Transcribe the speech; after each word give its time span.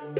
Taxenotarien, 0.00 0.16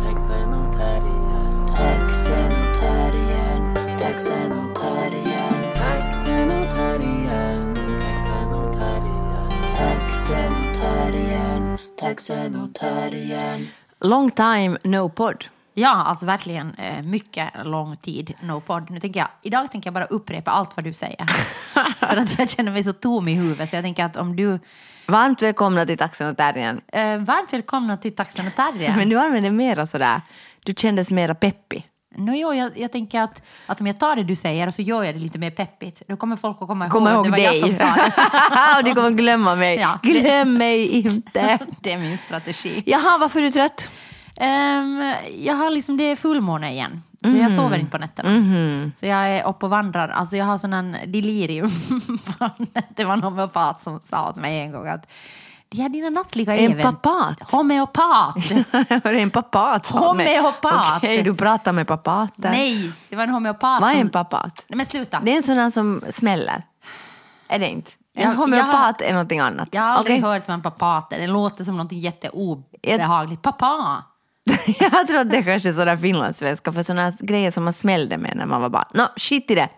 taxenotarien, 0.00 1.66
Taxenotarien, 1.76 3.60
taxenotarien, 4.00 5.52
taxenotarien, 5.76 7.64
taxenotarien. 8.00 9.44
taxenotarien, 9.76 11.62
taxenotarien. 12.00 13.68
Long 14.00 14.30
time 14.30 14.78
no 14.86 15.10
pod. 15.10 15.50
Ja, 15.76 15.90
alltså 15.90 16.26
verkligen 16.26 16.74
eh, 16.74 17.02
mycket 17.02 17.48
lång 17.64 17.96
tid, 17.96 18.34
no 18.40 18.60
podd. 18.60 18.90
Nu 18.90 19.00
tänker 19.00 19.20
jag, 19.20 19.28
idag 19.42 19.72
tänker 19.72 19.86
jag 19.86 19.94
bara 19.94 20.04
upprepa 20.04 20.50
allt 20.50 20.76
vad 20.76 20.84
du 20.84 20.92
säger. 20.92 21.26
För 21.98 22.16
att 22.16 22.38
jag 22.38 22.50
känner 22.50 22.72
mig 22.72 22.84
så 22.84 22.92
tom 22.92 23.28
i 23.28 23.34
huvudet. 23.34 23.70
Så 23.70 23.76
jag 23.76 23.84
tänker 23.84 24.04
att 24.04 24.16
om 24.16 24.36
du... 24.36 24.58
Varmt 25.06 25.42
välkomna 25.42 25.86
till 25.86 25.98
Taxen 25.98 26.28
och 26.28 26.36
Terriern. 26.36 26.80
Eh, 26.92 27.18
varmt 27.18 27.52
välkomna 27.52 27.96
till 27.96 28.14
Taxen 28.16 28.46
och 28.46 28.54
Terriern. 28.54 28.96
Men 28.96 29.08
du 29.08 29.18
använder 29.18 29.50
mera 29.50 29.86
sådär, 29.86 30.20
du 30.64 30.74
kändes 30.76 31.10
mera 31.10 31.34
peppig. 31.34 31.88
No, 32.16 32.32
jo, 32.34 32.54
jag, 32.54 32.78
jag 32.78 32.92
tänker 32.92 33.20
att, 33.20 33.42
att 33.66 33.80
om 33.80 33.86
jag 33.86 33.98
tar 34.00 34.16
det 34.16 34.22
du 34.22 34.36
säger 34.36 34.66
och 34.66 34.74
så 34.74 34.82
gör 34.82 35.04
jag 35.04 35.14
det 35.14 35.20
lite 35.20 35.38
mer 35.38 35.50
peppigt, 35.50 36.02
då 36.08 36.16
kommer 36.16 36.36
folk 36.36 36.56
att 36.60 36.68
komma 36.68 36.84
ihåg 36.84 36.92
Komma 36.92 37.12
ihåg 37.12 37.24
det 37.24 37.30
var 37.30 37.38
jag 37.38 37.52
dig. 37.52 37.60
som 37.60 37.74
sa 37.74 37.84
det. 37.84 38.12
och 38.78 38.84
du 38.84 38.94
kommer 38.94 39.10
glömma 39.10 39.54
mig. 39.54 39.76
Ja. 39.76 39.98
Glöm 40.02 40.54
mig 40.54 40.86
inte. 40.88 41.58
det 41.80 41.92
är 41.92 41.98
min 41.98 42.18
strategi. 42.18 42.82
Jaha, 42.86 43.18
varför 43.18 43.38
är 43.38 43.42
du 43.42 43.50
trött? 43.50 43.90
Ehm, 44.40 45.14
jag 45.38 45.54
har 45.54 45.70
liksom, 45.70 45.96
det 45.96 46.04
är 46.04 46.16
fullmåne 46.16 46.72
igen, 46.72 47.02
så 47.22 47.28
Mm. 47.28 47.40
jag 47.40 47.52
sover 47.54 47.78
inte 47.78 47.90
på 47.90 47.98
nätterna. 47.98 48.28
Mm-hmm. 48.28 48.92
Så 48.96 49.06
jag 49.06 49.30
är 49.30 49.46
uppe 49.48 49.66
och 49.66 49.70
vandrar. 49.70 50.08
Alltså 50.08 50.36
jag 50.36 50.44
har 50.44 50.58
sån 50.58 50.72
en 50.72 50.92
delirium. 51.06 51.68
det 52.96 53.04
var 53.04 53.12
en 53.12 53.22
homeopat 53.22 53.82
som 53.82 54.00
sa 54.00 54.28
åt 54.28 54.36
mig 54.36 54.60
en 54.60 54.72
gång 54.72 54.88
att 54.88 55.12
de 55.68 55.80
här 55.82 55.88
dina 55.88 56.10
nattliga 56.10 56.56
En 56.56 56.72
även- 56.72 56.82
papat? 56.82 57.50
Homeopat! 57.52 58.36
En 59.04 59.30
papat? 59.30 59.86
sa? 59.86 59.98
Homeopat. 59.98 60.96
Okej, 60.96 61.22
du 61.22 61.34
pratar 61.34 61.72
med 61.72 61.86
papaten. 61.86 62.50
Nej, 62.52 62.92
det 63.08 63.16
var 63.16 63.22
en 63.24 63.30
homeopat 63.30 63.80
Vad 63.80 63.90
är 63.90 63.94
som... 63.94 64.00
en 64.00 64.08
papat? 64.10 64.64
Nej 64.68 64.76
men 64.76 64.86
sluta. 64.86 65.20
Det 65.20 65.32
är 65.32 65.36
en 65.36 65.42
sån 65.42 65.56
där 65.56 65.70
som 65.70 66.02
smäller. 66.10 66.62
Är 67.48 67.58
det 67.58 67.68
inte? 67.70 67.90
En 68.14 68.22
Jag- 68.22 68.32
jag 68.32 68.36
homeopat 68.36 69.00
är 69.00 69.12
någonting 69.12 69.40
annat. 69.40 69.68
Jag 69.72 69.82
har 69.82 69.88
aldrig 69.88 70.16
Okej. 70.24 70.30
hört 70.30 70.48
vad 70.48 70.54
en 70.54 70.62
papat 70.62 71.12
är. 71.12 71.18
Det 71.18 71.26
låter 71.26 71.64
som 71.64 71.76
någonting 71.76 71.98
jätteobehagligt. 71.98 73.42
Papa! 73.42 74.02
Jag 74.80 75.08
tror 75.08 75.18
att 75.18 75.30
det 75.30 75.42
kanske 75.42 75.68
är 75.68 75.72
sådär 75.72 75.96
finlandssvenska 75.96 76.72
för 76.72 76.82
sådana 76.82 77.12
grejer 77.20 77.50
som 77.50 77.64
man 77.64 77.72
smällde 77.72 78.18
med 78.18 78.36
när 78.36 78.46
man 78.46 78.60
var 78.62 78.68
bara, 78.68 78.88
no, 78.94 79.02
shit 79.16 79.50
i 79.50 79.54
det. 79.54 79.68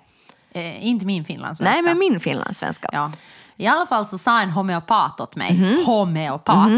Eh, 0.52 0.86
inte 0.86 1.06
min 1.06 1.24
finlandssvenska. 1.24 1.72
Nej, 1.74 1.82
men 1.82 1.98
min 1.98 2.20
finlandssvenska. 2.20 2.88
Ja. 2.92 3.12
I 3.56 3.66
alla 3.66 3.86
fall 3.86 4.08
så 4.08 4.18
sa 4.18 4.40
en 4.40 4.50
homeopat 4.50 5.20
åt 5.20 5.36
mig, 5.36 5.54
Mhm. 5.54 5.84
homeopat, 5.86 6.70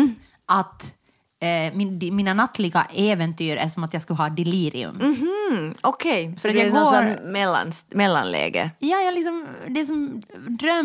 att 0.47 0.93
eh, 1.41 1.75
min, 1.75 1.99
mina 2.17 2.35
nattliga 2.35 2.87
äventyr 2.95 3.57
är 3.57 3.69
som 3.69 3.85
att 3.85 3.93
jag 3.93 4.03
skulle 4.03 4.17
ha 4.17 4.29
delirium. 4.29 5.01
Mm, 5.01 5.75
Okej, 5.81 6.35
så 6.35 6.41
För 6.41 6.49
det 6.49 6.61
är 6.61 6.65
jag 6.65 6.75
någon 6.75 6.85
går- 6.85 7.17
sån 7.17 7.33
mellan, 7.33 7.73
mellanläge. 7.91 8.71
Ja, 8.79 8.97
jag 9.01 9.15
liksom, 9.15 9.47
det 9.69 9.81
är 9.81 9.85
som 9.85 10.23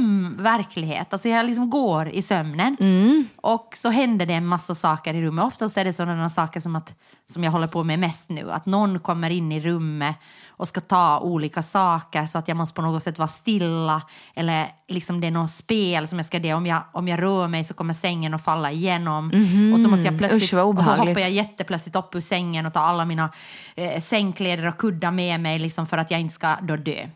drömverklighet. 0.08 1.14
Alltså 1.14 1.30
jag 1.30 1.45
liksom 1.45 1.70
går 1.70 2.10
i 2.10 2.22
sömnen 2.22 2.78
Mm. 2.80 3.28
och 3.36 3.70
så 3.76 3.90
händer 3.90 4.26
det 4.26 4.34
en 4.34 4.45
massa 4.45 4.76
saker 4.76 5.14
i 5.14 5.22
rummet. 5.22 5.45
Oftast 5.45 5.78
är 5.78 5.84
det 5.86 5.94
sådana 5.94 6.30
saker 6.30 6.60
som, 6.60 6.76
att, 6.76 6.95
som 7.26 7.44
jag 7.44 7.52
håller 7.52 7.68
på 7.68 7.84
med 7.84 8.00
mest 8.00 8.30
nu. 8.30 8.52
Att 8.52 8.66
någon 8.66 9.00
kommer 9.00 9.30
in 9.30 9.52
i 9.52 9.60
rummet 9.62 10.16
och 10.50 10.68
ska 10.68 10.82
ta 10.82 11.20
olika 11.20 11.62
saker 11.64 12.26
så 12.26 12.38
att 12.38 12.48
jag 12.48 12.58
måste 12.58 12.76
på 12.76 12.82
något 12.82 13.04
sätt 13.04 13.18
vara 13.18 13.28
stilla. 13.28 14.02
Eller 14.36 14.68
liksom 14.88 15.22
det 15.22 15.28
är 15.28 15.32
något 15.32 15.52
spel 15.52 16.08
som 16.08 16.20
jag 16.20 16.26
ska 16.26 16.40
det. 16.40 16.54
Om 16.54 16.66
jag, 16.66 16.84
om 16.92 17.08
jag 17.08 17.22
rör 17.22 17.48
mig 17.48 17.64
så 17.64 17.74
kommer 17.74 17.94
sängen 17.94 18.33
att 18.33 18.44
falla 18.44 18.72
igenom. 18.72 19.28
Och 19.73 19.80
så 19.80 19.89
måste 19.89 20.06
jag 20.08 20.17
plötsligt, 20.17 20.52
Mhm. 20.54 20.60
Usch, 20.60 20.66
vad 20.66 20.78
och 20.78 20.83
så 20.83 20.92
hoppar 20.92 21.20
jag 21.22 21.32
jätteplötsligt 21.32 21.95
upp 21.95 22.16
ur 22.16 22.22
sängen 22.22 22.66
och 22.66 22.73
tar 22.73 22.82
alla 22.82 23.06
mina 23.06 23.30
eh, 23.76 24.00
sängkläder 24.02 24.67
och 24.67 24.78
kuddar 24.78 25.12
med 25.12 25.39
mig 25.39 25.60
liksom 25.60 25.88
för 25.88 25.98
att 25.98 26.12
jag 26.12 26.20
inte 26.22 26.33
ska 26.33 26.56
då 26.62 26.76
dö. 26.76 27.08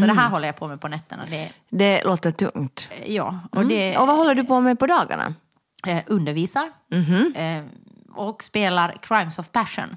Så 0.00 0.06
det 0.06 0.12
här 0.12 0.28
håller 0.28 0.46
jag 0.48 0.56
på 0.56 0.68
med 0.68 0.80
på 0.80 0.88
nätterna. 0.88 1.22
Det, 1.30 1.50
Det 1.70 2.04
låter 2.04 2.30
tungt. 2.30 2.90
ja, 3.06 3.40
och 3.52 3.66
det 3.66 3.88
Mm. 3.90 4.00
Och 4.02 4.06
vad 4.08 4.16
håller 4.16 4.34
du 4.34 4.44
på 4.44 4.60
med 4.60 4.78
på 4.78 4.86
dagarna? 4.86 5.34
eh, 5.86 5.98
undervisar 6.06 6.68
Mhm. 6.90 7.32
eh, 7.36 7.62
och 8.28 8.42
spelar 8.42 8.96
Crimes 9.02 9.38
of 9.38 9.52
Passion. 9.52 9.96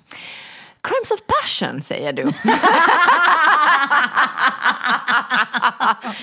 Crimes 0.84 1.12
of 1.12 1.20
passion, 1.28 1.82
säger 1.82 2.14
du. 2.14 2.24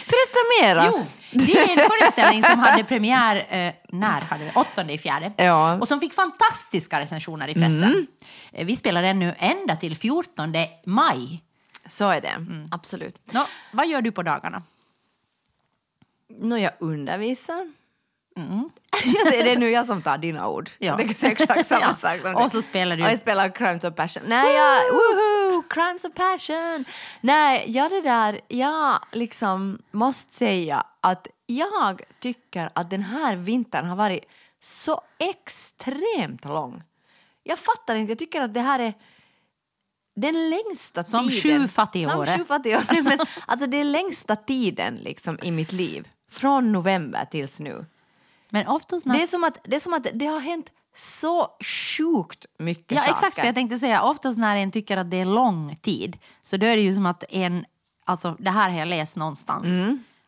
Berätta 0.06 0.40
mera. 0.62 0.86
Jo, 0.86 1.06
det 1.30 1.52
är 1.58 1.68
en 1.82 1.90
föreställning 1.90 2.42
som 2.42 2.58
hade 2.58 2.84
premiär, 2.84 3.36
eh, 3.36 3.72
när 3.88 4.20
hade 4.20 4.44
det? 4.44 4.52
Åttonde 4.54 4.92
i 4.92 4.98
fjärde. 4.98 5.32
Ja. 5.36 5.68
Mm. 5.68 5.80
Och 5.80 5.88
som 5.88 6.00
fick 6.00 6.14
fantastiska 6.14 7.00
recensioner 7.00 7.48
i 7.48 7.54
pressen. 7.54 8.06
Eh, 8.52 8.66
Vi 8.66 8.76
spelar 8.76 9.02
den 9.02 9.18
nu 9.18 9.34
ända 9.38 9.76
till 9.76 9.96
14 9.96 10.52
maj. 10.86 11.42
Så 11.88 12.08
är 12.10 12.20
det, 12.20 12.28
Mm. 12.28 12.64
absolut. 12.70 13.16
Nå, 13.32 13.46
vad 13.72 13.86
gör 13.88 14.02
du 14.02 14.12
på 14.12 14.22
dagarna? 14.22 14.62
Nå, 16.40 16.58
jag 16.58 16.72
undervisar. 16.80 17.72
det 19.24 19.52
är 19.52 19.56
nu 19.58 19.70
jag 19.70 19.86
som 19.86 20.02
tar 20.02 20.18
dina 20.18 20.48
ord. 20.48 20.70
Ja. 20.78 20.96
Det 20.96 21.02
är 21.02 21.30
exakt 21.30 21.68
samma 21.68 21.80
Ja. 21.80 21.94
sak 21.94 22.20
som 22.22 22.36
Och 22.36 22.50
så 22.50 22.62
spelar 22.62 22.96
du- 22.96 23.02
Och 23.04 23.10
jag 23.10 23.18
spelar 23.18 23.48
Crimes 23.54 23.84
of 23.84 23.94
Passion. 23.94 24.22
Nej, 24.26 24.54
jag... 24.56 24.92
Woho! 24.92 25.62
Crimes 25.70 26.04
of 26.04 26.14
Passion! 26.14 26.84
Nej, 27.20 27.64
jag 27.66 27.90
det 27.90 28.00
där... 28.00 28.40
Jag 28.48 29.00
liksom 29.12 29.78
måste 29.90 30.34
säga 30.34 30.86
att 31.00 31.26
jag 31.46 32.02
tycker 32.20 32.70
att 32.74 32.90
den 32.90 33.02
här 33.02 33.36
vintern 33.36 33.86
har 33.86 33.96
varit 33.96 34.24
så 34.62 35.00
extremt 35.18 36.44
lång. 36.44 36.82
Jag 37.42 37.58
fattar 37.58 37.94
inte. 37.94 38.10
Jag 38.10 38.18
tycker 38.18 38.40
att 38.40 38.54
det 38.54 38.60
här 38.60 38.78
är 38.78 38.94
den 40.16 40.50
längsta 40.50 41.04
Som 41.04 41.28
tiden. 41.28 41.60
sju 41.62 41.68
fattigåret. 41.68 42.28
Som 42.28 42.38
sju 42.38 42.44
fattigår. 42.44 42.82
Nej, 42.92 43.02
Men, 43.16 43.18
alltså 43.46 43.66
det 43.66 43.80
är 43.80 43.84
längsta 43.84 44.36
tiden 44.36 44.94
liksom 44.96 45.38
i 45.42 45.50
mitt 45.50 45.72
liv. 45.72 46.08
Från 46.30 46.72
november 46.72 47.24
tills 47.30 47.60
nu. 47.60 47.86
Men 48.50 48.66
oftast 48.66 49.06
när... 49.06 49.14
Det 49.14 49.22
är, 49.22 49.26
som 49.26 49.44
att, 49.44 49.58
det 49.64 49.76
är 49.76 49.80
som 49.80 49.94
att 49.94 50.06
det 50.14 50.26
har 50.26 50.40
hänt 50.40 50.66
så 50.96 51.48
sjukt 51.96 52.46
mycket 52.58 52.92
Ja, 52.92 53.00
saker. 53.00 53.12
exakt. 53.12 53.34
För 53.40 53.46
jag 53.46 53.54
tänkte 53.54 53.78
säga, 53.78 54.02
oftast 54.02 54.38
när 54.38 54.56
en 54.56 54.70
tycker 54.70 54.96
att 54.96 55.10
det 55.10 55.16
är 55.16 55.24
lång 55.24 55.76
tid 55.76 56.18
så 56.40 56.56
då 56.56 56.66
är 56.66 56.76
det 56.76 56.82
ju 56.82 56.94
som 56.94 57.06
att 57.06 57.24
en, 57.28 57.64
alltså 58.04 58.36
det 58.38 58.50
här 58.50 58.70
har 58.70 58.78
jag 58.78 58.88
läst 58.88 59.16
någonstans, 59.16 59.66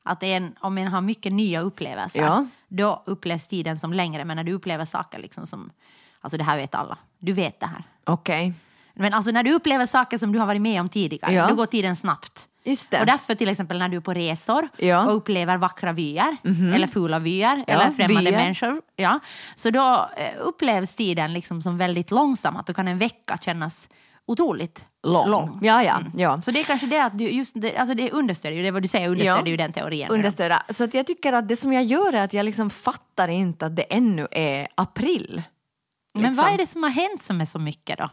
att 0.05 0.23
en, 0.23 0.55
om 0.61 0.79
en 0.79 0.89
har 0.89 1.01
mycket 1.01 1.33
nya 1.33 1.61
upplevelser, 1.61 2.23
Ja. 2.23 2.47
då 2.69 3.03
upplevs 3.07 3.47
tiden 3.47 3.79
som 3.79 3.93
längre. 3.93 4.25
Men 4.25 4.37
när 4.37 4.45
du 4.45 4.53
upplever 4.53 4.85
saker 4.85 5.19
liksom 5.19 5.47
som, 5.47 5.71
alltså 6.21 6.37
det 6.39 6.45
här 6.45 6.57
vet 6.57 6.75
alla, 6.75 6.99
du 7.19 7.33
vet 7.33 7.61
det 7.61 7.67
här. 7.67 7.85
Okej. 8.05 8.53
Men 8.95 9.15
alltså 9.15 9.31
när 9.33 9.43
du 9.43 9.53
upplever 9.53 9.87
saker 9.87 10.19
som 10.19 10.33
du 10.33 10.39
har 10.39 10.47
varit 10.47 10.61
med 10.63 10.81
om 10.81 10.89
tidigare, 10.89 11.33
Ja. 11.33 11.49
då 11.49 11.55
går 11.55 11.67
tiden 11.67 11.97
snabbt. 11.97 12.49
Och 13.01 13.07
därför 13.07 13.35
till 13.35 13.49
exempel 13.49 13.79
när 13.79 13.89
du 13.89 13.97
är 13.97 14.01
på 14.01 14.13
resor 14.15 14.69
Ja. 14.77 15.07
Och 15.07 15.17
upplever 15.17 15.57
vackra 15.57 15.93
vyer 15.93 16.37
eller 16.75 16.87
fula 16.87 17.19
vyer 17.19 17.57
Ja, 17.57 17.65
eller 17.75 17.91
främmande 17.91 18.31
vyer. 18.31 18.39
människor. 18.39 18.83
Ja, 18.97 19.21
så 19.55 19.71
då 19.71 20.09
eh, 20.17 20.33
upplevs 20.41 20.95
tiden 20.95 21.33
liksom 21.33 21.63
som 21.63 21.79
väldigt 21.79 22.11
långsam. 22.11 22.57
Att 22.57 22.67
då 22.67 22.75
kan 22.75 22.89
en 22.89 22.99
vecka 22.99 23.39
kännas 23.41 23.89
otroligt 24.27 24.87
Lång. 25.07 25.31
lång. 25.31 25.59
Ja, 25.63 25.83
ja, 25.83 26.01
ja. 26.17 26.43
Så 26.43 26.51
det 26.51 26.61
är 26.61 26.65
kanske 26.65 26.87
det 26.87 26.99
att 27.05 27.19
du 27.19 27.31
just 27.31 27.53
det, 27.55 27.77
alltså 27.77 27.95
det 27.95 28.11
understödjer 28.11 28.57
ju 28.59 28.63
det 28.65 28.71
vad 28.71 28.83
du 28.83 28.89
säger 28.89 29.09
understödjer 29.09 29.43
Ja. 29.45 29.51
ju 29.51 29.57
den 29.57 29.73
teorin. 29.73 30.09
Understödja. 30.11 30.63
Så 30.71 30.85
att 30.85 30.95
jag 30.95 31.07
tycker 31.07 31.33
att 31.33 31.49
det 31.49 31.57
som 31.57 31.73
jag 31.73 31.85
gör 31.85 32.13
är 32.13 32.25
att 32.25 32.33
jag 32.33 32.45
liksom 32.47 32.71
fattar 32.71 33.29
inte 33.29 33.67
att 33.67 33.77
det 33.77 33.83
ännu 33.83 34.27
är 34.31 34.69
april. 34.75 35.43
Men 36.15 36.23
liksom. 36.23 36.45
vad 36.45 36.55
är 36.55 36.59
det 36.59 36.67
som 36.67 36.83
har 36.83 36.91
hänt 36.91 37.23
som 37.23 37.41
är 37.41 37.45
så 37.45 37.59
mycket 37.59 37.99
då? 37.99 38.09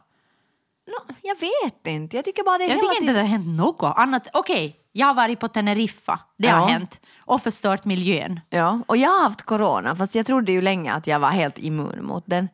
Nå, 0.89 1.15
jag 1.21 1.35
vet 1.39 1.87
inte. 1.87 2.15
Jag 2.15 2.25
tycker 2.25 2.43
bara 2.43 2.57
det 2.57 2.63
är 2.63 2.67
Jag 2.69 2.75
hela 2.75 2.81
tycker 2.81 2.93
inte 3.01 3.01
tiden... 3.01 3.15
det 3.15 3.21
har 3.21 3.27
hänt 3.27 3.57
något 3.57 3.93
annat. 3.97 4.27
Okej, 4.33 4.75
jag 4.91 5.07
har 5.07 5.13
varit 5.13 5.39
på 5.39 5.47
Teneriffa, 5.47 6.19
det 6.37 6.47
Ja. 6.47 6.55
har 6.55 6.67
hänt. 6.69 7.01
Och 7.19 7.41
förstört 7.41 7.85
miljön. 7.85 8.39
Ja, 8.49 8.79
och 8.87 8.97
jag 8.97 9.09
har 9.09 9.21
haft 9.23 9.41
corona 9.41 9.95
fast 9.95 10.15
jag 10.15 10.25
trodde 10.25 10.51
ju 10.51 10.61
länge 10.61 10.93
att 10.93 11.07
jag 11.07 11.19
var 11.19 11.29
helt 11.29 11.59
immun 11.59 12.05
mot 12.05 12.23
den. 12.27 12.49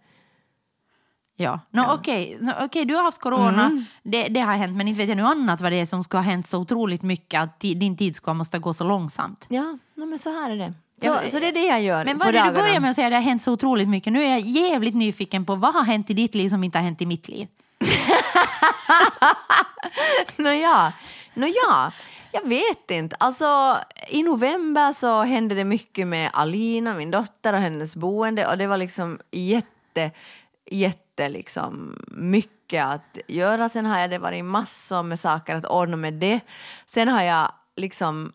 Ja, 1.38 1.60
no, 1.72 1.82
okej, 2.00 2.38
no, 2.42 2.52
okej, 2.62 2.86
du 2.86 2.96
har 2.96 3.04
haft 3.04 3.20
corona, 3.22 3.66
Mm. 3.66 3.86
det, 4.04 4.28
det 4.28 4.40
har 4.40 4.54
hänt, 4.54 4.78
men 4.78 4.88
inte 4.88 4.98
vet 4.98 5.10
jag 5.10 5.16
nu 5.18 5.24
annat 5.24 5.62
vad 5.62 5.72
det 5.72 5.80
är 5.80 5.86
som 5.86 6.04
ska 6.04 6.18
ha 6.18 6.22
hänt 6.24 6.48
så 6.48 6.60
otroligt 6.60 7.02
mycket 7.02 7.42
att 7.42 7.60
ti- 7.64 7.74
din 7.80 7.98
tid 7.98 8.16
ska 8.16 8.34
måste 8.34 8.60
gå 8.60 8.74
så 8.74 8.84
långsamt. 8.84 9.46
Ja, 9.50 9.78
no, 9.96 10.06
men 10.06 10.20
så 10.20 10.30
här 10.30 10.50
är 10.50 10.56
det. 10.58 10.74
Så, 11.02 11.08
Ja, 11.08 11.20
så 11.30 11.40
det 11.40 11.48
är 11.48 11.52
det 11.54 11.68
jag 11.68 11.81
gör 11.81 12.06
Men 12.06 12.20
på 12.20 12.26
vad 12.26 12.28
är 12.28 12.31
det 12.34 12.38
du 12.40 12.44
dagarna. 12.44 12.60
börjar 12.64 12.80
med 12.80 12.90
att 12.90 12.96
säga 12.96 13.10
det 13.10 13.16
har 13.16 13.22
hänt 13.24 13.42
så 13.44 13.52
otroligt 13.52 13.90
mycket? 13.90 14.14
Nu 14.14 14.24
är 14.24 14.30
jag 14.30 14.40
jävligt 14.40 14.96
nyfiken 14.96 15.46
på 15.46 15.56
vad 15.56 15.74
har 15.74 15.84
hänt 15.84 16.10
i 16.10 16.14
ditt 16.14 16.36
liv 16.36 16.50
som 16.50 16.64
inte 16.64 16.78
har 16.78 16.84
hänt 16.84 17.02
i 17.02 17.06
mitt 17.06 17.28
liv? 17.28 17.48
Nåja, 20.38 20.94
Nåja, 21.34 21.92
jag 22.32 22.48
vet 22.48 22.92
inte. 22.92 23.16
Alltså, 23.20 23.78
I 24.10 24.24
november 24.24 24.94
så 24.94 25.22
hände 25.24 25.56
det 25.56 25.64
mycket 25.64 26.08
med 26.08 26.30
Alina, 26.34 26.94
min 26.94 27.12
dotter 27.12 27.54
och 27.54 27.60
hennes 27.60 27.96
boende 27.96 28.48
och 28.48 28.58
det 28.58 28.68
var 28.68 28.78
liksom 28.78 29.20
jätte 29.32 30.12
jätte 30.72 31.30
liksom 31.30 32.00
mycket 32.08 32.86
att 32.86 33.18
göra. 33.28 33.70
Sen 33.70 33.86
har 33.86 34.00
jag 34.00 34.10
det 34.10 34.18
varit 34.18 34.46
massor 34.46 35.04
med 35.04 35.20
saker 35.20 35.56
att 35.56 35.66
ordna 35.66 35.98
med 35.98 36.14
det. 36.14 36.40
Sen 36.86 37.08
har 37.08 37.22
jag 37.24 37.52
liksom 37.76 38.32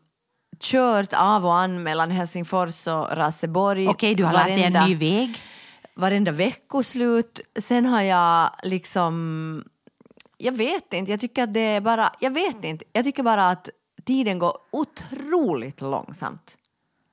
kört 0.60 1.12
av 1.12 1.46
och 1.46 1.54
an 1.56 1.82
mellan 1.82 2.10
Helsingfors 2.10 2.86
och 2.86 3.16
Raseborg. 3.16 3.88
Okej, 3.88 4.14
du 4.14 4.24
har 4.24 4.32
lärt 4.32 4.46
dig 4.46 4.62
en 4.62 4.72
varenda- 4.72 4.86
ny 4.86 4.94
väg. 4.94 5.42
varenda 5.94 6.32
veckoslut. 6.32 7.40
Sen 7.60 7.86
har 7.86 8.02
jag 8.02 8.50
liksom... 8.62 9.64
Jag 10.42 10.52
vet 10.52 10.92
inte, 10.92 11.10
jag 11.10 11.20
tycker 11.20 11.42
att 11.42 11.54
det 11.54 11.60
är 11.60 11.80
bara... 11.80 12.12
Jag 12.20 12.30
vet 12.30 12.64
inte, 12.64 12.84
jag 12.92 13.04
tycker 13.04 13.22
bara 13.22 13.48
att 13.50 13.68
tiden 14.04 14.38
går 14.38 14.52
otroligt 14.70 15.80
långsamt. 15.80 16.56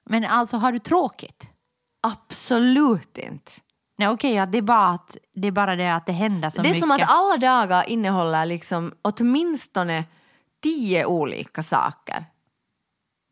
Men 0.06 0.26
alltså 0.26 0.58
har 0.58 0.72
du 0.72 0.80
tråkigt? 0.80 1.50
Absolut 2.02 3.18
inte. 3.18 3.52
Nej 3.98 4.10
okej, 4.10 4.34
ja, 4.34 4.46
det, 4.46 4.58
är 4.58 4.62
bara 4.62 4.88
att, 4.88 5.18
det 5.36 5.48
är 5.48 5.52
bara 5.52 5.76
det 5.76 5.96
att 5.96 6.06
det 6.06 6.12
händer 6.12 6.50
så 6.50 6.62
det 6.62 6.68
är 6.68 6.70
mycket. 6.70 6.82
som 6.82 6.92
att 6.92 7.02
alla 7.08 7.38
dagar 7.38 7.90
innehåller 7.90 8.46
liksom 8.46 8.94
åtminstone 9.02 10.04
tio 10.64 11.06
olika 11.06 11.64
saker 11.64 12.26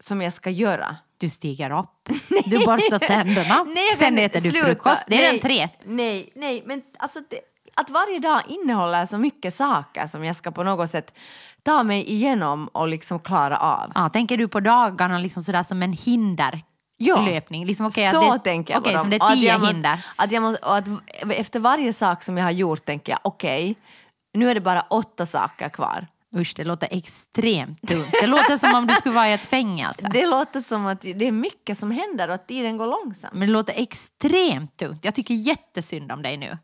som 0.03 0.21
jag 0.21 0.33
ska 0.33 0.49
göra. 0.49 0.97
Du 1.17 1.29
stiger 1.29 1.79
upp, 1.79 2.09
du 2.45 2.57
borstar 2.65 2.99
tänderna, 2.99 3.63
Nej, 3.63 3.95
sen 3.97 4.17
äter 4.17 4.41
du 4.41 4.51
frukost. 4.51 5.03
Det 5.07 5.15
är 5.15 5.21
nej, 5.21 5.31
den 5.31 5.39
tre. 5.39 5.69
Nej, 5.83 6.29
nej, 6.35 6.63
men 6.65 6.81
alltså 6.97 7.19
det, 7.29 7.39
att 7.81 7.89
varje 7.89 8.19
dag 8.19 8.41
innehåller 8.47 9.05
så 9.05 9.17
mycket 9.17 9.53
saker 9.55 10.07
som 10.07 10.23
jag 10.25 10.35
ska 10.35 10.51
på 10.51 10.63
något 10.63 10.89
sätt 10.89 11.13
ta 11.63 11.83
mig 11.83 12.11
igenom 12.11 12.67
och 12.67 12.87
liksom 12.87 13.19
klara 13.19 13.57
av. 13.57 13.91
Ja, 13.95 14.09
tänker 14.09 14.37
du 14.37 14.47
på 14.47 14.59
dagarna 14.59 15.17
liksom 15.17 15.43
sådär 15.43 15.63
som 15.63 15.83
en 15.83 15.93
hinderlöpning? 15.93 17.65
Liksom, 17.65 17.85
okej, 17.85 18.11
så 18.11 18.31
att 18.31 18.43
det, 18.43 18.49
tänker 18.49 18.73
jag 18.73 18.81
okej, 18.81 18.93
på 18.93 18.99
som 18.99 19.09
dem. 19.09 19.19
det 19.19 19.25
är 19.25 19.27
att 19.27 19.33
tio 19.39 19.57
må- 19.57 19.65
hinder. 19.65 20.05
Att 20.15 20.31
jag 20.31 20.43
måste, 20.43 20.65
att 20.65 20.85
efter 21.29 21.59
varje 21.59 21.93
sak 21.93 22.23
som 22.23 22.37
jag 22.37 22.45
har 22.45 22.51
gjort 22.51 22.85
tänker 22.85 23.11
jag 23.11 23.19
okej, 23.23 23.75
nu 24.33 24.49
är 24.49 24.55
det 24.55 24.61
bara 24.61 24.81
åtta 24.81 25.25
saker 25.25 25.69
kvar. 25.69 26.07
Usch, 26.35 26.53
det 26.55 26.63
låter 26.63 26.87
extremt 26.91 27.81
dumt. 27.81 28.05
Det 28.21 28.27
låter 28.27 28.57
som 28.57 28.75
om 28.75 28.87
du 28.87 28.93
skulle 28.93 29.15
vara 29.15 29.29
i 29.29 29.33
ett 29.33 29.45
fängelse. 29.45 30.09
Det 30.13 30.25
låter 30.25 30.61
som 30.61 30.85
att 30.85 31.01
det 31.01 31.27
är 31.27 31.31
mycket 31.31 31.77
som 31.77 31.91
händer 31.91 32.27
och 32.27 32.35
att 32.35 32.47
tiden 32.47 32.77
går 32.77 32.87
långsamt. 32.87 33.33
Men 33.33 33.47
det 33.47 33.53
låter 33.53 33.73
extremt 33.81 34.77
dumt. 34.77 34.99
Jag 35.01 35.15
tycker 35.15 35.33
jättesynd 35.33 36.11
om 36.11 36.21
dig 36.21 36.37
nu. 36.37 36.57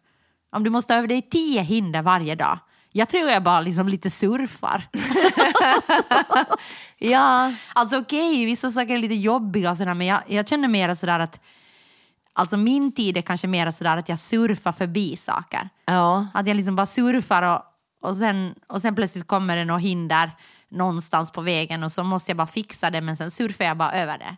Om 0.52 0.64
du 0.64 0.70
måste 0.70 0.96
över 0.96 1.08
dig 1.08 1.22
tio 1.22 1.62
hinder 1.62 2.02
varje 2.02 2.36
dag. 2.36 2.60
Jag 2.92 3.10
tror 3.10 3.30
jag 3.30 3.44
bara 3.44 3.62
liksom 3.62 3.88
lite 3.88 4.10
surfar. 4.10 4.84
Ja, 6.98 7.54
Alltså 7.74 7.98
okej, 7.98 8.46
vissa 8.46 8.72
saker 8.72 8.94
är 8.94 8.98
lite 8.98 9.14
jobbiga 9.14 9.72
och 9.72 9.78
sådär, 9.78 9.94
men 9.94 10.08
jag, 10.08 10.22
jag 10.28 10.48
känner 10.48 10.68
mer 10.68 10.94
sådär 10.96 11.20
att 11.20 11.40
Alltså 12.34 12.58
min 12.58 12.92
tid 12.92 13.18
är 13.18 13.22
kanske 13.22 13.48
mer 13.48 13.72
sådär 13.72 13.98
att 13.98 14.10
jag 14.10 14.20
surfar 14.20 14.72
förbi 14.72 15.18
saker. 15.18 15.70
ja. 15.86 16.28
Att 16.34 16.48
jag 16.48 16.58
liksom 16.58 16.76
bara 16.76 16.86
surfar 16.86 17.42
och, 17.44 17.62
och, 18.10 18.18
sen, 18.18 18.56
och 18.68 18.82
sen 18.82 18.96
plötsligt 18.96 19.28
kommer 19.28 19.56
det 19.58 19.66
något 19.66 19.82
hinder 19.82 20.32
någonstans 20.70 21.32
på 21.32 21.42
vägen 21.42 21.84
och 21.84 21.92
så 21.92 22.04
måste 22.04 22.32
jag 22.32 22.38
bara 22.38 22.48
fixa 22.48 22.90
det 22.90 23.02
men 23.02 23.18
sen 23.18 23.32
surfar 23.32 23.66
jag 23.66 23.78
bara 23.78 23.92
över 23.92 24.18
det. 24.18 24.36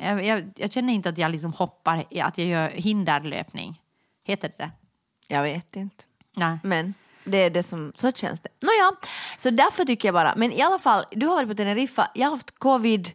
Jag, 0.00 0.24
jag, 0.26 0.52
jag 0.56 0.72
känner 0.72 0.92
inte 0.92 1.08
att 1.08 1.18
jag 1.18 1.30
liksom 1.30 1.52
hoppar, 1.52 2.04
att 2.22 2.38
jag 2.38 2.46
gör 2.46 2.68
hinderlöpning. 2.68 3.80
Heter 4.24 4.48
det 4.48 4.64
det? 4.64 4.70
Jag 5.28 5.42
vet 5.42 5.76
inte. 5.76 6.04
Nej. 6.36 6.58
Men 6.62 6.94
det 7.24 7.38
är 7.38 7.50
det 7.50 7.62
som, 7.62 7.92
så 7.94 8.12
känns 8.12 8.40
det. 8.40 8.48
Nåja, 8.60 8.92
så 9.38 9.50
därför 9.50 9.84
tycker 9.84 10.08
jag 10.08 10.14
bara, 10.14 10.34
men 10.36 10.52
i 10.52 10.62
alla 10.62 10.78
fall, 10.78 11.04
du 11.10 11.26
har 11.26 11.34
varit 11.34 11.48
på 11.48 11.54
Teneriffa, 11.54 12.10
jag 12.14 12.26
har 12.26 12.30
haft 12.30 12.58
covid, 12.58 13.10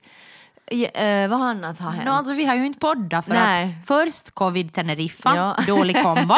eh, 0.94 1.28
vad 1.30 1.42
annat 1.42 1.80
har 1.80 1.92
hänt? 1.92 2.06
No, 2.06 2.10
alltså, 2.12 2.34
vi 2.34 2.46
har 2.46 2.56
ju 2.56 2.66
inte 2.66 2.80
poddat 2.80 3.26
för 3.26 3.34
Nej. 3.34 3.78
att 3.82 3.88
först 3.88 4.32
covid 4.32 4.74
Teneriffa, 4.74 5.36
Ja. 5.36 5.58
dålig 5.68 6.04
kombo. 6.04 6.36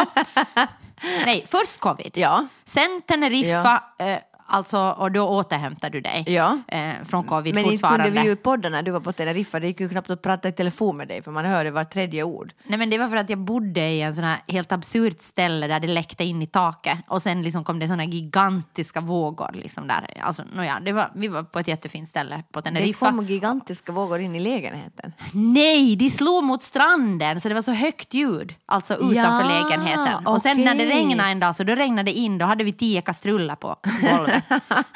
Nej, 1.25 1.45
först 1.47 1.79
covid. 1.79 2.11
Ja. 2.15 2.47
Sen 2.65 3.01
Teneriffa, 3.07 3.83
eh, 3.99 4.17
alltså, 4.51 4.79
och 4.97 5.11
då 5.11 5.27
återhämtar 5.27 5.89
du 5.89 6.01
dig 6.01 6.23
Ja. 6.27 6.57
eh, 6.67 6.91
från 7.05 7.23
covid 7.23 7.55
Men 7.55 7.65
inte 7.65 7.87
kunde 7.87 8.09
vi 8.09 8.23
ju 8.23 8.35
podda 8.35 8.69
när 8.69 8.83
du 8.83 8.91
var 8.91 8.99
på 8.99 9.11
Teneriffa, 9.13 9.59
det 9.59 9.67
gick 9.67 9.79
ju 9.79 9.89
knappt 9.89 10.09
att 10.09 10.21
prata 10.21 10.47
i 10.49 10.51
telefon 10.51 10.97
med 10.97 11.07
dig 11.07 11.21
för 11.23 11.31
man 11.31 11.45
hörde 11.45 11.71
var 11.71 11.83
tredje 11.83 12.23
ord. 12.23 12.51
Nej 12.63 12.79
men 12.79 12.89
det 12.89 12.97
var 12.97 13.07
för 13.07 13.15
att 13.17 13.29
jag 13.29 13.39
bodde 13.39 13.81
i 13.89 14.01
en 14.01 14.13
sån 14.15 14.23
här 14.23 14.37
helt 14.47 14.71
absurt 14.71 15.21
ställe 15.21 15.67
där 15.67 15.79
det 15.79 15.87
läckte 15.87 16.23
in 16.23 16.41
i 16.41 16.47
taket 16.47 16.99
och 17.07 17.21
sen 17.21 17.41
liksom 17.43 17.63
kom 17.63 17.79
det 17.79 17.87
såna 17.87 18.03
gigantiska 18.05 19.01
vågor 19.01 19.49
liksom 19.53 19.87
där. 19.87 20.17
Alltså, 20.21 20.43
nåja, 20.55 20.79
det 20.79 20.91
var, 20.91 21.11
vi 21.15 21.27
var 21.27 21.43
på 21.43 21.59
ett 21.59 21.67
jättefint 21.67 22.09
ställe 22.09 22.43
på 22.51 22.59
Det 22.59 22.63
Teneriffa. 22.63 23.05
kom 23.05 23.25
gigantiska 23.25 23.91
vågor 23.91 24.19
in 24.19 24.35
i 24.35 24.39
lägenheten. 24.39 25.13
Nej, 25.33 25.95
de 25.95 26.09
slog 26.09 26.43
mot 26.43 26.63
stranden 26.63 27.41
så 27.41 27.47
det 27.47 27.53
var 27.55 27.61
så 27.61 27.71
högt 27.71 28.13
ljud, 28.13 28.53
alltså 28.65 28.93
utanför 28.93 29.49
Ja, 29.53 29.63
lägenheten. 29.63 30.27
Och 30.27 30.41
sen 30.41 30.61
när 30.63 30.75
det 30.75 30.85
regnade 30.85 31.29
en 31.29 31.39
dag 31.39 31.55
så 31.55 31.63
då 31.63 31.75
regnade 31.75 32.11
det 32.11 32.17
in, 32.17 32.37
då 32.37 32.45
hade 32.45 32.63
vi 32.63 32.73
tio 32.73 33.01
kastruller 33.01 33.55
på 33.55 33.75
golvet. 34.11 34.40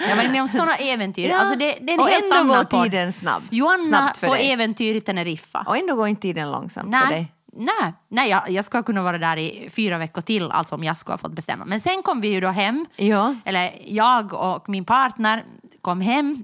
Jag 0.10 0.16
varit 0.16 0.32
med 0.32 0.42
om 0.42 0.48
sådana 0.48 0.76
äventyr. 0.76 1.30
Ja, 1.30 1.38
Alltså 1.38 1.56
det, 1.56 1.78
det 1.82 1.92
är 1.92 1.94
en 1.94 2.00
och 2.00 2.10
ändå 2.42 2.54
går 2.54 2.64
podd. 2.64 2.84
tiden 2.84 3.14
snabb. 3.14 3.44
Joanna 3.52 3.84
Snabbt 3.84 4.18
för 4.18 4.28
på 4.28 4.34
dig. 4.34 4.52
äventyr 4.52 4.96
i 4.96 5.02
Teneriffa. 5.02 5.64
Och 5.68 5.78
ändå 5.78 5.96
går 5.96 6.08
inte 6.08 6.22
tiden 6.22 6.52
långsamt 6.52 6.96
för 6.96 7.02
Nej, 7.08 7.10
dig. 7.16 7.32
nej, 7.54 7.94
nej 8.10 8.30
jag, 8.30 8.50
jag 8.50 8.66
ska 8.66 8.84
kunna 8.84 9.02
vara 9.04 9.18
där 9.18 9.38
i 9.38 9.70
fyra 9.76 9.98
veckor 9.98 10.22
till, 10.22 10.52
alltså 10.52 10.76
om 10.76 10.84
jag 10.84 10.98
ska 10.98 11.14
ha 11.14 11.18
fått 11.18 11.34
bestämma. 11.36 11.66
Men 11.66 11.80
sen 11.82 12.02
kom 12.04 12.22
vi 12.22 12.28
ju 12.28 12.40
då 12.42 12.48
hem, 12.50 12.86
Ja. 12.96 13.36
eller 13.46 13.72
jag 13.88 14.34
och 14.34 14.70
min 14.70 14.86
partner 14.86 15.46
kom 15.82 16.02
hem 16.02 16.44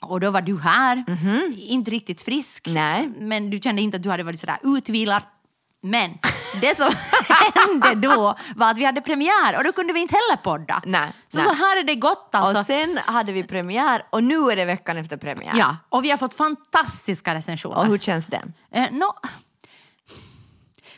och 0.00 0.20
då 0.20 0.30
var 0.30 0.42
du 0.42 0.60
här, 0.60 1.04
inte 1.58 1.90
riktigt 1.90 2.20
frisk. 2.22 2.66
Nej. 2.70 3.08
men 3.18 3.50
du 3.50 3.60
kände 3.60 3.82
inte 3.82 3.96
att 3.96 4.02
du 4.02 4.10
hade 4.10 4.22
varit 4.22 4.40
sådär 4.40 4.58
utvilad. 4.62 5.22
Men 5.82 6.18
det 6.60 6.76
som 6.76 6.92
hände 7.54 7.94
då 8.08 8.34
var 8.56 8.70
att 8.70 8.78
vi 8.78 8.84
hade 8.84 9.00
premiär 9.00 9.56
och 9.58 9.64
då 9.64 9.72
kunde 9.72 9.92
vi 9.92 10.00
inte 10.00 10.14
heller 10.14 10.42
podda. 10.42 10.82
Nej, 10.86 11.12
så, 11.28 11.38
nej. 11.38 11.46
så 11.46 11.52
här 11.54 11.76
är 11.80 11.84
det 11.84 11.94
gott 11.94 12.34
alltså. 12.34 12.58
Och 12.60 12.66
sen 12.66 12.98
hade 13.06 13.32
vi 13.32 13.44
premiär 13.44 14.02
och 14.10 14.24
nu 14.24 14.50
är 14.50 14.56
det 14.56 14.64
veckan 14.64 14.96
efter 14.96 15.16
premiär. 15.16 15.52
ja, 15.56 15.76
och 15.88 16.04
vi 16.04 16.10
har 16.10 16.18
fått 16.18 16.34
fantastiska 16.34 17.34
recensioner. 17.34 17.78
Och 17.78 17.86
hur 17.86 17.98
känns 17.98 18.26
det? 18.26 18.42
Eh, 18.70 18.90
no. 18.92 19.14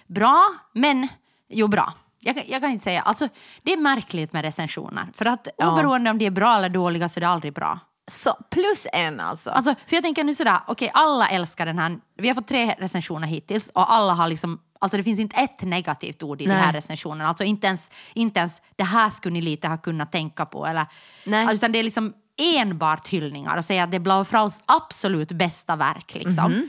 Bra, 0.06 0.48
men 0.74 1.08
jo 1.48 1.68
bra. 1.68 1.92
Jag, 2.20 2.34
kan- 2.36 2.44
jag 2.46 2.60
kan 2.60 2.70
inte 2.70 2.84
säga, 2.84 3.02
alltså 3.02 3.28
det 3.62 3.72
är 3.72 3.76
märkligt 3.76 4.32
med 4.32 4.42
recensioner. 4.44 5.06
För 5.14 5.26
att 5.26 5.48
Ja. 5.58 5.72
oberoende 5.72 6.10
om 6.10 6.18
de 6.18 6.26
är 6.26 6.30
bra 6.30 6.56
eller 6.56 6.68
dåliga 6.68 7.08
så 7.08 7.18
är 7.18 7.20
det 7.20 7.28
aldrig 7.28 7.54
bra. 7.54 7.78
Så 8.10 8.30
plus 8.50 8.86
en 8.92 9.20
alltså. 9.20 9.50
Alltså, 9.50 9.74
för 9.86 9.96
jag 9.96 10.02
tänker 10.04 10.24
nu 10.24 10.34
sådär, 10.34 10.60
okej 10.66 10.90
alla 10.94 11.28
älskar 11.28 11.66
den 11.66 11.78
här, 11.78 11.98
vi 12.16 12.28
har 12.28 12.34
fått 12.34 12.48
tre 12.48 12.74
recensioner 12.78 13.26
hittills 13.28 13.70
och 13.74 13.92
alla 13.92 14.12
har 14.12 14.28
liksom, 14.28 14.60
alltså 14.80 14.96
det 14.96 15.02
finns 15.04 15.20
inte 15.20 15.36
ett 15.36 15.62
negativt 15.62 16.22
ord 16.22 16.40
i 16.42 16.46
Nej. 16.46 16.56
de 16.56 16.62
här 16.62 16.72
recensionerna. 16.72 17.28
Alltså 17.28 17.44
inte 17.44 17.66
ens, 17.66 17.90
inte 18.14 18.38
ens 18.40 18.62
det 18.76 18.84
här 18.84 19.10
skulle 19.10 19.32
ni 19.32 19.42
lite 19.42 19.68
ha 19.68 19.76
kunnat 19.76 20.12
tänka 20.12 20.46
på 20.46 20.66
eller, 20.66 20.86
Nej. 21.24 21.40
Alltså, 21.40 21.54
utan 21.56 21.72
det 21.72 21.78
är 21.78 21.82
liksom 21.82 22.12
enbart 22.56 23.08
hyllningar 23.08 23.56
och 23.56 23.64
säga 23.64 23.84
att 23.84 23.90
det 23.90 23.96
är 23.96 24.00
Blau 24.00 24.25
Fraus 24.25 24.60
absolut 24.66 25.32
bästa 25.32 25.76
verk 25.76 26.14
liksom. 26.14 26.52
Mhm. 26.52 26.68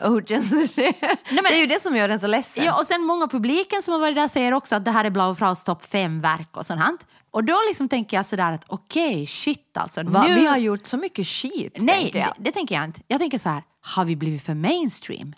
Och 0.00 0.10
hur 0.12 0.22
känns 0.22 0.74
det? 0.74 0.92
men- 1.30 1.42
det 1.44 1.56
är 1.56 1.60
ju 1.60 1.66
det 1.66 1.80
som 1.82 1.96
gör 1.96 2.08
den 2.08 2.20
så 2.20 2.26
ledsen. 2.26 2.64
Ja, 2.64 2.78
och 2.78 2.86
sen 2.86 3.02
många 3.04 3.28
publiken 3.28 3.82
som 3.82 3.92
har 3.92 4.00
varit 4.00 4.14
där 4.14 4.28
säger 4.28 4.52
också 4.52 4.76
att 4.76 4.84
det 4.84 4.90
här 4.90 5.04
är 5.04 5.10
Blau 5.10 5.34
Fraus 5.34 5.62
topp 5.62 5.84
fem 5.86 6.20
verk 6.20 6.56
och 6.56 6.66
sånt. 6.66 7.06
Och 7.30 7.44
då 7.44 7.60
liksom 7.68 7.88
tänker 7.88 8.16
jag 8.16 8.26
sådär 8.26 8.52
att 8.52 8.64
okej, 8.66 9.26
shit 9.26 9.76
alltså. 9.76 10.02
Va, 10.02 10.24
nu... 10.28 10.34
Vi 10.34 10.46
har 10.46 10.56
gjort 10.56 10.86
så 10.86 10.96
mycket 10.96 11.26
skit. 11.26 11.76
Nej, 11.78 12.02
tänker 12.02 12.18
jag. 12.18 12.28
det, 12.38 12.44
det 12.44 12.52
tänker 12.52 12.74
jag 12.74 12.84
inte. 12.84 13.00
Jag 13.08 13.20
tänker 13.20 13.38
så 13.38 13.48
här, 13.48 13.62
har 13.80 14.04
vi 14.04 14.16
blivit 14.16 14.42
för 14.42 14.54
mainstream? 14.54 15.32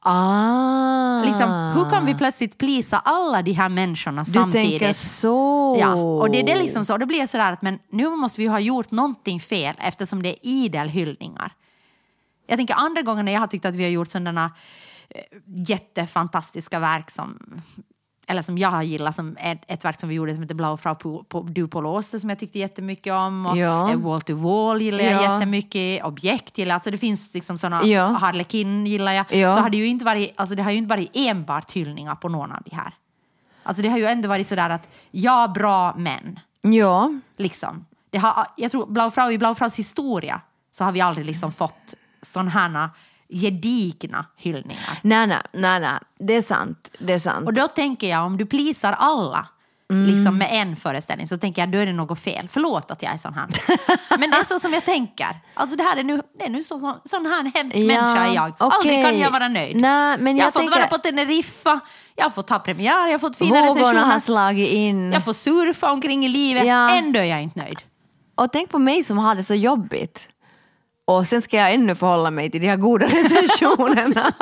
Ah. 0.00 1.22
Liksom, 1.24 1.50
hur 1.74 1.90
kan 1.90 2.06
vi 2.06 2.14
plötsligt 2.14 2.58
plisa 2.58 2.98
alla 2.98 3.42
de 3.42 3.52
här 3.52 3.68
människorna 3.68 4.22
Du 4.24 4.32
samtidigt? 4.32 4.80
tänker 4.80 4.92
så. 4.92 5.76
Ja, 5.80 5.94
och 5.94 6.30
det 6.30 6.40
är 6.40 6.44
det 6.46 6.54
liksom 6.54 6.84
så. 6.84 6.96
Då 6.96 7.06
blir 7.06 7.18
jag 7.18 7.28
sådär 7.28 7.52
att 7.52 7.62
men 7.62 7.78
nu 7.90 8.08
måste 8.08 8.40
vi 8.40 8.46
ha 8.46 8.60
gjort 8.60 8.90
någonting 8.90 9.40
fel 9.40 9.74
eftersom 9.78 10.22
det 10.22 10.28
är 10.28 10.36
idel 10.42 10.88
hyllningar. 10.88 11.52
Jag 12.46 12.58
tänker 12.58 12.74
andra 12.74 13.02
gånger 13.02 13.22
när 13.22 13.32
jag 13.32 13.40
har 13.40 13.46
tyckt 13.46 13.64
att 13.64 13.74
vi 13.74 13.82
har 13.82 13.90
gjort 13.90 14.08
sådana 14.08 14.52
eh, 15.10 15.22
jättefantastiska 15.68 16.78
verk 16.78 17.10
som 17.10 17.38
eller 18.30 18.42
som 18.42 18.58
jag 18.58 18.70
har 18.70 18.82
gillat, 18.82 19.14
som 19.14 19.36
ett, 19.40 19.58
ett 19.66 19.84
verk 19.84 20.00
som 20.00 20.08
vi 20.08 20.14
gjorde 20.14 20.34
som 20.34 20.42
heter 20.42 20.54
Blau 20.54 20.76
Frau 20.76 20.94
på, 20.94 21.22
på, 21.22 21.42
Du 21.42 21.68
på 21.68 21.80
Låste 21.80 22.20
som 22.20 22.30
jag 22.30 22.38
tyckte 22.38 22.58
jättemycket 22.58 23.12
om. 23.12 23.46
Och 23.46 23.56
Ja. 23.56 23.90
eh, 23.90 23.96
Wall 23.96 24.20
to 24.20 24.34
Wall 24.34 24.82
gillar 24.82 25.04
jag 25.04 25.22
Ja. 25.22 25.34
jättemycket. 25.34 26.04
Objekt 26.04 26.58
gillar 26.58 26.70
jag. 26.70 26.74
Alltså 26.74 26.90
det 26.90 26.98
finns 26.98 27.34
liksom 27.34 27.58
sådana, 27.58 27.84
Ja. 27.84 28.04
Harlequin 28.04 28.86
gillar 28.86 29.12
jag. 29.12 29.26
Ja. 29.32 29.56
Så 29.56 29.62
har 29.62 29.70
det 29.70 29.76
ju 29.76 29.86
inte 29.86 30.04
varit, 30.04 30.32
alltså 30.36 30.54
det 30.54 30.62
har 30.62 30.70
ju 30.70 30.76
inte 30.78 30.88
varit 30.88 31.10
enbart 31.14 31.72
hyllningar 31.72 32.14
på 32.14 32.28
någon 32.28 32.52
av 32.52 32.62
de 32.64 32.76
här. 32.76 32.92
Alltså 33.62 33.82
det 33.82 33.88
har 33.88 33.98
ju 33.98 34.04
ändå 34.04 34.28
varit 34.28 34.48
sådär 34.48 34.70
att 34.70 34.88
ja, 35.10 35.48
bra 35.54 35.94
men. 35.96 36.38
Ja. 36.62 37.10
Liksom. 37.36 37.86
Det 38.10 38.18
har, 38.18 38.46
jag 38.56 38.70
tror 38.70 38.86
Blau 38.86 39.10
Frau, 39.10 39.30
i 39.32 39.38
Blau 39.38 39.54
Fraus 39.54 39.78
historia 39.78 40.40
så 40.72 40.84
har 40.84 40.92
vi 40.92 41.00
aldrig 41.00 41.26
liksom 41.26 41.52
fått 41.52 41.94
sådana 42.22 42.50
här 42.50 42.88
gedigna 43.28 44.26
hyllningar. 44.36 44.98
Nej, 45.02 45.26
nej, 45.26 45.38
nej, 45.52 45.80
nej. 45.80 45.98
Det 46.18 46.36
är 46.36 46.42
sant. 46.42 46.92
Det 46.98 47.12
är 47.12 47.18
sant. 47.18 47.46
Och 47.46 47.52
då 47.54 47.68
tänker 47.68 48.08
jag 48.10 48.24
om 48.26 48.36
du 48.36 48.46
plisar 48.46 48.92
alla 48.92 49.48
liksom 50.06 50.38
med 50.38 50.48
en 50.52 50.76
föreställning 50.76 51.26
så 51.26 51.38
tänker 51.38 51.62
jag 51.62 51.70
då 51.72 51.78
är 51.78 51.86
det 51.86 51.92
något 51.92 52.18
fel. 52.20 52.48
Förlåt 52.52 52.90
att 52.90 53.02
jag 53.02 53.12
är 53.12 53.16
sån 53.16 53.34
här. 53.34 53.46
Men 54.18 54.30
det 54.30 54.36
är 54.36 54.44
så 54.44 54.58
som 54.60 54.72
jag 54.72 54.84
tänker. 54.84 55.36
Alltså 55.54 55.76
det 55.76 55.82
här 55.82 55.96
är 55.96 56.04
nu, 56.04 56.22
det 56.38 56.44
är 56.44 56.50
nu 56.50 56.62
så, 56.62 56.78
så, 56.78 56.96
sån 57.04 57.26
här 57.26 57.52
hemsk 57.54 57.76
människa 57.76 58.26
är 58.26 58.34
jag. 58.34 58.52
Aldrig 58.58 59.04
kan 59.04 59.18
jag 59.18 59.30
vara 59.30 59.48
nöjd. 59.48 59.76
Nej, 59.76 60.16
men 60.20 60.36
jag, 60.36 60.42
jag 60.42 60.46
har 60.46 60.52
fått 60.52 60.60
tänker- 60.62 60.76
vara 60.78 60.86
på 60.88 60.98
Teneriffa, 60.98 61.80
jag 62.16 62.24
har 62.24 62.30
fått 62.30 62.50
ha 62.50 62.58
premiär, 62.58 63.06
jag 63.06 63.12
har 63.12 63.18
fått 63.18 63.36
fina 63.36 63.50
Vågorna 63.50 63.80
har 63.86 63.94
recensioner. 63.94 64.20
slagit 64.20 64.68
in. 64.68 65.12
Jag 65.12 65.24
får 65.24 65.32
surfa 65.32 65.90
omkring 65.92 66.24
i 66.24 66.28
livet, 66.28 66.66
Ja. 66.66 66.94
ändå 66.96 67.20
är 67.20 67.24
jag 67.24 67.42
inte 67.42 67.58
nöjd. 67.60 67.78
Och 68.34 68.52
tänk 68.52 68.70
på 68.70 68.78
mig 68.78 69.04
som 69.04 69.18
har 69.18 69.34
det 69.34 69.44
så 69.44 69.54
jobbigt. 69.54 70.28
Och 71.08 71.28
sen 71.28 71.42
ska 71.42 71.56
jag 71.56 71.74
ännu 71.74 71.94
förhålla 71.94 72.30
mig 72.30 72.50
till 72.50 72.60
de 72.60 72.68
här 72.68 72.76
goda 72.76 73.06
recensionerna. 73.08 74.32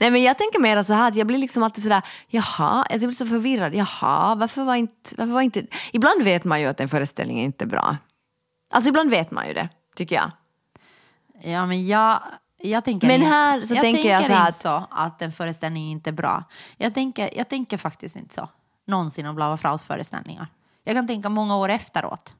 Nej 0.00 0.10
men 0.10 0.22
jag 0.22 0.38
tänker 0.38 0.60
mer 0.60 0.82
så 0.82 0.94
här 0.94 1.08
att 1.08 1.14
jag 1.14 1.26
blir 1.26 1.38
liksom 1.38 1.62
alltid 1.62 1.82
sådär, 1.82 2.02
jaha, 2.28 2.82
alltså 2.82 2.94
jag 2.94 3.08
blir 3.08 3.16
så 3.16 3.26
förvirrad, 3.26 3.74
jaha, 3.74 4.34
varför 4.34 4.64
var 4.64 4.74
inte, 4.74 5.14
varför 5.18 5.32
var 5.32 5.40
inte... 5.40 5.66
Ibland 5.92 6.22
vet 6.22 6.44
man 6.44 6.60
ju 6.60 6.66
att 6.66 6.80
en 6.80 6.88
föreställning 6.88 7.40
är 7.40 7.44
inte 7.44 7.66
bra. 7.66 7.96
Alltså 8.72 8.88
ibland 8.88 9.10
vet 9.10 9.30
man 9.30 9.48
ju 9.48 9.54
det, 9.54 9.68
tycker 9.96 10.16
jag. 10.16 10.30
Ja, 11.42 11.66
men 11.66 11.86
jag, 11.86 12.20
jag 12.62 12.84
tänker 12.84 13.06
Men 13.06 13.16
inte, 13.16 13.28
här 13.28 13.60
så 13.60 13.74
jag 13.74 13.82
tänker 13.82 14.10
jag 14.10 14.26
så 14.26 14.32
här 14.32 14.46
inte 14.46 14.60
så 14.60 14.86
att 14.90 15.22
en 15.22 15.32
föreställning 15.32 15.90
inte 15.90 16.10
är 16.10 16.14
bra. 16.14 16.44
Jag 16.76 16.94
tänker, 16.94 17.30
jag 17.36 17.48
tänker 17.48 17.76
faktiskt 17.76 18.16
inte 18.16 18.34
så. 18.34 18.48
Någonsin 18.86 19.26
om 19.26 19.34
Blava 19.36 19.56
Fraus 19.56 19.84
föreställningar. 19.84 20.46
Jag 20.84 20.94
kan 20.94 21.06
tänka 21.06 21.28
många 21.28 21.56
år 21.56 21.68
efteråt. 21.68 22.34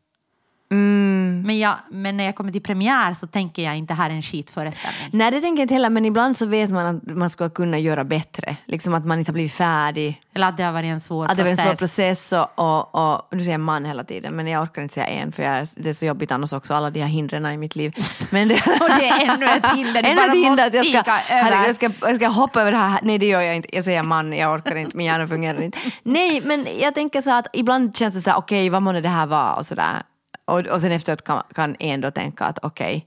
Mm. 0.70 1.09
Men, 1.46 1.58
jag, 1.58 1.76
men 1.90 2.16
när 2.16 2.24
jag 2.24 2.34
kommer 2.36 2.52
till 2.52 2.62
premiär 2.62 3.14
så 3.14 3.26
tänker 3.26 3.62
jag 3.62 3.76
inte 3.76 3.94
här 3.94 4.10
är 4.10 4.14
en 4.14 4.22
skitföreställning. 4.22 5.10
Nej 5.12 5.30
det 5.30 5.40
tänker 5.40 5.60
jag 5.60 5.64
inte 5.64 5.74
heller, 5.74 5.90
men 5.90 6.04
ibland 6.04 6.36
så 6.36 6.46
vet 6.46 6.70
man 6.70 6.86
att 6.86 7.16
man 7.16 7.30
ska 7.30 7.48
kunna 7.48 7.78
göra 7.78 8.04
bättre. 8.04 8.56
Liksom 8.66 8.94
att 8.94 9.06
man 9.06 9.18
inte 9.18 9.28
har 9.28 9.34
blivit 9.34 9.52
färdig. 9.52 10.20
Eller 10.34 10.48
att 10.48 10.56
det 10.56 10.62
har 10.62 10.72
varit 10.72 10.86
en 10.86 11.00
svår 11.00 11.24
Att 11.24 11.36
det 11.36 11.42
var 11.42 11.50
en 11.50 11.56
process. 11.56 11.68
svår 11.70 11.76
process 11.76 12.32
och, 12.32 12.58
och, 12.94 12.94
och 12.94 13.36
nu 13.36 13.38
säger 13.38 13.50
jag 13.52 13.60
man 13.60 13.84
hela 13.84 14.04
tiden 14.04 14.36
men 14.36 14.46
jag 14.46 14.62
orkar 14.62 14.82
inte 14.82 14.94
säga 14.94 15.06
en 15.06 15.32
för 15.32 15.42
jag, 15.42 15.66
det 15.76 15.88
är 15.90 15.94
så 15.94 16.06
jobbigt 16.06 16.32
annars 16.32 16.52
också, 16.52 16.74
alla 16.74 16.90
de 16.90 17.00
här 17.00 17.08
hindren 17.08 17.46
i 17.46 17.56
mitt 17.56 17.76
liv. 17.76 17.94
Men 18.30 18.48
det, 18.48 18.54
Och 18.80 18.88
det 18.98 19.08
är 19.08 19.34
ännu 19.34 19.46
ett 19.46 19.72
hinder, 19.74 20.02
Ännu 20.04 20.16
bara 20.16 20.26
ett 20.26 20.34
hinder 20.34 20.50
måste 20.50 20.66
att 20.66 20.74
jag 20.74 21.04
ska, 21.04 21.34
över. 21.34 21.66
jag, 21.66 21.74
ska, 21.74 21.90
jag 22.00 22.16
ska 22.16 22.28
hoppa 22.28 22.60
över 22.60 22.72
det 22.72 22.78
här. 22.78 23.00
Nej 23.02 23.18
det 23.18 23.26
gör 23.26 23.40
jag 23.40 23.56
inte, 23.56 23.76
jag 23.76 23.84
säger 23.84 24.02
man, 24.02 24.32
jag 24.32 24.54
orkar 24.54 24.76
inte, 24.76 24.96
min 24.96 25.06
hjärna 25.06 25.28
fungerar 25.28 25.62
inte. 25.62 25.78
Nej 26.02 26.40
men 26.44 26.66
jag 26.80 26.94
tänker 26.94 27.22
så 27.22 27.34
att 27.34 27.46
ibland 27.52 27.96
känns 27.96 28.14
det 28.14 28.20
så 28.20 28.30
här, 28.30 28.38
okej 28.38 28.70
vad 28.70 28.82
månne 28.82 29.00
det 29.00 29.08
här 29.08 29.26
var 29.26 29.54
och 29.54 29.66
sådär. 29.66 30.02
Och, 30.50 30.66
och 30.66 30.80
sen 30.80 30.92
efteråt 30.92 31.24
kan, 31.24 31.42
kan 31.54 31.76
en 31.78 32.00
då 32.00 32.10
tänka 32.10 32.44
att 32.44 32.58
okej, 32.62 33.06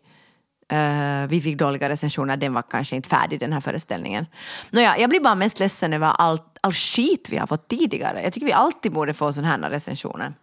eh, 0.72 1.28
vi 1.28 1.42
fick 1.42 1.58
dåliga 1.58 1.90
recensioner, 1.90 2.38
den 2.38 2.54
var 2.54 2.62
kanske 2.62 2.96
inte 2.96 3.10
färdig 3.10 3.40
den 3.40 3.54
här 3.54 3.60
föreställningen. 3.60 4.26
Nåja, 4.72 4.98
jag 4.98 5.10
blir 5.10 5.20
bara 5.20 5.36
mest 5.36 5.60
ledsen 5.60 5.94
över 5.94 6.08
all, 6.08 6.40
all 6.62 6.74
skit 6.74 7.28
vi 7.30 7.38
har 7.38 7.48
fått 7.48 7.68
tidigare. 7.68 8.24
Jag 8.24 8.34
tycker 8.34 8.46
vi 8.48 8.54
alltid 8.54 8.92
borde 8.92 9.14
få 9.14 9.34
sådana 9.34 9.50
här 9.50 9.70
recensioner. 9.70 10.34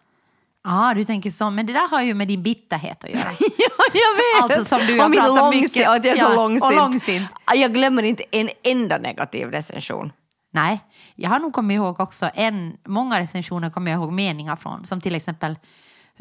Ja, 0.65 0.93
du 0.97 1.05
tänker 1.05 1.31
så. 1.31 1.51
Men 1.51 1.67
det 1.67 1.73
där 1.73 1.89
har 1.89 2.03
ju 2.03 2.15
med 2.15 2.29
din 2.29 2.43
bitterhet 2.43 3.05
att 3.05 3.11
göra. 3.11 3.31
Ja, 3.59 4.01
jag 4.01 4.49
vet! 4.49 4.59
Alltså, 4.59 4.77
som 4.77 4.87
du 4.87 5.01
har 5.01 5.07
och 5.09 5.15
pratat 5.15 5.37
långsint, 5.37 5.63
mycket- 5.63 5.89
och 5.89 5.95
att 5.95 6.05
jag 6.05 6.19
är 6.19 6.21
så 6.21 6.31
ja, 6.31 6.35
långsint. 6.35 6.65
och 6.65 6.77
långsint. 6.77 7.29
Jag 7.55 7.75
glömmer 7.75 8.03
inte 8.03 8.23
en 8.31 8.49
enda 8.63 8.99
negativ 8.99 9.51
recension. 9.51 10.13
Nej, 10.53 10.81
jag 11.15 11.31
har 11.31 11.39
nog 11.39 11.53
kommit 11.53 11.75
ihåg 11.75 12.01
också 12.01 12.31
en, 12.35 12.77
många 12.87 13.21
recensioner 13.21 13.71
kommer 13.71 13.91
jag 13.91 13.99
ihåg 14.01 14.13
meningar 14.13 14.57
från, 14.57 14.87
som 14.87 15.01
till 15.01 15.15
exempel 15.15 15.57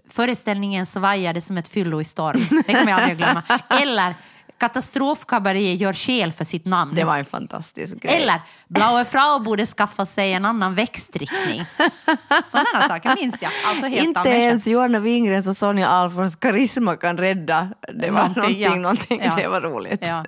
föreställningen 0.09 0.85
svajade 0.85 1.41
som 1.41 1.57
ett 1.57 1.67
fyllo 1.67 2.01
i 2.01 2.03
storm. 2.03 2.63
Det 2.67 2.73
kommer 2.73 2.91
jag 2.91 3.01
aldrig 3.01 3.11
att 3.11 3.17
glömma. 3.17 3.43
Eller 3.81 4.13
katastrofkabaré 4.59 5.73
gör 5.73 5.93
skäl 5.93 6.31
för 6.33 6.45
sitt 6.45 6.65
namn. 6.65 6.95
Det 6.95 7.03
var 7.03 7.17
en 7.17 7.25
fantastisk 7.25 7.99
grej. 8.01 8.15
Eller 8.15 8.41
Blaue 8.67 9.05
Frau 9.05 9.39
borde 9.39 9.65
skaffa 9.65 10.05
sig 10.05 10.33
en 10.33 10.45
annan 10.45 10.75
växtriktning. 10.75 11.65
Sådana 12.51 12.87
saker 12.87 13.15
minns 13.15 13.41
jag. 13.41 13.51
Alltså 13.67 13.85
helt 13.85 14.07
Inte 14.07 14.19
själv. 14.23 14.35
ens 14.35 14.67
Johanna 14.67 14.99
Wingrens 14.99 15.47
och 15.47 15.57
Sonja 15.57 15.87
Alfons 15.87 16.35
karisma 16.35 16.95
kan 16.95 17.17
rädda. 17.17 17.67
Det 17.93 18.11
var 18.11 18.27
någonting, 18.27 18.59
ja. 18.61 18.75
någonting, 18.75 19.21
Ja. 19.23 19.35
det 19.37 19.47
var 19.47 19.61
roligt. 19.61 19.99
Ja. 20.01 20.25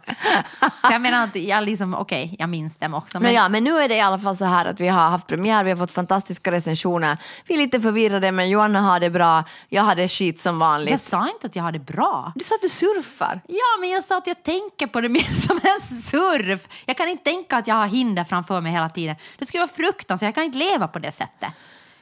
Så 0.59 0.91
jag 0.91 1.01
menar 1.01 1.23
att 1.23 1.35
jag 1.35 1.63
liksom, 1.63 1.95
okej, 1.95 2.35
jag 2.39 2.49
minns 2.49 2.77
dem 2.77 2.93
också. 2.93 3.19
Men, 3.19 3.33
ja, 3.33 3.49
men 3.49 3.63
nu 3.63 3.77
är 3.77 3.89
det 3.89 3.95
i 3.95 4.01
alla 4.01 4.19
fall 4.19 4.37
så 4.37 4.45
här 4.45 4.65
att 4.65 4.79
vi 4.79 4.87
har 4.87 5.09
haft 5.09 5.27
premiär, 5.27 5.63
vi 5.63 5.69
har 5.69 5.77
fått 5.77 5.91
fantastiska 5.93 6.51
recensioner. 6.51 7.17
Vi 7.47 7.53
är 7.53 7.57
lite 7.57 7.79
förvirrade 7.81 8.31
men 8.31 8.49
Johanna 8.49 8.81
har 8.81 8.99
det 8.99 9.09
bra, 9.09 9.43
jag 9.69 9.83
har 9.83 9.95
det 9.95 10.07
skit 10.07 10.41
som 10.41 10.59
vanligt. 10.59 10.91
jag 10.91 10.99
sa 10.99 11.29
inte 11.29 11.47
att 11.47 11.55
jag 11.55 11.63
hade 11.63 11.77
det 11.77 11.85
bra. 11.93 12.31
Du 12.35 12.43
sa 12.45 12.55
att 12.55 12.61
du 12.61 12.69
surfar. 12.69 13.41
Ja, 13.47 13.79
men 13.79 13.89
jag 13.89 14.03
sa 14.03 14.20
att 14.21 14.27
jag 14.27 14.43
tänker 14.43 14.87
på 14.87 15.01
det 15.01 15.09
mer 15.09 15.41
som 15.47 15.59
en 15.63 16.01
surf. 16.01 16.67
Jag 16.85 16.97
kan 16.97 17.09
inte 17.09 17.23
tänka 17.23 17.57
att 17.57 17.67
jag 17.67 17.75
har 17.75 17.87
hinder 17.87 18.23
framför 18.23 18.61
mig 18.61 18.71
hela 18.71 18.89
tiden. 18.89 19.15
Det 19.37 19.45
skulle 19.45 19.61
vara 19.61 19.71
fruktansvärt, 19.71 20.27
jag 20.27 20.35
kan 20.35 20.43
inte 20.43 20.57
leva 20.57 20.87
på 20.87 20.99
det 20.99 21.11
sättet. 21.11 21.49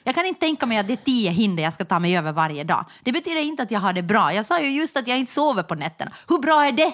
Jag 0.04 0.16
kan 0.16 0.26
inte 0.26 0.40
tänka 0.40 0.66
mig 0.66 0.78
att 0.78 0.88
det 0.88 0.94
är 0.94 1.06
tio 1.06 1.32
hinder 1.32 1.64
jag 1.64 1.74
ska 1.74 1.86
ta 1.86 2.00
mig 2.00 2.18
över 2.18 2.32
varje 2.32 2.64
dag. 2.64 2.86
Det 3.04 3.12
betyder 3.12 3.42
inte 3.42 3.64
att 3.64 3.72
jag 3.72 3.80
har 3.80 3.94
det 3.94 4.02
bra. 4.04 4.34
Jag 4.34 4.46
sa 4.46 4.60
ju 4.60 4.70
just 4.70 4.98
att 4.98 5.08
jag 5.08 5.18
inte 5.18 5.32
sover 5.32 5.64
på 5.64 5.76
nätterna. 5.76 6.12
Hur 6.28 6.38
bra 6.40 6.66
är 6.66 6.72
det? 6.72 6.94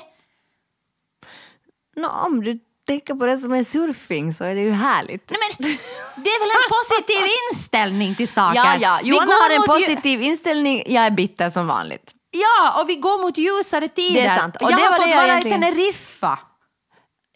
Nå, 1.96 2.10
om 2.10 2.44
du 2.44 2.60
tänker 2.88 3.16
på 3.16 3.26
det 3.26 3.38
som 3.38 3.54
en 3.54 3.66
surfing 3.66 4.34
så 4.34 4.44
är 4.44 4.56
det 4.56 4.62
ju 4.62 4.72
härligt. 4.72 5.30
Nej, 5.30 5.40
men, 5.60 5.78
det 6.24 6.30
är 6.30 6.40
väl 6.40 6.50
en 6.50 6.70
positiv 6.70 7.30
inställning 7.52 8.16
till 8.16 8.28
saker? 8.28 8.60
Ja, 8.60 8.78
ja, 8.80 9.00
går 9.04 9.44
har 9.44 9.56
en 9.56 9.62
mot 9.62 9.82
ju- 9.82 9.86
positiv 9.96 10.22
inställning, 10.22 10.84
jag 10.88 11.06
är 11.06 11.12
bitter 11.12 11.50
som 11.50 11.68
vanligt. 11.68 12.15
Ja, 12.38 12.82
och 12.82 12.90
vi 12.90 12.96
går 12.96 13.22
mot 13.22 13.38
ljusare 13.38 13.88
tider. 13.88 14.22
Det 14.22 14.28
är 14.28 14.38
sant. 14.38 14.56
Och 14.56 14.62
jag 14.72 14.80
det 14.80 14.84
har 14.84 14.90
var 14.92 14.98
fått 14.98 15.06
det 15.06 15.10
jag 15.12 15.18
vara 15.18 15.28
egentligen- 15.28 15.64
i 15.64 15.66
Teneriffa. 15.66 16.40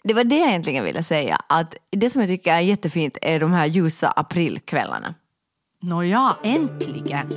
Det 0.03 0.13
var 0.13 0.23
det 0.23 0.37
jag 0.37 0.47
egentligen 0.49 0.83
ville 0.83 1.03
säga, 1.03 1.37
att 1.49 1.75
det 1.91 2.09
som 2.09 2.21
jag 2.21 2.29
tycker 2.29 2.53
är 2.53 2.59
jättefint 2.59 3.17
är 3.21 3.39
de 3.39 3.53
här 3.53 3.65
ljusa 3.65 4.09
aprilkvällarna. 4.11 5.15
Nåja, 5.81 6.35
äntligen. 6.43 7.33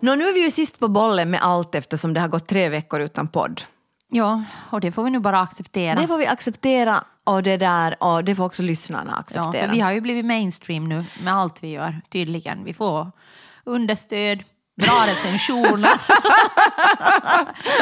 Nå, 0.00 0.14
nu 0.14 0.28
är 0.28 0.32
vi 0.32 0.44
ju 0.44 0.50
sist 0.50 0.78
på 0.80 0.88
bollen 0.88 1.30
med 1.30 1.40
allt 1.42 1.74
eftersom 1.74 2.14
det 2.14 2.20
har 2.20 2.28
gått 2.28 2.48
tre 2.48 2.68
veckor 2.68 3.00
utan 3.00 3.28
podd. 3.28 3.62
Ja, 4.10 4.42
och 4.70 4.80
det 4.80 4.92
får 4.92 5.02
vi 5.04 5.10
nu 5.10 5.18
bara 5.20 5.40
acceptera. 5.40 6.00
Det 6.00 6.06
får 6.06 6.18
vi 6.18 6.26
acceptera 6.26 7.04
och 7.26 7.42
det 7.42 7.56
där 7.56 7.96
och 8.00 8.24
det 8.24 8.34
får 8.34 8.44
också 8.44 8.62
lyssnarna 8.62 9.10
Ja, 9.14 9.20
acceptera. 9.20 9.66
för 9.66 9.72
vi 9.74 9.80
har 9.80 9.92
ju 9.92 10.00
blivit 10.00 10.24
mainstream 10.24 10.84
nu 10.84 11.04
med 11.22 11.34
allt 11.34 11.62
vi 11.62 11.68
gör, 11.70 12.00
tydligen. 12.10 12.64
Vi 12.64 12.74
får 12.74 13.12
understöd, 13.64 14.42
bra 14.86 15.04
recensioner. 15.06 15.90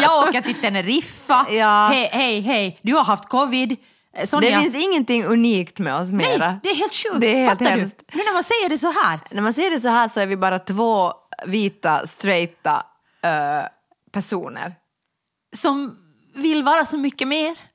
jag 0.02 0.28
åker 0.28 0.40
till 0.40 0.54
Teneriffa. 0.54 1.46
Ja. 1.50 1.88
Hej, 1.92 2.08
hej, 2.12 2.40
hej, 2.40 2.78
du 2.82 2.94
har 2.94 3.04
haft 3.04 3.28
covid. 3.28 3.76
Eh, 4.16 4.26
Sonja, 4.26 4.56
Det 4.56 4.62
finns 4.62 4.84
ingenting 4.84 5.24
unikt 5.24 5.78
med 5.78 5.94
oss 5.96 6.10
mera. 6.12 6.38
Nej, 6.50 6.58
det 6.62 6.68
är 6.70 6.74
helt 6.76 6.94
sjukt. 6.94 7.20
Det 7.20 7.26
är 7.34 7.36
helt 7.46 7.58
Fattar 7.58 7.70
hemskt. 7.76 7.96
du? 8.12 8.18
Nu 8.18 8.24
när 8.24 8.32
man 8.32 8.44
säger 8.44 8.68
det 8.68 8.78
så 8.78 8.92
här. 8.92 9.20
När 9.30 9.42
man 9.42 9.52
ser 9.52 9.70
det 9.70 9.80
så 9.80 9.88
här 9.88 10.08
så 10.08 10.20
är 10.20 10.26
vi 10.26 10.36
bara 10.36 10.58
två 10.58 11.12
vita, 11.46 12.06
straighta 12.06 12.82
eh, 13.22 13.66
personer. 14.12 14.74
Som 15.56 15.96
vill 16.34 16.62
vara 16.62 16.84
så 16.84 16.98
mycket 16.98 17.28
mer. 17.28 17.54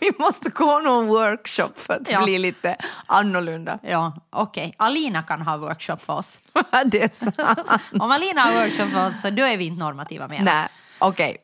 Vi 0.00 0.10
måste 0.18 0.50
gå 0.50 0.80
någon 0.80 1.06
workshop 1.06 1.70
för 1.76 1.94
att 1.94 2.10
Ja. 2.10 2.24
bli 2.24 2.38
lite 2.38 2.76
annorlunda. 3.06 3.78
Ja, 3.82 4.12
okej. 4.30 4.74
Alina 4.76 5.22
kan 5.22 5.42
ha 5.42 5.56
workshop 5.56 5.96
för 5.96 6.12
oss. 6.12 6.38
det 6.86 7.02
är 7.02 7.08
sant. 7.08 7.80
Om 8.00 8.10
Alina 8.10 8.40
har 8.40 8.52
workshop 8.52 8.86
för 8.86 9.06
oss 9.06 9.12
så 9.22 9.30
då 9.30 9.42
är 9.44 9.56
vi 9.56 9.64
inte 9.66 9.84
normativa 9.84 10.28
mer. 10.28 10.40
Nej, 10.42 10.68
okej. 10.98 11.36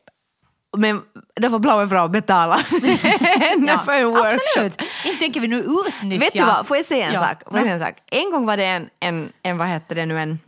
Men 0.77 1.03
då 1.41 1.51
får 1.51 1.59
Blaue 1.59 1.89
Frau 1.89 2.09
betala 2.09 2.57
henne 3.21 3.73
Ja, 3.73 3.79
för 3.79 3.93
en 3.93 4.09
workshop. 4.11 4.41
Absolut. 4.57 4.81
Inte 5.07 5.19
tänker 5.19 5.41
vi 5.41 5.49
nu 5.49 5.57
utnyttja... 5.59 6.19
Vet 6.25 6.33
du 6.33 6.45
vad, 6.45 6.67
får 6.67 6.77
jag 6.77 6.87
säga 6.87 7.07
en 7.07 7.15
Ja. 7.15 7.21
sak? 7.21 7.43
Får 7.47 7.55
jag 7.55 7.63
säga 7.63 7.75
en 7.75 7.81
sak? 7.81 7.95
En 8.07 8.31
gång 8.31 8.47
var 8.47 8.57
det 8.57 8.65
en, 8.65 8.89
en, 9.01 9.33
en 9.43 9.59
vad 9.59 9.67
hette 9.69 9.95
det 9.95 10.07
nu, 10.07 10.21
en, 10.21 10.39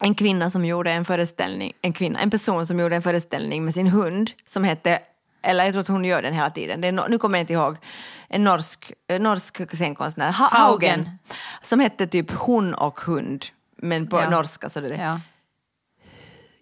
en 0.00 0.14
kvinna 0.14 0.50
som 0.50 0.64
gjorde 0.64 0.90
en 0.92 1.04
föreställning, 1.04 1.72
en 1.82 1.92
kvinna, 1.92 2.20
en 2.20 2.30
person 2.30 2.66
som 2.66 2.80
gjorde 2.80 2.96
en 2.96 3.02
föreställning 3.02 3.64
med 3.64 3.74
sin 3.74 3.86
hund 3.86 4.30
som 4.46 4.64
hette, 4.64 4.98
eller 5.42 5.64
jag 5.64 5.72
tror 5.74 5.80
att 5.80 5.88
hon 5.88 6.04
gör 6.04 6.22
den 6.22 6.34
hela 6.34 6.50
tiden, 6.50 6.80
det 6.80 6.88
är, 6.88 7.08
nu 7.08 7.18
kommer 7.18 7.38
jag 7.38 7.42
inte 7.42 7.52
ihåg, 7.52 7.76
en 8.28 8.44
norsk, 8.44 8.92
norsk 9.20 9.76
scenkonstnär, 9.76 10.32
ha, 10.32 10.48
Haugen. 10.48 11.10
Som 11.62 11.80
hette 11.80 12.06
typ 12.06 12.30
hon 12.32 12.74
och 12.74 13.00
hund, 13.00 13.44
men 13.76 14.06
på 14.06 14.18
Ja. 14.20 14.30
norska 14.30 14.70
så 14.70 14.80
det. 14.80 14.88
Ja. 14.96 15.20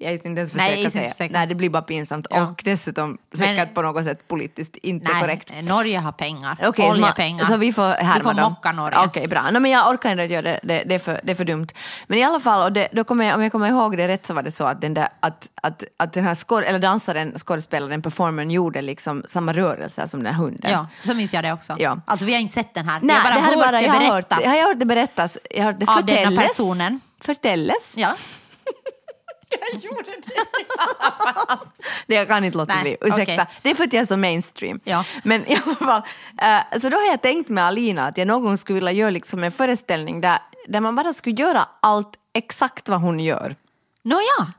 Jag 0.01 0.19
ska 0.19 0.29
inte 0.29 0.41
ens 0.41 0.55
Nej, 0.55 0.71
försöka 0.85 1.05
inte 1.05 1.17
säga. 1.17 1.31
Nej, 1.33 1.47
det 1.47 1.55
blir 1.55 1.71
bara 1.71 1.83
pinsamt 1.83 2.27
Ja. 2.31 2.43
och 2.43 2.61
dessutom 2.65 3.19
säkert 3.35 3.57
Men- 3.57 3.75
på 3.75 3.83
något 3.83 4.05
sätt 4.05 4.29
politiskt 4.29 4.77
inte 4.77 5.13
Nej, 5.13 5.21
korrekt. 5.23 5.53
Norge 5.63 5.99
har 5.99 6.13
pengar. 6.13 6.57
Så, 6.77 6.83
man, 6.83 6.91
Oljepengar. 6.91 7.45
så 7.45 7.57
vi 7.57 7.73
får 7.73 7.83
härma 7.83 8.15
Du 8.19 8.23
får 8.23 8.35
dem. 8.35 8.53
mocka 8.53 8.73
Norge. 8.73 8.99
Okej, 9.05 9.29
bra. 9.29 9.51
No, 9.51 9.59
men 9.61 9.71
jag 9.71 9.91
orkar 9.93 10.11
inte 10.11 10.25
göra 10.25 10.43
det, 10.43 10.61
det, 10.63 10.83
det, 10.87 10.95
är 10.95 10.99
för, 10.99 11.21
det 11.25 11.31
är 11.33 11.35
för 11.37 11.45
dumt. 11.45 11.67
Men 12.07 12.19
i 12.19 12.25
alla 12.25 12.41
fall, 12.41 12.63
och 12.65 12.73
det, 12.73 12.89
då 12.93 13.05
kommer 13.05 13.25
jag, 13.25 13.35
om 13.37 13.43
jag 13.43 13.53
kommer 13.53 13.69
ihåg 13.69 13.97
det 13.97 14.09
rätt 14.09 14.27
så 14.27 14.35
var 14.35 14.43
det 14.43 14.53
så 14.53 14.65
att 14.65 14.81
den, 14.81 14.95
där, 14.95 15.09
att, 15.21 15.51
att, 15.63 15.85
att 15.97 16.13
den 16.13 16.25
här 16.25 16.35
skåd, 16.35 16.63
eller 16.65 16.79
dansaren, 16.79 17.33
skådespelaren, 17.39 18.03
performern 18.03 18.51
gjorde 18.51 18.83
liksom 18.83 19.25
samma 19.29 19.53
rörelser 19.53 20.07
som 20.07 20.23
den 20.23 20.35
här 20.35 20.43
hunden. 20.43 20.71
Ja, 20.71 20.87
så 21.07 21.15
minns 21.15 21.33
jag 21.35 21.45
det 21.45 21.53
också. 21.53 21.77
Ja. 21.79 22.01
Alltså 22.07 22.27
vi 22.27 22.33
har 22.33 22.41
inte 22.41 22.55
sett 22.55 22.75
den 22.75 22.89
här. 22.89 23.01
Nej, 23.03 23.17
jag 23.17 23.23
har 23.23 23.31
bara 23.31 23.39
är 23.39 23.43
hört 23.43 23.55
bara, 23.55 23.71
det 23.81 23.83
jag 23.83 23.93
hört, 23.93 24.29
berättas. 24.29 24.41
jag 24.45 24.51
har 24.51 24.69
hört 24.69 24.79
det 24.79 24.87
berättas. 24.87 25.39
Jag 25.51 25.65
har 25.65 25.73
hört 25.73 25.81
det 25.81 25.87
Av 25.89 26.05
denna 26.07 26.43
personen. 26.43 27.01
Förtälles. 27.21 27.95
Ja. 27.97 28.15
Jag 29.51 29.81
gjorde 29.83 30.03
det. 30.03 30.33
Det 32.07 32.15
jag 32.15 32.29
kan 32.29 32.45
inte 32.45 32.59
låta 32.59 32.75
Nej, 32.75 32.83
bli, 32.83 32.97
ursäkta. 33.01 33.23
okej. 33.43 33.47
Det 33.63 33.71
är 33.71 33.75
för 33.75 33.85
att 33.85 33.93
jag 33.93 34.03
är 34.03 34.07
så 34.07 34.17
mainstream. 34.17 34.81
Ja. 34.85 35.05
Men 35.25 35.47
i 35.51 35.59
alla 35.67 35.75
fall, 35.75 36.03
eh, 36.43 36.81
så 36.81 36.89
då 36.89 36.97
har 36.97 37.07
jag 37.07 37.23
tänkt 37.23 37.49
med 37.49 37.65
Alina 37.65 38.07
att 38.07 38.19
jag 38.19 38.27
någon 38.29 38.43
gång 38.45 38.59
skulle 38.59 38.75
vilja 38.75 38.93
göra 38.93 39.11
liksom 39.11 39.45
en 39.45 39.53
föreställning 39.53 40.21
där, 40.21 40.39
där 40.67 40.81
man 40.81 40.95
bara 40.95 41.13
skulle 41.13 41.37
göra 41.43 41.69
allt 41.83 42.15
exakt 42.35 42.89
vad 42.89 43.01
hon 43.01 43.21
gör. 43.21 43.55
Nåja, 44.03 44.53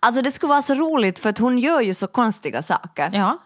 Alltså 0.00 0.22
det 0.22 0.32
skulle 0.32 0.48
vara 0.50 0.62
så 0.62 0.74
roligt 0.74 1.18
för 1.18 1.28
att 1.30 1.38
hon 1.38 1.58
gör 1.58 1.80
ju 1.80 1.94
så 1.94 2.06
konstiga 2.06 2.62
saker. 2.62 3.10
ja. 3.12 3.38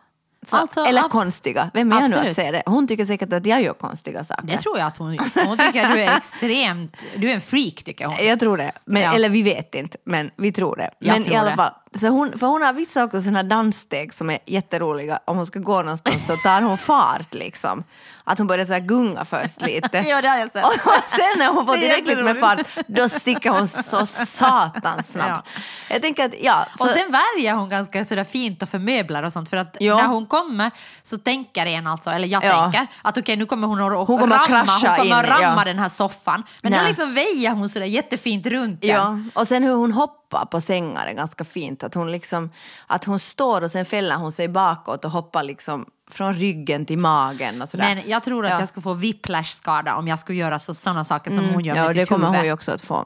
Så, 0.47 0.57
Alltså, 0.57 0.85
eller 0.85 1.03
konstiga, 1.09 1.71
vem 1.75 1.93
är 1.93 2.01
jag 2.01 2.11
nu 2.11 2.17
att 2.17 2.35
säga 2.35 2.53
det? 2.53 2.63
Hon 2.67 2.89
tycker 2.89 3.05
säkert 3.05 3.33
att 3.33 3.47
jag 3.47 3.63
gör 3.63 3.73
konstiga 3.73 4.25
saker. 4.25 4.43
Det 4.47 4.59
tror 4.59 4.79
jag 4.79 4.87
att 4.87 4.97
hon 4.97 5.15
gör. 5.15 5.45
Hon 5.47 5.59
tycker 5.59 5.85
att 5.87 5.95
du 5.95 6.01
är 6.01 6.17
extremt, 6.17 6.97
du 7.17 7.31
är 7.31 7.35
en 7.35 7.41
freak 7.41 7.83
tycker 7.83 8.07
hon. 8.07 8.17
Jag 8.27 8.41
tror 8.41 8.57
det. 8.57 8.73
Men, 8.85 9.03
Ja. 9.03 9.15
Eller 9.15 9.29
vi 9.29 9.43
vet 9.43 9.75
inte, 9.75 9.99
men 10.05 10.31
vi 10.37 10.53
tror 10.53 10.77
det. 10.77 10.91
Jag 10.99 11.13
men 11.13 11.23
tror 11.23 11.35
i 11.35 11.39
alla 11.39 11.57
fall, 11.57 11.73
så 12.01 12.09
hon, 12.09 12.39
för 12.39 12.47
hon 12.47 12.63
har 12.63 12.73
vissa 12.73 13.05
också 13.05 13.21
sådana 13.21 13.43
danssteg 13.43 14.15
som 14.15 14.31
är 14.31 14.39
jätteroliga. 14.47 15.21
Om 15.25 15.37
hon 15.37 15.47
ska 15.47 15.59
gå 15.59 15.83
någonstans 15.83 16.27
så 16.27 16.37
tar 16.37 16.63
hon 16.63 16.79
fart 16.79 17.35
liksom. 17.35 17.85
Att 18.25 18.39
hon 18.39 18.47
börjar 18.47 18.67
så 18.67 18.79
gunga 18.81 19.25
först 19.25 19.63
lite. 19.63 19.99
Ja, 20.09 20.21
det 20.23 20.29
har 20.29 20.39
jag 20.39 20.53
sett. 20.53 20.65
Och 20.65 20.73
sen 21.11 21.39
när 21.39 21.49
hon 21.49 21.67
får 21.67 21.77
tillräckligt 21.77 22.25
med 22.25 22.39
fart, 22.39 22.59
då 22.87 23.09
sticker 23.09 23.51
hon 23.51 23.69
så 23.69 24.07
satans 24.07 25.09
snabbt. 25.13 25.49
Jag 25.91 26.03
tänker 26.03 26.25
att, 26.25 26.33
ja. 26.41 26.67
Så, 26.79 26.85
Och 26.85 26.91
sen 26.91 27.13
värjer 27.13 27.55
hon 27.55 27.69
ganska 27.69 28.05
sådär 28.05 28.25
fint 28.25 28.63
och 28.63 28.69
förmöblar 28.69 29.23
och 29.23 29.33
sånt 29.33 29.51
för 29.51 29.57
att 29.57 29.77
Ja. 29.81 29.97
när 29.97 30.07
hon 30.07 30.27
kommer 30.27 30.71
så 31.03 31.19
tänker 31.19 31.67
en 31.67 31.87
alltså, 31.87 32.11
eller 32.11 32.29
jag 32.29 32.45
Ja. 32.45 32.63
tänker 32.63 32.87
att 33.03 33.19
okej 33.19 33.37
nu 33.37 33.47
kommer 33.47 33.67
hon 33.69 33.81
att 33.81 34.09
Hon 34.09 34.19
kommer 34.19 34.35
ramma, 34.37 34.47
krascha 34.47 34.89
hon 34.89 34.97
kommer 34.97 35.25
in, 35.25 35.31
ramma 35.31 35.55
ja. 35.57 35.65
den 35.65 35.79
här 35.79 35.89
soffan. 35.89 36.43
Men 36.63 36.73
Nej. 36.73 36.81
då 36.81 36.87
liksom 36.89 37.15
väjer 37.15 37.51
hon 37.51 37.69
sådär 37.69 37.87
jättefint 37.87 38.47
runt 38.47 38.81
den. 38.81 38.91
Ja, 38.91 39.19
och 39.35 39.49
sen 39.49 39.63
hur 39.65 39.75
hon 39.75 39.93
hoppar 39.93 40.47
på 40.47 40.61
sängar 40.61 41.07
är 41.07 41.13
ganska 41.13 41.45
fint. 41.45 41.83
Att 41.83 41.95
hon, 41.95 42.13
liksom, 42.13 42.51
att 42.87 43.05
hon 43.05 43.19
står 43.21 43.63
och 43.65 43.71
sen 43.71 43.85
fäller 43.85 44.15
hon 44.17 44.33
sig 44.33 44.49
bakåt 44.49 45.05
och 45.05 45.11
hoppar 45.11 45.43
liksom 45.43 45.87
från 46.15 46.35
ryggen 46.35 46.87
till 46.87 46.99
magen 46.99 47.63
och 47.63 47.69
sådär. 47.69 47.95
Men 47.95 48.11
jag 48.11 48.25
tror 48.25 48.45
att 48.45 48.51
Ja. 48.51 48.59
jag 48.59 48.69
skulle 48.69 48.83
få 48.83 48.95
whiplash-skada 48.95 49.95
om 49.97 50.09
jag 50.09 50.19
skulle 50.19 50.39
göra 50.39 50.59
så, 50.59 50.75
sådana 50.75 51.05
saker 51.05 51.31
som 51.31 51.49
hon 51.49 51.65
gör 51.65 51.75
Ja, 51.77 51.81
med 51.83 51.89
och 51.89 51.95
det 51.95 52.01
sitt 52.01 52.09
kommer 52.09 52.27
huvud. 52.27 52.39
hon 52.39 52.47
ju 52.47 52.53
också 52.53 52.73
att 52.73 52.83
få. 52.83 53.05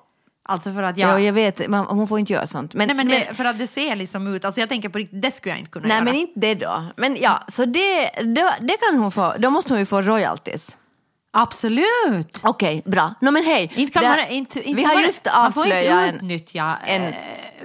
Alltså 0.48 0.72
för 0.72 0.82
att 0.82 0.98
Ja. 0.98 1.08
jag... 1.08 1.20
jag 1.20 1.32
vet, 1.32 1.68
man, 1.68 1.86
hon 1.86 2.08
får 2.08 2.18
inte 2.18 2.32
göra 2.32 2.46
sånt. 2.46 2.74
Men, 2.74 2.86
Nej 2.88 2.96
men 2.96 3.06
men, 3.06 3.20
det, 3.28 3.34
för 3.34 3.44
att 3.44 3.58
det 3.58 3.66
ser 3.66 3.96
liksom 3.96 4.26
ut, 4.34 4.44
alltså 4.44 4.60
jag 4.60 4.68
tänker 4.68 4.88
på 4.88 4.98
riktigt, 4.98 5.22
det 5.22 5.30
skulle 5.30 5.52
jag 5.52 5.58
inte 5.58 5.70
kunna 5.70 5.86
nej, 5.88 5.94
göra. 5.96 6.04
men 6.04 6.14
inte 6.14 6.32
det 6.40 6.54
då. 6.54 6.84
Men 6.96 7.16
ja, 7.20 7.42
så 7.48 7.64
det, 7.64 8.10
det, 8.34 8.54
det 8.60 8.76
kan 8.80 8.98
hon 8.98 9.12
få. 9.12 9.34
Då 9.38 9.50
måste 9.50 9.72
hon 9.72 9.78
ju 9.80 9.86
få 9.86 10.02
royalties. 10.02 10.76
Absolut! 11.36 12.40
Okej, 12.42 12.82
bra. 12.86 13.14
No, 13.20 13.30
men 13.30 13.44
hej. 13.44 13.72
Inte 13.74 13.92
kan 13.92 14.02
Det- 14.02 14.08
man, 14.08 14.18
inte, 14.28 14.62
inte 14.62 14.76
vi 14.82 14.84
har 14.84 15.00
just 15.00 15.24
Man 15.24 15.52
får 15.52 15.60
avslöjat 15.60 15.82
inte 15.84 15.92
en, 16.08 16.14
utnyttja... 16.14 16.76
en 16.86 17.02
eh, 17.02 17.14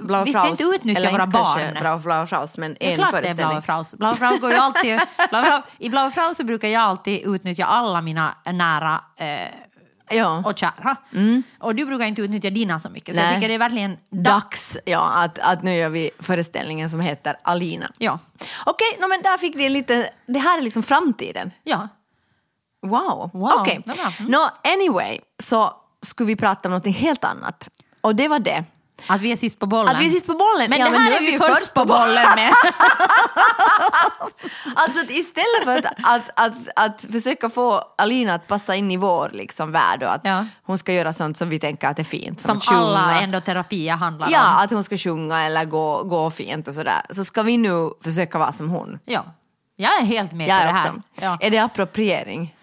Blaue 0.00 0.24
vi 0.24 0.32
ska 0.32 0.48
inte 0.48 0.62
utnyttja 0.64 1.00
eller 1.00 1.10
våra 1.12 1.22
inte 1.24 1.38
barn. 1.38 1.76
Blaue, 1.80 1.98
Blaue 2.00 2.26
Fraus, 2.26 2.58
men 2.58 2.76
Det 2.80 2.86
är 2.86 2.90
en 2.90 2.96
klart 2.96 3.10
det 3.12 3.16
är 3.18 3.22
föreställning. 3.22 3.46
Blaue 3.46 3.62
Fraus. 3.62 3.94
Blaue 3.94 4.14
Fraus 4.14 4.40
går 4.40 4.50
ju 4.50 4.56
alltid... 4.56 5.00
Blaue 5.30 5.44
Frau, 5.44 5.62
I 5.78 5.90
Blaue 5.90 6.10
Fraus 6.10 6.36
så 6.36 6.44
brukar 6.44 6.68
jag 6.68 6.82
alltid 6.82 7.22
utnyttja 7.26 7.64
alla 7.64 8.00
mina 8.00 8.34
nära 8.52 9.00
eh, 9.16 9.48
Ja. 10.12 10.42
och 10.46 10.58
kära. 10.58 10.96
Och 11.58 11.74
du 11.74 11.86
brukar 11.86 12.06
inte 12.06 12.22
utnyttja 12.22 12.50
dina 12.50 12.80
så 12.80 12.90
mycket. 12.90 13.14
Så 13.14 13.20
jag 13.20 13.26
Nej. 13.26 13.34
tycker 13.36 13.48
det 13.48 13.54
är 13.54 13.58
verkligen 13.58 13.90
dags. 14.10 14.24
Dags 14.72 14.78
ja, 14.84 15.12
att, 15.16 15.38
att 15.38 15.62
nu 15.62 15.74
gör 15.74 15.88
vi 15.88 16.10
föreställningen 16.18 16.90
som 16.90 17.00
heter 17.00 17.36
Alina. 17.42 17.92
Ja. 17.98 18.18
Okej, 18.66 18.96
no, 19.00 19.08
men 19.08 19.22
där 19.22 19.38
fick 19.38 19.54
ni 19.54 19.68
lite, 19.68 20.10
det 20.26 20.38
här 20.38 20.58
är 20.58 20.62
liksom 20.62 20.82
framtiden. 20.82 21.50
ja. 21.64 21.88
Wow. 22.82 23.30
Wow, 23.32 23.52
Okej. 23.60 23.82
bra. 23.86 24.12
Mm. 24.18 24.30
No, 24.32 24.38
anyway, 24.74 25.18
så 25.42 25.74
skulle 26.02 26.26
vi 26.26 26.36
prata 26.36 26.68
om 26.68 26.74
något 26.74 26.86
helt 26.86 27.24
annat. 27.24 27.68
Och 28.00 28.16
det 28.16 28.28
var 28.28 28.38
det. 28.38 28.64
Att 29.06 29.20
vi 29.20 29.32
är 29.32 29.36
sist 29.36 29.58
på 29.58 29.66
bollen. 29.66 29.94
Att 29.94 30.00
vi 30.00 30.06
är 30.06 30.10
sist 30.10 30.26
på 30.26 30.32
bollen. 30.34 30.70
Men 30.70 30.78
Ja, 30.78 30.84
det 30.84 30.90
men 30.90 31.00
här 31.00 31.12
är 31.12 31.20
vi 31.20 31.38
först 31.38 31.74
på 31.74 31.84
bollen 31.84 32.26
med. 32.36 32.52
Alltså 34.74 35.04
att 35.04 35.10
istället 35.10 35.64
för 35.64 35.78
att, 35.78 35.86
att, 36.04 36.30
att, 36.40 36.68
att 36.76 37.06
försöka 37.12 37.50
få 37.50 37.84
Alina 37.98 38.34
att 38.34 38.46
passa 38.46 38.76
in 38.76 38.90
i 38.90 38.96
vår 38.96 39.30
liksom, 39.32 39.72
värld 39.72 40.02
och 40.02 40.12
att 40.14 40.20
Ja. 40.24 40.44
hon 40.62 40.78
ska 40.78 40.92
göra 40.92 41.12
sånt 41.12 41.36
som 41.38 41.48
vi 41.48 41.58
tänker 41.60 41.88
att 41.88 41.98
är 41.98 42.04
fint. 42.04 42.40
Som 42.40 42.60
sjunga. 42.60 42.80
alla 42.80 43.20
endoterapier 43.20 43.94
handlar 43.96 44.26
om. 44.26 44.32
Ja, 44.32 44.62
att 44.64 44.70
hon 44.70 44.84
ska 44.84 44.96
sjunga 44.96 45.42
eller 45.42 45.64
gå, 45.64 46.02
gå 46.02 46.30
fint 46.30 46.68
och 46.68 46.74
sådär. 46.74 47.02
Så 47.10 47.24
ska 47.24 47.42
vi 47.42 47.56
nu 47.56 47.90
försöka 48.04 48.38
vara 48.38 48.52
som 48.52 48.70
hon. 48.70 48.98
Ja. 49.04 49.24
Jag 49.76 49.98
är 50.00 50.04
helt 50.04 50.32
med 50.32 50.48
Jag 50.48 50.58
på 50.60 50.64
det 50.64 50.70
är 50.70 50.74
här. 50.74 50.92
Ja. 51.20 51.38
Är 51.40 51.50
det 51.50 51.58
appropriering? 51.58 52.54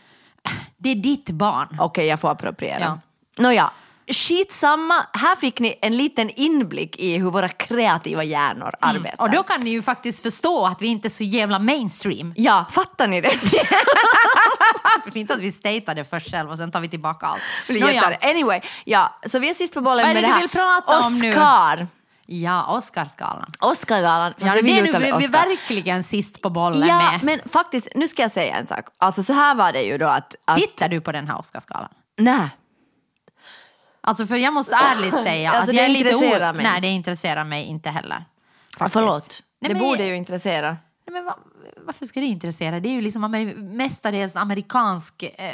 Det 0.77 0.89
är 0.89 0.95
ditt 0.95 1.29
barn. 1.29 1.77
Okej, 1.79 2.05
jag 2.05 2.19
får 2.19 2.29
appropriera. 2.29 2.79
Ja. 2.83 2.99
Nåja, 3.43 3.71
skitsamma. 4.13 5.05
Här 5.13 5.35
fick 5.35 5.59
ni 5.59 5.75
en 5.81 5.97
liten 5.97 6.29
inblick 6.29 6.99
i 6.99 7.17
hur 7.17 7.31
våra 7.31 7.47
kreativa 7.47 8.23
hjärnor 8.23 8.73
arbetar. 8.81 9.21
Och 9.21 9.31
då 9.31 9.43
kan 9.43 9.61
ni 9.61 9.69
ju 9.69 9.81
faktiskt 9.81 10.23
förstå 10.23 10.65
att 10.65 10.81
vi 10.81 10.87
inte 10.87 11.07
är 11.07 11.09
så 11.09 11.23
jävla 11.23 11.59
mainstream. 11.59 12.33
Ja, 12.37 12.65
fattar 12.71 13.07
ni 13.07 13.21
det? 13.21 13.31
Det 15.05 15.11
fint 15.11 15.31
att 15.31 15.39
vi 15.39 15.51
statear 15.51 15.95
det 15.95 16.03
först 16.03 16.31
själv 16.31 16.51
och 16.51 16.57
sen 16.57 16.71
tar 16.71 16.79
vi 16.79 16.89
tillbaka 16.89 17.25
allt. 17.25 17.41
Det 17.67 17.73
blir 17.73 18.17
Anyway, 18.29 18.61
ja, 18.85 19.19
så 19.31 19.39
vi 19.39 19.49
är 19.49 19.53
sist 19.53 19.73
på 19.73 19.81
bollen 19.81 20.05
Vad 20.05 20.09
är 20.09 20.13
med 20.13 20.23
det 20.23 20.27
det 20.27 20.31
du 20.31 20.33
här. 20.33 20.41
vill 20.41 20.49
prata 20.49 20.99
om 21.07 21.19
nu? 21.19 21.29
Oscar. 21.29 21.87
Ja, 22.29 22.77
Oscarsgalan. 22.77 23.51
Oscargalan. 23.59 24.33
Ja, 24.37 24.45
jag 24.45 24.55
det 24.55 24.59
är 24.59 24.83
nu 24.83 24.91
vi, 24.91 24.97
vi 24.99 25.07
är 25.09 25.15
Oscar. 25.15 25.31
verkligen 25.31 26.03
sist 26.03 26.41
på 26.41 26.49
bollen 26.49 26.87
Ja, 26.87 26.97
med. 27.11 27.23
men 27.23 27.49
faktiskt, 27.49 27.87
nu 27.95 28.07
ska 28.07 28.21
jag 28.21 28.31
säga 28.31 28.55
en 28.57 28.67
sak. 28.67 28.85
Alltså 28.97 29.23
så 29.23 29.33
här 29.33 29.55
var 29.55 29.71
det 29.73 29.81
ju 29.81 29.97
då 29.97 30.07
att... 30.07 30.35
att 30.45 30.57
Tittar 30.57 30.89
du 30.89 31.01
på 31.01 31.11
den 31.11 31.27
här 31.27 31.39
Oscarsgalan? 31.39 31.89
Nej. 32.17 32.49
Alltså 34.01 34.27
för 34.27 34.35
jag 34.35 34.53
måste 34.53 34.75
ärligt 34.75 35.13
säga 35.23 35.51
Alltså, 35.51 35.71
att 35.71 35.77
jag 35.77 35.85
är 35.85 35.89
lite 35.89 36.15
o- 36.15 36.53
mig 36.53 36.63
Nej, 36.63 36.81
det 36.81 36.87
intresserar 36.87 37.43
mig 37.43 37.63
inte 37.65 37.89
heller. 37.89 38.25
Faktiskt. 38.77 38.93
Förlåt. 38.93 39.43
Nej, 39.59 39.69
det 39.69 39.73
men- 39.79 39.83
borde 39.83 40.03
ju 40.05 40.15
intressera. 40.15 40.67
Nej, 40.69 41.13
men 41.13 41.25
va, 41.25 41.37
varför 41.85 42.05
ska 42.05 42.19
det 42.19 42.25
intressera? 42.25 42.79
Det 42.79 42.89
är 42.89 42.93
ju 42.93 43.01
liksom 43.01 43.23
amer, 43.23 43.55
mestadels 43.55 44.35
amerikansk 44.35 45.23
eh, 45.23 45.51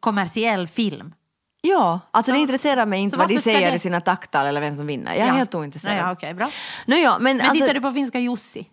kommersiell 0.00 0.68
film. 0.68 1.14
Ja, 1.60 2.00
alltså 2.10 2.32
det 2.32 2.38
intresserar 2.38 2.86
mig 2.86 3.00
inte 3.00 3.14
så 3.14 3.18
vad 3.18 3.28
de 3.28 3.38
säger 3.38 3.70
det- 3.70 3.76
i 3.76 3.78
sina 3.78 4.00
tacktal 4.00 4.46
eller 4.46 4.60
vem 4.60 4.74
som 4.74 4.86
vinner. 4.86 5.12
Jag 5.14 5.22
är 5.22 5.26
Ja. 5.26 5.32
helt 5.34 5.54
ointresserad. 5.54 5.94
Ja, 5.96 5.98
ja, 6.00 6.12
okej, 6.12 6.34
bra. 6.34 6.50
Nå, 6.86 6.96
ja, 6.96 7.18
men 7.20 7.36
Men 7.36 7.46
alltså, 7.46 7.54
tittar 7.64 7.74
du 7.74 7.80
på 7.80 7.90
finska 7.92 8.18
Jussi? 8.18 8.68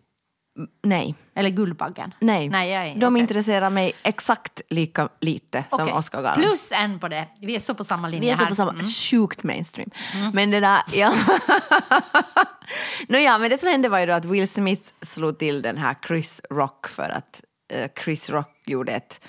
Nej. 0.83 1.15
Eller 1.35 1.49
Guldbaggen? 1.49 2.13
Nej, 2.19 2.49
Nej 2.49 2.69
jag 2.71 2.87
är, 2.87 2.95
de 2.95 3.05
okej. 3.05 3.19
intresserar 3.21 3.69
mig 3.69 3.93
exakt 4.03 4.61
lika 4.69 5.09
lite 5.21 5.63
som 5.69 5.81
Okej. 5.81 5.93
Oscargalan. 5.93 6.35
Plus 6.35 6.71
en 6.71 6.99
på 6.99 7.07
det. 7.07 7.27
Vi 7.41 7.55
är 7.55 7.59
så 7.59 7.75
på 7.75 7.83
samma 7.83 8.07
linje 8.07 8.21
Vi 8.27 8.31
är 8.31 8.35
så 8.37 8.41
här. 8.43 8.49
på 8.49 8.55
samma, 8.55 8.71
Mm. 8.71 8.85
sjukt 8.85 9.43
mainstream. 9.43 9.89
Men 10.33 10.51
det 10.51 10.59
där, 10.59 10.81
ja. 10.93 11.13
Nå 13.09 13.17
ja, 13.17 13.37
men 13.37 13.49
det 13.49 13.57
som 13.61 13.69
hände 13.69 13.89
var 13.89 13.99
ju 13.99 14.05
då 14.05 14.13
att 14.13 14.25
Will 14.25 14.49
Smith 14.49 14.89
slog 15.01 15.39
till 15.39 15.61
den 15.61 15.77
här 15.77 15.95
Chris 16.07 16.41
Rock 16.49 16.87
för 16.87 17.09
att 17.09 17.41
eh, 17.73 17.91
Chris 18.03 18.29
Rock 18.29 18.63
gjorde 18.65 18.91
ett 18.91 19.25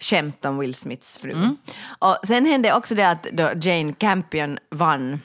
skämt 0.00 0.44
om 0.44 0.58
Will 0.58 0.74
Smiths 0.74 1.18
fru. 1.18 1.32
Mm. 1.32 1.56
Och 1.98 2.18
sen 2.24 2.46
hände 2.46 2.74
också 2.74 2.94
det 2.94 3.08
att 3.10 3.22
då 3.22 3.50
Jane 3.60 3.92
Campion 3.92 4.58
vann 4.70 5.20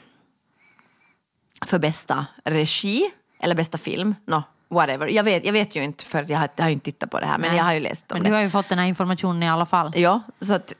för 1.66 1.78
bästa 1.78 2.26
regi, 2.44 3.10
eller 3.42 3.54
bästa 3.54 3.78
film, 3.78 4.14
no, 4.26 4.42
whatever. 4.70 5.06
Jag 5.06 5.24
vet, 5.24 5.44
jag 5.44 5.52
vet 5.52 5.76
ju 5.76 5.82
inte 5.84 6.04
för 6.04 6.24
jag 6.28 6.38
har, 6.38 6.48
jag 6.56 6.64
har 6.64 6.70
inte 6.70 6.84
tittat 6.84 7.10
på 7.10 7.20
det 7.20 7.26
här, 7.26 7.38
men 7.38 7.48
Nej. 7.50 7.56
jag 7.58 7.64
har 7.64 7.72
ju 7.72 7.80
läst 7.80 8.12
om 8.12 8.16
Men 8.16 8.22
det. 8.22 8.28
du 8.28 8.34
har 8.34 8.42
ju 8.42 8.50
fått 8.50 8.68
den 8.68 8.78
här 8.78 8.86
informationen 8.86 9.42
i 9.42 9.48
alla 9.48 9.66
fall. 9.66 9.92
Ja, 9.94 10.20
så 10.40 10.54
att, 10.54 10.72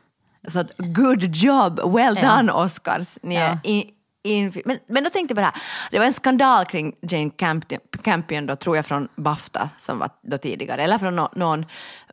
så 0.48 0.58
att 0.58 0.72
good 0.78 1.36
job, 1.36 1.94
well 1.94 2.18
Ja. 2.22 2.36
done 2.36 2.52
Oscars. 2.52 3.18
Ni 3.22 3.34
Ja. 3.34 3.58
i, 3.64 3.90
in, 4.24 4.52
men, 4.64 4.78
men 4.88 5.04
då 5.04 5.10
tänkte 5.10 5.32
jag 5.32 5.36
på 5.36 5.40
det 5.40 5.44
här, 5.44 5.54
det 5.90 5.98
var 5.98 6.06
en 6.06 6.12
skandal 6.12 6.64
kring 6.66 6.94
Jane 7.10 7.30
Campion, 7.30 7.80
Campion 8.02 8.46
då 8.46 8.56
tror 8.56 8.76
jag 8.76 8.86
från 8.86 9.08
Bafta 9.16 9.70
som 9.78 9.98
var 9.98 10.10
då 10.22 10.38
tidigare, 10.38 10.82
eller 10.84 10.98
från 10.98 11.16
nå- 11.16 11.32
någon, 11.36 11.66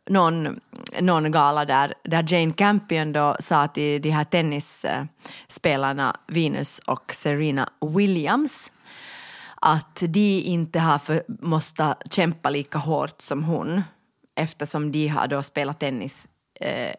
någon, 0.06 0.60
någon 1.00 1.32
gala 1.32 1.64
där, 1.64 1.94
där 2.04 2.32
Jane 2.32 2.52
Campion 2.52 3.12
då 3.12 3.36
sa 3.40 3.68
till 3.68 4.02
de 4.02 4.10
här 4.10 4.24
tennisspelarna 4.24 6.16
Venus 6.26 6.78
och 6.78 7.14
Serena 7.14 7.68
Williams 7.96 8.72
att 9.62 10.02
de 10.08 10.40
inte 10.40 10.80
har 10.80 10.98
för, 10.98 11.22
måste 11.28 11.94
kämpa 12.10 12.50
lika 12.50 12.78
hårt 12.78 13.20
som 13.20 13.44
hon 13.44 13.82
eftersom 14.34 14.92
de 14.92 15.08
har 15.08 15.26
då 15.28 15.42
spelat 15.42 15.80
tennis 15.80 16.28
eh, 16.60 16.94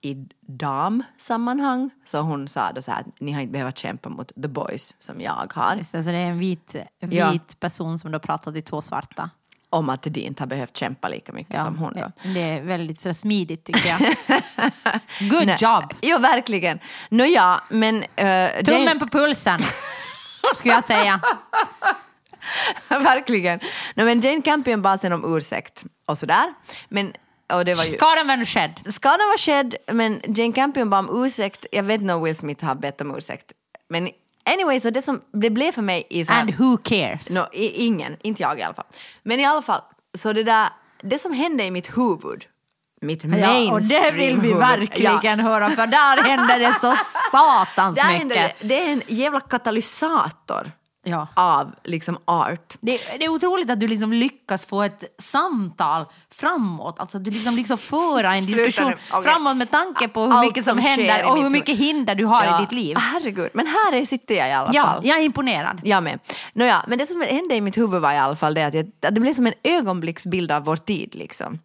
i 0.00 0.14
damsammanhang. 0.40 1.90
Så 2.04 2.20
hon 2.20 2.48
sa 2.48 2.72
då 2.72 2.82
så 2.82 2.90
här 2.90 3.00
att 3.00 3.20
ni 3.20 3.32
har 3.32 3.40
inte 3.40 3.52
behövt 3.52 3.78
kämpa 3.78 4.08
mot 4.08 4.32
the 4.42 4.48
boys 4.48 4.96
som 4.98 5.20
jag 5.20 5.52
har. 5.54 5.76
Just 5.76 5.92
det, 5.92 6.02
så 6.02 6.10
det 6.10 6.16
är 6.16 6.26
en 6.26 6.38
vit, 6.38 6.76
en 7.00 7.12
Ja. 7.12 7.30
vit 7.30 7.60
person 7.60 7.98
som 7.98 8.12
då 8.12 8.18
pratar 8.18 8.52
till 8.52 8.62
två 8.62 8.82
svarta. 8.82 9.30
Om 9.70 9.90
att 9.90 10.02
de 10.02 10.20
inte 10.20 10.42
har 10.42 10.46
behövt 10.46 10.76
kämpa 10.76 11.08
lika 11.08 11.32
mycket 11.32 11.60
som 11.60 11.78
hon 11.78 11.92
då. 11.92 12.12
Det 12.22 12.40
är 12.40 12.62
väldigt 12.62 13.00
så 13.00 13.14
smidigt 13.14 13.64
tycker 13.64 13.88
jag. 13.88 14.00
Good 15.30 15.46
Nej. 15.46 15.56
job! 15.60 15.94
Jo, 16.02 16.18
verkligen. 16.18 16.78
Nåja, 17.10 17.60
men... 17.68 17.96
Uh, 17.96 18.62
Tummen 18.64 18.98
på 18.98 19.06
pulsen, 19.06 19.60
skulle 20.54 20.74
jag 20.74 20.84
säga. 20.84 21.20
verkligen. 22.88 23.60
No, 23.94 24.04
men 24.04 24.20
Jane 24.20 24.42
Campion 24.42 24.82
bad 24.82 25.00
sen 25.00 25.12
om 25.12 25.36
ursäkt 25.36 25.84
och 26.06 26.18
sådär. 26.18 26.54
Men, 26.88 27.12
och 27.52 27.64
det 27.64 27.74
var 27.74 27.84
ju... 27.84 27.92
Skadan 27.92 28.26
var 28.26 28.44
skedd. 28.44 28.94
Skadan 28.94 29.28
var 29.28 29.38
skedd, 29.38 29.74
men 29.92 30.20
Jane 30.36 30.52
Campion 30.52 30.90
bad 30.90 31.08
om 31.08 31.24
ursäkt. 31.24 31.66
Jag 31.72 31.82
vet 31.82 32.00
inte 32.00 32.14
om 32.14 32.22
Will 32.22 32.36
Smith 32.36 32.64
har 32.64 32.74
bett 32.74 33.00
om 33.00 33.16
ursäkt. 33.16 33.52
Men 33.88 34.08
anyway, 34.52 34.80
så 34.80 34.90
det 34.90 35.02
som 35.02 35.20
det 35.32 35.50
blev 35.50 35.72
för 35.72 35.82
mig 35.82 36.06
i 36.10 36.24
så 36.24 36.32
här, 36.32 36.40
And 36.40 36.54
who 36.54 36.76
cares? 36.76 37.30
No, 37.30 37.46
i, 37.52 37.84
ingen, 37.84 38.16
inte 38.22 38.42
jag 38.42 38.58
i 38.58 38.62
alla 38.62 38.74
fall. 38.74 38.86
Men 39.22 39.40
i 39.40 39.44
alla 39.44 39.62
fall, 39.62 39.80
så 40.18 40.32
det 40.32 40.42
där, 40.42 40.68
det 41.02 41.18
som 41.18 41.32
hände 41.32 41.64
i 41.64 41.70
mitt 41.70 41.98
huvud, 41.98 42.44
mitt 43.00 43.24
Ja, 43.24 43.72
och 43.72 43.82
det 43.82 44.10
vill 44.10 44.38
vi 44.38 44.52
verkligen 44.52 45.40
höra 45.40 45.70
för 45.70 45.86
där 45.86 46.22
händer 46.22 46.58
det 46.58 46.72
så 46.80 46.94
satans 47.32 47.96
mycket. 47.96 48.18
hände 48.18 48.34
det, 48.34 48.54
det 48.60 48.88
är 48.88 48.92
en 48.92 49.02
jävla 49.06 49.40
katalysator 49.40 50.72
Ja. 51.04 51.26
av 51.34 51.74
liksom 51.84 52.18
art. 52.24 52.74
Det, 52.80 52.98
det 53.18 53.24
är 53.24 53.28
otroligt 53.28 53.70
att 53.70 53.80
du 53.80 53.88
liksom 53.88 54.12
lyckas 54.12 54.66
få 54.66 54.82
ett 54.82 55.04
samtal 55.18 56.04
framåt. 56.30 57.00
Alltså 57.00 57.18
du 57.18 57.30
liksom 57.30 57.54
liksom 57.56 57.78
föra 57.78 58.34
en 58.34 58.46
diskussion 58.46 58.92
okej. 59.10 59.22
framåt 59.22 59.56
med 59.56 59.70
tanke 59.70 60.08
på 60.08 60.20
hur 60.20 60.32
Allt 60.32 60.46
mycket 60.46 60.64
som, 60.64 60.70
som 60.70 60.86
händer 60.86 61.26
och 61.30 61.42
hur 61.42 61.50
mycket 61.50 61.78
hinder 61.78 62.14
du 62.14 62.24
har 62.24 62.58
i 62.58 62.60
ditt 62.62 62.72
liv. 62.72 62.96
Herregud, 62.96 63.50
men 63.54 63.66
här 63.66 63.92
är, 63.92 64.06
sitter 64.06 64.34
jag 64.34 64.48
i 64.48 64.52
alla 64.52 64.70
Ja, 64.72 64.84
fall. 64.84 65.06
jag 65.06 65.18
är 65.18 65.22
imponerad. 65.22 65.80
Jag 65.84 66.02
med. 66.02 66.18
Nåja, 66.52 66.84
men 66.88 66.98
det 66.98 67.06
som 67.06 67.20
hände 67.20 67.54
i 67.54 67.60
mitt 67.60 67.78
huvud 67.78 68.02
var 68.02 68.12
i 68.12 68.18
alla 68.18 68.36
fall 68.36 68.54
det 68.54 68.62
att, 68.66 68.74
jag, 68.74 68.90
att 69.02 69.14
det 69.14 69.20
blev 69.20 69.34
som 69.34 69.46
en 69.46 69.54
ögonblicksbild 69.62 70.52
av 70.52 70.64
vår 70.64 70.76
tid. 70.76 71.14
Liksom. 71.14 71.58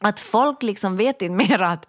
Att 0.00 0.20
folk 0.20 0.62
liksom 0.62 0.96
vet 0.96 1.22
inte 1.22 1.48
mer 1.48 1.62
att... 1.62 1.86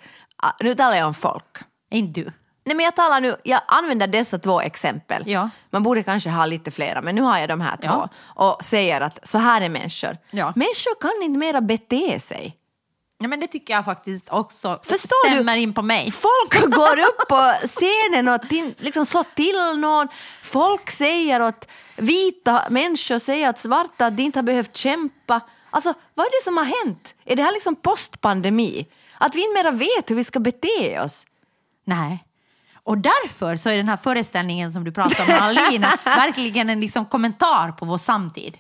Nu 0.60 0.76
talar 0.76 0.96
jag 0.98 1.08
om 1.08 1.14
folk. 1.14 1.58
Inte 1.92 2.22
du. 2.22 2.32
Nej, 2.66 2.76
men 2.76 2.84
jag, 2.84 2.96
talar 2.96 3.22
nu, 3.22 3.36
jag 3.44 3.62
använder 3.68 4.08
dessa 4.08 4.40
två 4.40 4.62
exempel. 4.62 5.24
Ja. 5.26 5.50
Man 5.70 5.84
borde 5.84 6.04
kanske 6.04 6.30
ha 6.30 6.46
lite 6.46 6.72
flera, 6.72 7.02
men 7.02 7.16
nu 7.16 7.22
har 7.22 7.38
jag 7.38 7.50
de 7.50 7.62
här 7.62 7.78
två. 7.78 7.88
Ja. 7.88 8.10
Och 8.26 8.66
säger 8.66 9.02
att 9.02 9.28
så 9.28 9.38
här 9.38 9.62
är 9.62 9.70
människor. 9.70 10.18
Ja. 10.32 10.54
Människor 10.56 11.02
kan 11.02 11.24
inte 11.24 11.40
mera 11.40 11.62
bete 11.62 12.20
sig. 12.20 12.58
Ja, 13.18 13.28
men 13.28 13.40
det 13.40 13.48
tycker 13.48 13.74
jag 13.74 13.86
faktiskt 13.86 14.30
också 14.32 14.80
Förstår 14.84 15.30
du? 15.30 15.36
stämmer 15.36 15.58
in 15.58 15.74
på 15.74 15.82
mig. 15.82 16.12
Folk 16.12 16.62
går 16.76 17.00
upp 17.00 17.28
på 17.30 17.68
scenen 17.68 18.28
och 18.28 18.50
till, 18.50 18.76
liksom 18.78 19.06
slår 19.06 19.26
till 19.36 19.80
någon. 19.80 20.08
Folk 20.44 20.92
säger 20.92 21.42
åt 21.42 21.68
vita 21.96 22.64
människor 22.70 23.20
säger 23.20 23.50
åt 23.50 23.58
svarta 23.58 24.06
att 24.06 24.18
de 24.18 24.24
inte 24.24 24.40
har 24.40 24.44
behövt 24.44 24.76
kämpa. 24.76 25.42
Alltså, 25.70 25.94
vad 26.14 26.26
är 26.26 26.42
det 26.42 26.44
som 26.46 26.58
har 26.58 26.86
hänt? 26.86 27.16
Är 27.26 27.36
det 27.36 27.44
här 27.44 27.52
liksom 27.54 27.76
postpandemi? 27.76 28.88
Att 29.18 29.36
vi 29.36 29.46
inte 29.46 29.64
mera 29.64 29.72
vet 29.72 30.12
hur 30.12 30.16
vi 30.16 30.24
ska 30.24 30.40
bete 30.40 31.00
oss? 31.00 31.26
Nej. 31.86 32.24
Och 32.86 32.98
därför 32.98 33.56
så 33.58 33.70
är 33.70 33.78
den 33.78 33.90
här 33.90 33.98
föreställningen 33.98 34.72
som 34.72 34.84
du 34.84 34.92
pratar 34.92 35.24
om, 35.24 35.40
Alina, 35.42 35.88
verkligen 36.04 36.70
en 36.70 36.80
liksom 36.80 37.06
kommentar 37.06 37.72
på 37.72 37.86
vår 37.86 37.98
samtid. 37.98 38.58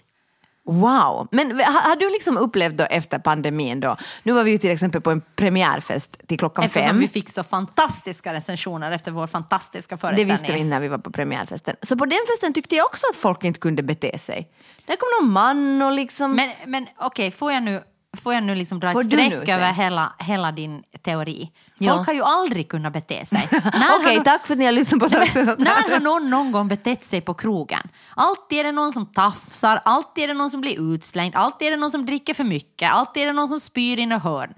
Wow! 0.68 1.28
Men 1.32 1.52
har, 1.60 1.96
du 1.96 2.10
liksom 2.10 2.38
upplevt 2.38 2.78
då 2.78 2.84
efter 2.84 3.20
pandemin 3.20 3.80
då? 3.80 3.98
Nu 4.24 4.34
var 4.34 4.44
vi 4.44 4.52
ju 4.52 4.58
till 4.58 4.72
exempel 4.72 5.02
på 5.02 5.12
en 5.12 5.22
premiärfest 5.36 6.28
till 6.28 6.40
klockan 6.40 6.66
Eftersom 6.66 6.88
fem. 6.88 7.00
vi 7.00 7.08
fick 7.08 7.30
så 7.30 7.44
fantastiska 7.44 8.34
recensioner 8.34 8.92
efter 8.92 9.12
vår 9.12 9.28
fantastiska 9.28 9.96
Det 9.96 10.00
föreställning. 10.00 10.32
visste 10.34 10.54
vi 10.54 10.64
när 10.64 10.80
vi 10.80 10.88
var 10.88 10.98
på 10.98 11.12
premiärfesten. 11.12 11.76
Så 11.82 11.98
på 11.98 12.06
den 12.06 12.20
festen 12.28 12.54
tyckte 12.54 12.76
jag 12.76 12.86
också 12.86 13.06
att 13.12 13.16
folk 13.16 13.44
inte 13.44 13.60
kunde 13.60 13.84
bete 13.84 14.18
sig. 14.18 14.50
Där 14.86 14.96
kom 14.96 15.08
någon 15.22 15.32
man 15.34 15.82
och 15.82 15.92
liksom... 15.92 16.36
Men, 16.36 16.50
men 16.66 16.88
okej, 16.98 17.32
får 17.32 17.52
jag 17.52 17.64
nu, 17.64 17.82
får 18.16 18.34
jag 18.34 18.44
nu 18.44 18.56
liksom 18.56 18.80
dra 18.80 18.92
Får 18.92 19.02
ett 19.02 19.08
streck 19.08 19.50
över 19.50 19.72
hela, 19.74 20.14
hela 20.20 20.52
din 20.52 20.84
teori? 21.02 21.52
Ja. 21.78 21.96
Folk 21.96 22.08
har 22.08 22.14
ju 22.14 22.22
aldrig 22.22 22.70
kunnat 22.70 22.94
bete 22.94 23.26
sig. 23.26 23.48
Okej, 23.52 24.18
har- 24.18 24.24
tack 24.24 24.48
för 24.48 24.54
att 24.54 24.60
ni 24.60 24.66
har 24.66 24.72
lyssnat 24.72 25.00
på 25.00 25.20
mycket. 25.20 25.60
När 25.60 25.92
har 25.92 26.00
någon 26.00 26.30
någon 26.30 26.52
gång 26.52 26.68
betett 26.68 27.06
sig 27.06 27.22
på 27.22 27.34
krogen? 27.34 27.88
Alltid 28.16 28.60
är 28.60 28.64
det 28.64 28.72
någon 28.72 28.94
som 28.94 29.06
tafsar, 29.06 29.82
alltid 29.86 30.24
är 30.24 30.28
det 30.28 30.34
någon 30.34 30.52
som 30.52 30.62
blir 30.62 30.94
utslängd, 30.94 31.36
alltid 31.36 31.68
är 31.68 31.72
det 31.72 31.78
någon 31.78 31.92
som 31.92 32.06
dricker 32.06 32.34
för 32.34 32.44
mycket, 32.44 32.92
alltid 32.92 33.24
är 33.24 33.28
det 33.28 33.34
någon 33.34 33.50
som 33.50 33.60
spyr 33.60 34.00
in 34.00 34.12
i 34.12 34.18
hörn. 34.18 34.54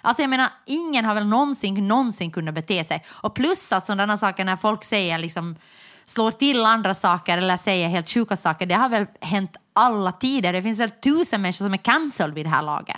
Alltså 0.00 0.22
jag 0.22 0.30
menar, 0.30 0.50
ingen 0.66 1.04
har 1.04 1.14
väl 1.14 1.26
någonsin, 1.26 1.88
någonsin 1.88 2.30
kunnat 2.30 2.54
bete 2.54 2.84
sig. 2.84 3.04
Och 3.10 3.34
plus 3.34 3.72
att 3.72 3.86
sådana 3.86 4.16
saker 4.16 4.44
när 4.44 4.56
folk 4.56 4.84
säger 4.84 5.18
liksom 5.18 5.56
slår 6.04 6.30
till 6.30 6.64
andra 6.64 6.94
saker 6.94 7.38
eller 7.38 7.56
säger 7.56 7.88
helt 7.88 8.10
sjuka 8.10 8.36
saker, 8.36 8.66
det 8.66 8.74
har 8.74 8.88
väl 8.88 9.06
hänt 9.20 9.56
alla 9.72 10.12
tider. 10.12 10.52
Det 10.52 10.62
finns 10.62 10.80
väl 10.80 10.90
tusen 10.90 11.42
människor 11.42 11.64
som 11.64 11.72
är 11.74 11.78
cancelled 11.78 12.34
vid 12.34 12.46
det 12.46 12.50
här 12.50 12.62
laget. 12.62 12.96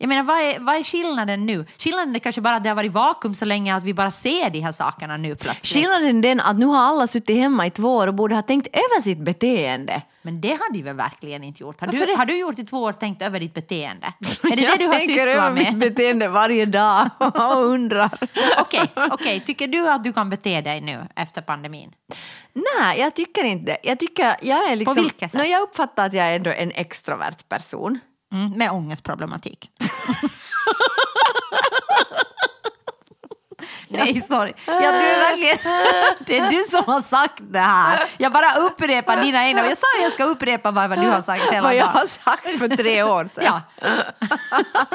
Jag 0.00 0.08
menar, 0.08 0.22
vad 0.22 0.40
är, 0.40 0.60
vad 0.60 0.76
är 0.76 0.82
skillnaden 0.82 1.46
nu? 1.46 1.66
Skillnaden 1.78 2.14
är 2.14 2.18
kanske 2.18 2.40
bara 2.40 2.56
att 2.56 2.62
det 2.62 2.68
har 2.68 2.76
varit 2.76 2.92
vakuum 2.92 3.34
så 3.34 3.44
länge 3.44 3.74
att 3.74 3.84
vi 3.84 3.94
bara 3.94 4.10
ser 4.10 4.50
de 4.50 4.60
här 4.60 4.72
sakerna 4.72 5.16
nu 5.16 5.36
plötsligt. 5.36 5.66
Skillnaden 5.66 6.18
är 6.18 6.22
den 6.22 6.40
att 6.40 6.58
nu 6.58 6.66
har 6.66 6.78
alla 6.78 7.06
suttit 7.06 7.36
hemma 7.36 7.66
i 7.66 7.70
två 7.70 7.96
år 7.96 8.06
och 8.06 8.14
borde 8.14 8.34
ha 8.34 8.42
tänkt 8.42 8.66
över 8.72 9.02
sitt 9.02 9.18
beteende. 9.18 10.02
Men 10.22 10.40
det 10.40 10.48
har 10.48 10.72
de 10.72 10.82
väl 10.82 10.96
verkligen 10.96 11.44
inte 11.44 11.62
gjort? 11.62 11.80
Har 11.80 11.86
Varför 11.86 12.06
du, 12.06 12.14
har 12.14 12.26
du 12.26 12.38
gjort 12.38 12.58
i 12.58 12.64
två 12.64 12.82
år 12.82 12.92
tänkt 12.92 13.22
över 13.22 13.40
ditt 13.40 13.54
beteende? 13.54 14.06
Är 14.42 14.56
det 14.56 14.62
jag 14.62 14.78
det 14.78 14.84
du 14.84 14.86
har 14.86 14.98
tänker 14.98 15.22
över 15.22 15.32
sysslat 15.32 15.54
mitt 15.54 15.70
med? 15.70 15.78
beteende 15.78 16.28
varje 16.28 16.66
dag 16.66 17.10
och 17.18 17.64
undrar. 17.64 18.10
Okej, 18.58 18.92
okej. 18.94 19.40
tycker 19.40 19.68
du 19.68 19.90
att 19.90 20.04
du 20.04 20.12
kan 20.12 20.30
bete 20.30 20.60
dig 20.60 20.80
nu 20.80 21.08
efter 21.16 21.42
pandemin? 21.42 21.92
Nej, 22.52 23.00
jag 23.00 23.14
tycker 23.14 23.44
inte 23.44 23.76
Jag 23.82 23.98
tycker 23.98 24.36
jag 24.42 24.70
är 24.70 24.76
liksom... 24.76 24.94
vilket 24.94 25.30
sätt? 25.30 25.38
Nå, 25.40 25.44
jag 25.44 25.62
uppfattar 25.62 26.06
att 26.06 26.12
jag 26.12 26.26
är 26.26 26.36
ändå 26.36 26.50
en 26.50 26.70
extrovert 26.74 27.48
person. 27.48 28.00
Mm, 28.32 28.58
med 28.58 28.70
ångestproblematik. 28.70 29.70
Nej, 33.98 34.22
sorry. 34.28 34.52
Ja, 34.66 34.72
du 34.74 34.86
är 34.86 35.18
verkligen... 35.18 35.58
Det 36.26 36.38
är 36.38 36.50
du 36.50 36.64
som 36.70 36.84
har 36.92 37.00
sagt 37.00 37.34
det 37.40 37.58
här. 37.58 38.00
Jag 38.18 38.32
bara 38.32 38.52
upprepar 38.58 39.16
dina 39.16 39.46
egna... 39.48 39.66
Jag 39.68 39.78
sa 39.78 39.86
att 39.98 40.02
jag 40.02 40.12
ska 40.12 40.24
upprepa 40.24 40.70
vad 40.70 40.90
du 40.90 41.08
har 41.08 41.22
sagt 41.22 41.42
hela 41.52 41.62
Vad 41.62 41.74
jag 41.74 41.86
dagen. 41.86 41.94
har 41.96 42.06
sagt 42.06 42.58
för 42.58 42.76
tre 42.76 43.02
år 43.02 43.24
sedan. 43.34 43.44
Ja. 43.44 43.60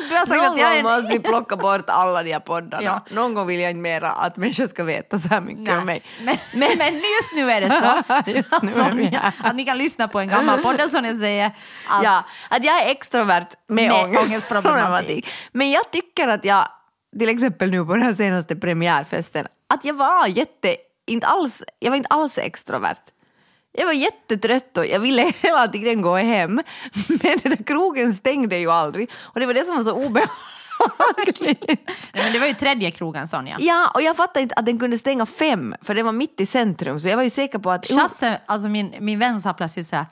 Du 0.10 0.16
har 0.16 0.26
sagt 0.26 0.30
Någon 0.30 0.52
att 0.54 0.60
jag 0.60 0.70
gång 0.70 0.80
är... 0.80 0.84
måste 1.02 1.14
vi 1.14 1.20
plocka 1.20 1.56
bort 1.56 1.90
alla 1.90 2.24
de 2.24 2.32
här 2.34 2.40
poddarna. 2.40 2.84
Ja. 2.84 3.06
Någon 3.10 3.34
gång 3.34 3.48
vill 3.48 3.60
jag 3.60 3.72
inte 3.72 3.82
mera 3.82 4.10
att 4.12 4.38
människor 4.38 4.68
ska 4.68 4.84
veta 4.84 5.20
så 5.20 5.30
här 5.30 5.42
mycket 5.42 5.78
om 5.78 5.86
mig. 5.86 6.02
Men, 6.22 6.38
men, 6.54 6.70
men 6.78 6.94
just 6.94 7.34
nu 7.36 7.52
är 7.52 7.62
det 7.62 7.68
så 7.70 8.32
Just 8.32 8.62
nu 8.62 8.72
är 8.82 8.92
vi 8.92 9.06
här. 9.06 9.32
att 9.44 9.56
ni 9.56 9.66
kan 9.66 9.78
lyssna 9.78 10.08
på 10.08 10.20
en 10.20 10.30
gammal 10.30 10.62
podd 10.62 10.82
som 10.92 11.06
jag 11.06 11.20
säger 11.20 11.46
att 11.90 12.04
Ja, 12.04 12.24
att 12.50 12.64
jag 12.66 12.82
är 12.84 12.92
extrovert 12.92 13.46
med, 13.68 13.88
Med 13.90 14.04
ångest- 14.04 14.20
ångestproblematik. 14.28 15.28
Men 15.52 15.72
jag 15.72 15.92
tycker 15.92 16.28
att 16.28 16.46
jag, 16.46 16.68
till 17.20 17.30
exempel 17.30 17.72
nu 17.72 17.86
på 17.86 17.96
den 17.96 18.16
senaste 18.16 18.56
premiärfesten, 18.56 19.48
att 19.68 19.86
jag 19.86 19.94
var 19.94 20.28
jätte, 20.28 20.76
inte 21.08 21.28
alls, 21.28 21.64
jag 21.80 21.90
var 21.90 21.98
inte 21.98 22.10
alls 22.10 22.38
extrovert. 22.38 23.02
Jag 23.78 23.86
var 23.86 23.94
jättetrött 23.94 24.78
och 24.78 24.86
jag 24.86 25.00
ville 25.00 25.22
hela 25.42 25.68
tiden 25.68 26.02
gå 26.02 26.16
hem. 26.16 26.56
Men 27.08 27.38
den 27.44 27.52
där 27.52 27.64
krogen 27.64 28.14
stängde 28.14 28.58
ju 28.58 28.72
aldrig 28.72 29.12
och 29.16 29.40
det 29.40 29.46
var 29.46 29.54
det 29.54 29.66
som 29.66 29.76
var 29.76 29.84
så 29.84 29.94
obehagligt. 29.94 31.42
Nej, 32.14 32.24
men 32.24 32.34
det 32.34 32.40
var 32.40 32.48
ju 32.48 32.54
tredje 32.54 32.92
krogen 32.92 33.28
Sonja. 33.28 33.58
Ja, 33.60 33.92
och 33.94 34.02
jag 34.02 34.18
fattade 34.18 34.42
inte 34.42 34.56
att 34.56 34.66
den 34.66 34.80
kunde 34.80 34.98
stänga 34.98 35.26
fem 35.26 35.76
för 35.82 35.96
den 35.96 36.06
var 36.06 36.12
mitt 36.12 36.42
i 36.42 36.46
centrum 36.46 37.00
så 37.00 37.08
jag 37.08 37.16
var 37.16 37.24
ju 37.24 37.30
säker 37.30 37.60
på 37.60 37.72
att... 37.72 37.86
Chasse, 37.88 38.42
alltså 38.46 38.70
min, 38.70 38.96
min 39.00 39.20
vän 39.20 39.42
sa 39.42 39.54
plötsligt 39.54 39.88
så 39.88 39.96
här, 39.96 40.06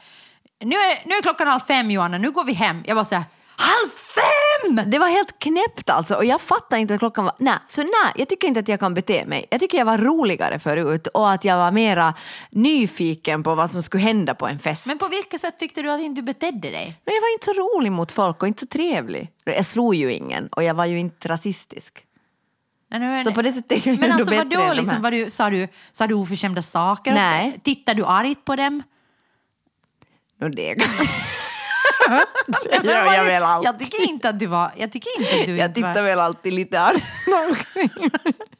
nu 0.63 0.75
är, 0.75 1.07
nu 1.07 1.15
är 1.15 1.21
klockan 1.21 1.47
halv 1.47 1.59
fem 1.59 1.91
Johanna, 1.91 2.17
nu 2.17 2.31
går 2.31 2.43
vi 2.43 2.53
hem. 2.53 2.83
Jag 2.85 2.95
var 2.95 3.03
så 3.03 3.15
här, 3.15 3.23
halv 3.57 3.89
fem! 3.89 4.40
Det 4.85 4.99
var 4.99 5.07
helt 5.07 5.39
knäppt 5.39 5.89
alltså 5.89 6.15
och 6.15 6.25
jag 6.25 6.41
fattar 6.41 6.77
inte 6.77 6.93
att 6.93 6.99
klockan 6.99 7.25
var... 7.25 7.33
Nej, 7.37 7.53
så 7.67 7.81
nej, 7.81 8.13
jag 8.15 8.29
tycker 8.29 8.47
inte 8.47 8.59
att 8.59 8.67
jag 8.67 8.79
kan 8.79 8.93
bete 8.93 9.25
mig. 9.25 9.45
Jag 9.49 9.59
tycker 9.59 9.77
jag 9.77 9.85
var 9.85 9.97
roligare 9.97 10.59
förut 10.59 11.07
och 11.07 11.31
att 11.31 11.45
jag 11.45 11.57
var 11.57 11.71
mera 11.71 12.13
nyfiken 12.49 13.43
på 13.43 13.55
vad 13.55 13.71
som 13.71 13.83
skulle 13.83 14.03
hända 14.03 14.35
på 14.35 14.47
en 14.47 14.59
fest. 14.59 14.87
Men 14.87 14.97
på 14.97 15.07
vilket 15.07 15.41
sätt 15.41 15.59
tyckte 15.59 15.81
du 15.81 15.91
att 15.91 16.01
inte 16.01 16.21
du 16.21 16.25
betedde 16.25 16.69
dig? 16.69 17.01
Men 17.05 17.13
jag 17.13 17.21
var 17.21 17.33
inte 17.33 17.45
så 17.45 17.53
rolig 17.53 17.91
mot 17.91 18.11
folk 18.11 18.41
och 18.41 18.47
inte 18.47 18.59
så 18.59 18.67
trevlig. 18.67 19.29
Jag 19.43 19.65
slog 19.65 19.95
ju 19.95 20.13
ingen 20.13 20.47
och 20.47 20.63
jag 20.63 20.73
var 20.73 20.85
ju 20.85 20.99
inte 20.99 21.27
rasistisk. 21.27 22.05
Nej, 22.89 23.23
Så 23.23 23.33
på 23.33 23.41
det 23.41 23.53
sättet 23.53 23.87
är 23.87 23.89
jag 23.91 23.99
Men 23.99 24.11
alltså 24.11 24.35
vadå, 24.35 24.67
de 24.67 24.73
liksom, 24.77 25.01
var 25.01 25.11
du, 25.11 25.29
sa, 25.29 25.49
du, 25.49 25.67
sa 25.91 26.07
du 26.07 26.13
oförskämda 26.13 26.61
saker? 26.61 27.13
Nej. 27.13 27.59
Tittar 27.63 27.93
du 27.93 28.05
argt 28.05 28.45
på 28.45 28.55
dem? 28.55 28.83
Nå, 30.39 30.49
det... 30.49 30.75
det 32.81 32.91
gör 32.91 33.13
jag 33.13 33.25
väl 33.25 33.43
alltid. 33.43 33.67
Jag 33.67 33.79
tycker 33.79 34.09
inte 34.09 34.29
att 34.29 34.39
du 34.39 34.45
var... 34.45 34.71
Jag 34.77 34.91
tycker 34.91 35.19
inte 35.19 35.39
att 35.39 35.45
du 35.45 35.57
Jag 35.57 35.69
inte 35.69 35.81
var, 35.81 35.89
tittar 35.89 36.03
väl 36.03 36.19
alltid 36.19 36.53
lite 36.53 36.81
argt. 36.81 37.03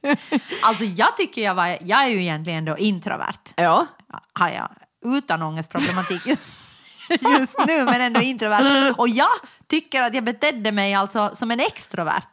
Alltså 0.64 0.84
jag 0.84 1.18
tycker 1.18 1.42
jag 1.42 1.56
var... 1.56 1.78
Jag 1.82 2.04
är 2.04 2.08
ju 2.08 2.22
egentligen 2.22 2.66
då 2.66 2.78
introvert. 2.78 3.40
Ja. 3.56 3.86
Har 4.34 4.50
jag. 4.50 4.70
Utan 5.06 5.42
ångestproblematik 5.42 6.26
just, 6.28 6.64
just 7.40 7.56
nu, 7.68 7.86
men 7.86 8.02
ändå 8.02 8.22
introvert. 8.22 8.94
Och 8.98 9.10
jag 9.10 9.30
tycker 9.68 10.02
att 10.02 10.14
jag 10.14 10.24
betedde 10.24 10.72
mig 10.72 10.94
alltså 10.94 11.32
som 11.34 11.52
en 11.52 11.60
extrovert. 11.60 12.28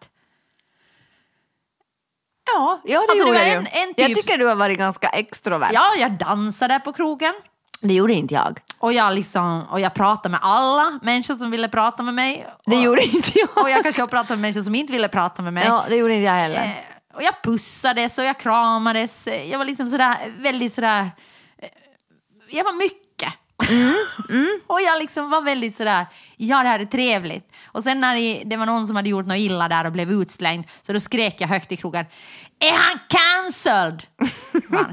Ja, 2.55 2.81
ja 2.85 2.99
det 3.01 3.13
Alltså, 3.13 3.19
gjorde 3.29 3.39
du. 3.39 3.51
en- 3.51 3.67
en 3.67 3.95
Jag 3.97 4.07
typ- 4.07 4.17
tycker 4.17 4.39
du 4.39 4.47
har 4.47 4.55
varit 4.55 4.79
ganska 4.79 5.09
extrovert. 5.09 5.71
Ja, 5.73 5.91
jag 5.99 6.13
dansade 6.13 6.81
på 6.81 6.93
krogen. 6.93 7.35
Det 7.81 7.95
gjorde 7.95 8.13
inte 8.15 8.35
jag. 8.35 8.59
Och 8.79 8.93
jag, 8.93 9.15
liksom, 9.15 9.63
och 9.71 9.81
jag 9.81 9.95
pratade 9.95 10.29
med 10.29 10.41
alla 10.43 10.99
människor 11.03 11.35
som 11.35 11.51
ville 11.51 11.69
prata 11.69 12.03
med 12.03 12.15
mig. 12.15 12.47
Det 12.67 12.77
och, 12.77 12.83
gjorde 12.83 13.05
inte 13.05 13.39
jag. 13.39 13.65
Och 13.65 13.71
jag 13.71 13.83
kanske 13.83 14.07
pratade 14.07 14.29
med 14.37 14.39
människor 14.39 14.63
som 14.63 14.75
inte 14.75 14.93
ville 14.93 15.09
prata 15.09 15.43
med 15.43 15.53
mig. 15.53 15.65
Ja, 15.67 15.85
det 15.89 15.97
gjorde 15.97 16.15
inte 16.15 16.25
jag 16.25 16.33
heller. 16.33 16.65
Eh, 16.65 17.17
och 17.17 17.23
jag 17.23 17.43
pussades 17.43 18.19
och 18.19 18.25
jag 18.25 18.39
kramades. 18.39 19.29
Jag 19.51 19.59
var 19.59 19.65
liksom 19.65 19.89
sådär 19.89 20.17
väldigt 20.39 20.75
sådär... 20.75 21.11
eh, 21.63 21.69
Jag 22.51 22.65
var 22.65 22.73
mycket. 22.73 23.33
och 24.67 24.81
jag 24.81 24.99
liksom 24.99 25.31
var 25.31 25.43
väldigt 25.43 25.77
sådär, 25.77 26.07
ja 26.37 26.63
det 26.63 26.69
här 26.69 26.81
är 26.81 26.85
trevligt. 26.85 27.53
Och 27.67 27.83
sen 27.83 28.01
när 28.01 28.15
det- 28.17 28.43
det 28.47 28.57
var 28.57 28.67
någon 28.67 28.87
som 28.87 28.97
hade 28.97 29.09
gjort 29.09 29.27
något 29.27 29.37
illa 29.37 29.69
där 29.69 29.85
och 29.85 29.93
blev 29.93 30.11
utslängd 30.11 30.65
så 30.83 30.93
då 30.93 31.01
skrek 31.01 31.41
jag 31.41 31.49
högt 31.49 31.73
i 31.73 31.77
krogen, 31.77 32.05
är 32.61 32.73
han 32.73 32.99
cancelled? 33.09 34.03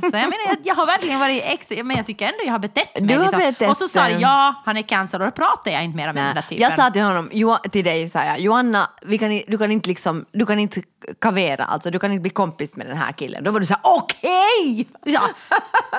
Så 0.01 0.17
jag 0.17 0.29
menar, 0.29 0.45
jag, 0.47 0.57
jag 0.63 0.75
har 0.75 0.85
verkligen 0.85 1.19
varit 1.19 1.43
extra, 1.45 1.83
men 1.83 1.97
jag 1.97 2.05
tycker 2.05 2.25
ändå 2.25 2.37
jag 2.45 2.51
har 2.51 2.59
betett 2.59 2.99
mig. 2.99 3.07
Du 3.07 3.15
har 3.17 3.21
liksom. 3.21 3.39
betett 3.39 3.69
och 3.69 3.77
så 3.77 3.87
sa 3.87 4.09
jag 4.09 4.21
ja, 4.21 4.61
han 4.65 4.77
är 4.77 4.81
cancer 4.81 5.19
och 5.19 5.25
då 5.25 5.31
pratar 5.31 5.71
jag 5.71 5.83
inte 5.83 5.97
mer 5.97 6.13
med 6.13 6.15
den 6.15 6.35
där 6.35 6.41
typen. 6.41 6.57
Jag 6.57 6.75
sa 6.75 6.89
till 6.91 7.01
honom, 7.01 7.29
Jo- 7.33 7.57
till 7.71 7.85
dig, 7.85 8.09
sa 8.09 8.23
jag, 8.23 8.39
Johanna, 8.39 8.89
vi 9.01 9.17
kan, 9.17 9.41
du, 9.47 9.57
kan 9.57 9.71
inte 9.71 9.89
liksom, 9.89 10.25
du 10.31 10.45
kan 10.45 10.59
inte 10.59 10.81
kavera, 11.21 11.65
alltså, 11.65 11.91
du 11.91 11.99
kan 11.99 12.11
inte 12.11 12.21
bli 12.21 12.29
kompis 12.29 12.75
med 12.75 12.87
den 12.87 12.97
här 12.97 13.11
killen. 13.11 13.43
Då 13.43 13.51
var 13.51 13.59
du 13.59 13.65
så 13.65 13.73
här, 13.73 13.81
okej! 13.83 14.87
Ja. 15.05 15.21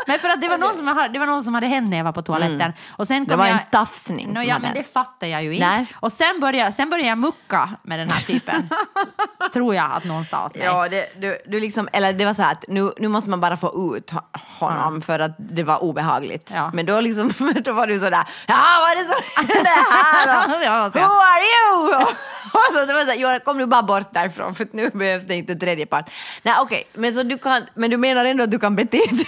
Men 0.07 0.18
för 0.18 0.29
att 0.29 0.40
det 0.40 0.48
var, 0.48 0.59
någon 0.59 0.76
som 0.76 0.87
hade, 0.87 1.09
det 1.09 1.18
var 1.18 1.26
någon 1.26 1.42
som 1.42 1.55
hade 1.55 1.66
hänt 1.66 1.90
när 1.90 1.96
jag 1.96 2.05
var 2.05 2.12
på 2.12 2.22
toaletten. 2.22 2.72
Och 2.90 3.07
sen 3.07 3.16
Mm. 3.16 3.24
Det 3.26 3.33
kom 3.35 3.38
var 3.38 3.46
jag, 3.46 3.55
en 3.57 3.70
tafsning 3.70 4.37
ja, 4.46 4.59
men 4.59 4.74
det 4.74 4.92
fattar 4.92 5.26
jag 5.26 5.44
ju 5.44 5.55
inte. 5.55 5.66
Nej. 5.66 5.87
Och 5.94 6.12
sen 6.12 6.40
började, 6.40 6.72
sen 6.72 6.90
började 6.90 7.09
jag 7.09 7.18
mucka 7.18 7.70
med 7.83 7.98
den 7.98 8.11
här 8.11 8.22
typen. 8.22 8.68
Tror 9.52 9.74
jag 9.74 9.92
att 9.92 10.05
någon 10.05 10.24
sa 10.24 10.46
åt 10.46 10.55
mig. 10.55 10.64
Ja, 10.64 10.88
det, 10.88 11.07
du, 11.20 11.38
du 11.46 11.61
liksom, 11.61 11.88
eller 11.92 12.12
det 12.12 12.24
var 12.24 12.33
så 12.33 12.42
här 12.42 12.52
att 12.52 12.64
nu, 12.68 12.92
nu 12.98 13.09
måste 13.09 13.31
man 13.31 13.40
bara 13.40 13.55
få 13.56 13.96
ut 13.96 14.12
ho- 14.12 14.38
honom 14.58 15.02
för 15.02 15.18
att 15.18 15.36
det 15.38 15.62
var 15.62 15.82
obehagligt. 15.82 16.50
Ja. 16.54 16.70
Men 16.74 16.86
då, 16.86 17.00
liksom, 17.00 17.30
då 17.64 17.72
var 17.72 17.86
du 17.86 17.98
sådär, 18.00 18.24
ja 18.46 18.56
vad 18.80 18.90
är 18.90 18.96
det 18.96 19.12
som 19.12 19.22
händer 19.46 19.70
här? 19.70 20.46
Ja, 20.64 20.86
Och, 20.86 20.92
så- 20.92 20.98
Who 20.98 21.04
are 21.04 21.42
you? 21.42 22.04
Och 22.52 22.74
så, 22.74 22.84
det 22.86 22.94
var 22.94 23.04
så 23.04 23.28
här, 23.28 23.38
kom 23.38 23.58
nu 23.58 23.66
bara 23.66 23.82
bort 23.82 24.14
därifrån 24.14 24.54
för 24.54 24.64
att 24.64 24.72
nu 24.72 24.90
behövs 24.90 25.26
det 25.26 25.34
inte 25.34 25.54
tredje 25.54 25.86
part. 25.86 26.10
Nej 26.42 26.54
okej, 26.60 26.88
men, 26.94 27.14
så 27.14 27.22
du 27.22 27.38
kan, 27.38 27.62
men 27.74 27.90
du 27.90 27.96
menar 27.96 28.24
ändå 28.24 28.44
att 28.44 28.50
du 28.50 28.58
kan 28.58 28.76
bete 28.76 28.96
dig? 28.96 29.26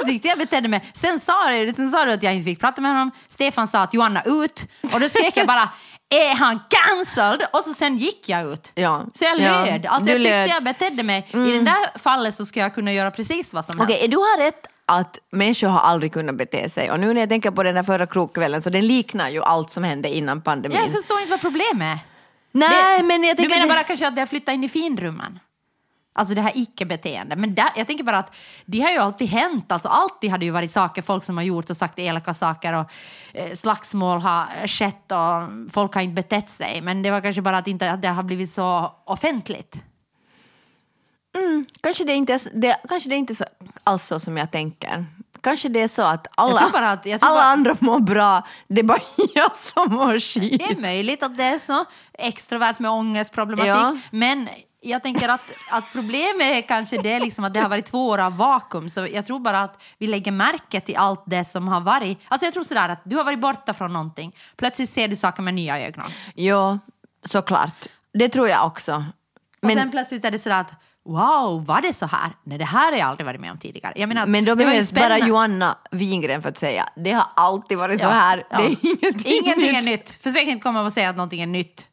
Jag 0.00 0.08
tyckte 0.08 0.28
jag 0.28 0.38
betedde 0.38 0.68
mig. 0.68 0.90
Sen 0.94 1.20
sa, 1.20 1.48
du, 1.50 1.72
sen 1.76 1.90
sa 1.90 2.04
du 2.04 2.12
att 2.12 2.22
jag 2.22 2.34
inte 2.34 2.44
fick 2.44 2.60
prata 2.60 2.80
med 2.80 2.90
honom. 2.90 3.10
Stefan 3.28 3.68
sa 3.68 3.80
att 3.82 3.94
Johanna 3.94 4.22
ut. 4.26 4.66
Och 4.94 5.00
då 5.00 5.08
skrek 5.08 5.36
jag 5.36 5.46
bara, 5.46 5.68
är 6.10 6.34
han 6.34 6.60
cancelled? 6.68 7.42
Och 7.52 7.64
så 7.64 7.74
sen 7.74 7.98
gick 7.98 8.28
jag 8.28 8.52
ut. 8.52 8.72
Ja. 8.74 9.06
Så 9.18 9.24
jag 9.24 9.40
Ja, 9.40 9.64
löd. 9.64 9.86
Alltså 9.86 10.04
du 10.06 10.12
jag 10.12 10.18
tyckte 10.18 10.30
löd. 10.30 10.34
Mm. 10.38 10.48
jag 10.48 10.64
betedde 10.64 11.02
mig. 11.02 11.28
I 11.32 11.36
det 11.36 11.60
där 11.60 11.98
fallet 11.98 12.34
så 12.34 12.46
ska 12.46 12.60
jag 12.60 12.74
kunna 12.74 12.92
göra 12.92 13.10
precis 13.10 13.54
vad 13.54 13.64
som 13.64 13.80
Okej, 13.80 13.96
helst. 13.96 14.10
du 14.10 14.16
har 14.16 14.44
rätt 14.44 14.66
att 14.86 15.18
människor 15.32 15.68
har 15.68 15.80
aldrig 15.80 16.12
kunnat 16.12 16.34
bete 16.36 16.70
sig. 16.70 16.90
Och 16.90 17.00
nu 17.00 17.14
när 17.14 17.20
jag 17.20 17.28
tänker 17.28 17.50
på 17.50 17.62
den 17.62 17.74
där 17.74 17.82
förra 17.82 18.06
krokkvällen 18.06 18.62
så 18.62 18.70
den 18.70 18.86
liknar 18.86 19.28
ju 19.30 19.42
allt 19.42 19.70
som 19.70 19.84
hände 19.84 20.08
innan 20.08 20.42
pandemin. 20.42 20.78
Jag 20.82 20.92
förstår 20.92 21.18
inte 21.20 21.30
vad 21.30 21.40
problemet 21.40 21.82
är. 21.82 21.98
Nej, 22.52 22.96
Det- 22.98 23.02
men 23.04 23.24
jag 23.24 23.36
Du 23.36 23.42
tänker... 23.42 23.56
menar 23.56 23.68
det- 23.68 23.74
bara 23.74 23.84
kanske 23.84 24.08
att 24.08 24.14
det 24.14 24.20
har 24.20 24.26
flyttat 24.26 24.54
in 24.54 24.64
i 24.64 24.68
finrummen? 24.68 25.38
Alltså 26.20 26.34
det 26.34 26.40
här 26.40 26.52
icke-beteendet. 26.54 27.38
Men 27.38 27.54
där, 27.54 27.70
jag 27.76 27.86
tänker 27.86 28.04
bara 28.04 28.18
att 28.18 28.34
det 28.64 28.80
har 28.80 28.90
ju 28.90 28.98
alltid 28.98 29.28
hänt. 29.28 29.72
Alltså 29.72 29.88
alltid 29.88 30.30
har 30.30 30.38
det 30.38 30.44
ju 30.44 30.50
varit 30.50 30.70
saker, 30.70 31.02
folk 31.02 31.24
som 31.24 31.36
har 31.36 31.44
gjort 31.44 31.70
och 31.70 31.76
sagt 31.76 31.98
elaka 31.98 32.34
saker 32.34 32.72
och 32.72 32.90
eh, 33.34 33.54
slagsmål 33.54 34.20
har 34.20 34.66
skett 34.66 35.12
och 35.12 35.72
folk 35.72 35.94
har 35.94 36.02
inte 36.02 36.14
betett 36.22 36.50
sig. 36.50 36.80
Men 36.80 37.02
det 37.02 37.10
var 37.10 37.20
kanske 37.20 37.42
bara 37.42 37.58
att, 37.58 37.66
inte, 37.68 37.90
att 37.90 38.02
det 38.02 38.08
har 38.08 38.22
blivit 38.22 38.50
så 38.50 38.94
offentligt. 39.04 39.76
Kanske 41.80 42.04
det 42.04 42.12
inte 42.14 42.38
det, 42.54 42.76
kanske 42.88 43.10
det 43.10 43.16
inte 43.16 43.34
så, 43.34 43.44
alls 43.84 44.06
så 44.06 44.20
som 44.20 44.36
jag 44.36 44.50
tänker. 44.50 45.04
Kanske 45.40 45.68
det 45.68 45.80
är 45.80 45.88
så 45.88 46.02
att 46.02 46.26
alla, 46.34 46.60
att- 46.60 47.06
alla 47.22 47.34
bara- 47.34 47.42
andra 47.44 47.76
mår 47.78 47.98
bra, 48.00 48.46
det 48.68 48.80
är 48.80 48.84
bara 48.84 48.98
jag 49.34 49.56
som 49.56 49.94
mår 49.94 50.18
skit. 50.18 50.58
Det 50.58 50.64
är 50.76 50.80
möjligt 50.80 51.22
att 51.22 51.36
det 51.36 51.44
är 51.44 51.58
så. 51.58 51.84
Extrovert 52.12 52.74
med 52.78 52.90
ångestproblematik. 52.90 53.68
Ja. 53.68 53.96
Men 54.10 54.48
jag 54.80 55.02
tänker 55.02 55.28
att, 55.28 55.50
att 55.70 55.92
problemet 55.92 56.40
är 56.40 56.62
kanske 56.62 57.02
det 57.02 57.18
liksom 57.18 57.44
att 57.44 57.54
det 57.54 57.60
har 57.60 57.68
varit 57.68 57.86
två 57.86 58.08
år 58.08 58.18
av 58.18 58.36
vakuum. 58.36 58.88
Så 58.88 59.06
jag 59.12 59.26
tror 59.26 59.38
bara 59.40 59.60
att 59.62 59.82
vi 59.98 60.06
lägger 60.06 60.32
märke 60.32 60.80
till 60.80 60.96
allt 60.96 61.22
det 61.26 61.44
som 61.44 61.68
har 61.68 61.80
varit. 61.80 62.18
Alltså 62.28 62.46
jag 62.46 62.54
tror 62.54 62.64
sådär 62.64 62.88
att 62.88 63.00
du 63.04 63.16
har 63.16 63.24
varit 63.24 63.40
borta 63.40 63.74
från 63.74 63.92
någonting. 63.92 64.36
Plötsligt 64.56 64.90
ser 64.90 65.08
du 65.08 65.16
saker 65.16 65.42
med 65.42 65.54
nya 65.54 65.80
ögon. 65.80 66.04
Ja, 66.34 66.78
såklart. 67.24 67.86
Det 68.12 68.28
tror 68.28 68.48
jag 68.48 68.66
också. 68.66 69.04
Och 69.62 69.66
Men, 69.66 69.76
sen 69.76 69.90
plötsligt 69.90 70.24
är 70.24 70.30
det 70.30 70.38
sådär 70.38 70.60
att 70.60 70.72
wow, 71.04 71.66
var 71.66 71.80
det 71.80 71.92
så 71.92 72.06
här? 72.06 72.30
Nej, 72.44 72.58
det 72.58 72.64
här 72.64 72.92
har 72.92 72.98
jag 72.98 73.08
aldrig 73.08 73.26
varit 73.26 73.40
med 73.40 73.50
om 73.50 73.58
tidigare. 73.58 73.92
Jag 73.96 74.08
menar, 74.08 74.26
men 74.26 74.44
då 74.44 74.56
behövs 74.56 74.92
bara. 74.92 75.18
Johanna 75.18 75.78
Wingren 75.90 76.42
för 76.42 76.48
att 76.48 76.58
säga 76.58 76.88
det 76.96 77.12
har 77.12 77.26
alltid 77.36 77.78
varit 77.78 78.00
så 78.00 78.08
här. 78.08 78.42
Ja. 78.50 78.58
Det 78.58 78.64
är 78.64 78.76
ingenting, 78.82 79.32
Ingenting 79.32 79.76
är 79.76 79.82
nytt. 79.82 79.84
nytt. 79.84 80.22
Försök 80.22 80.42
inte 80.42 80.62
komma 80.62 80.82
och 80.82 80.92
säga 80.92 81.10
att 81.10 81.16
någonting 81.16 81.40
är 81.40 81.46
nytt. 81.46 81.86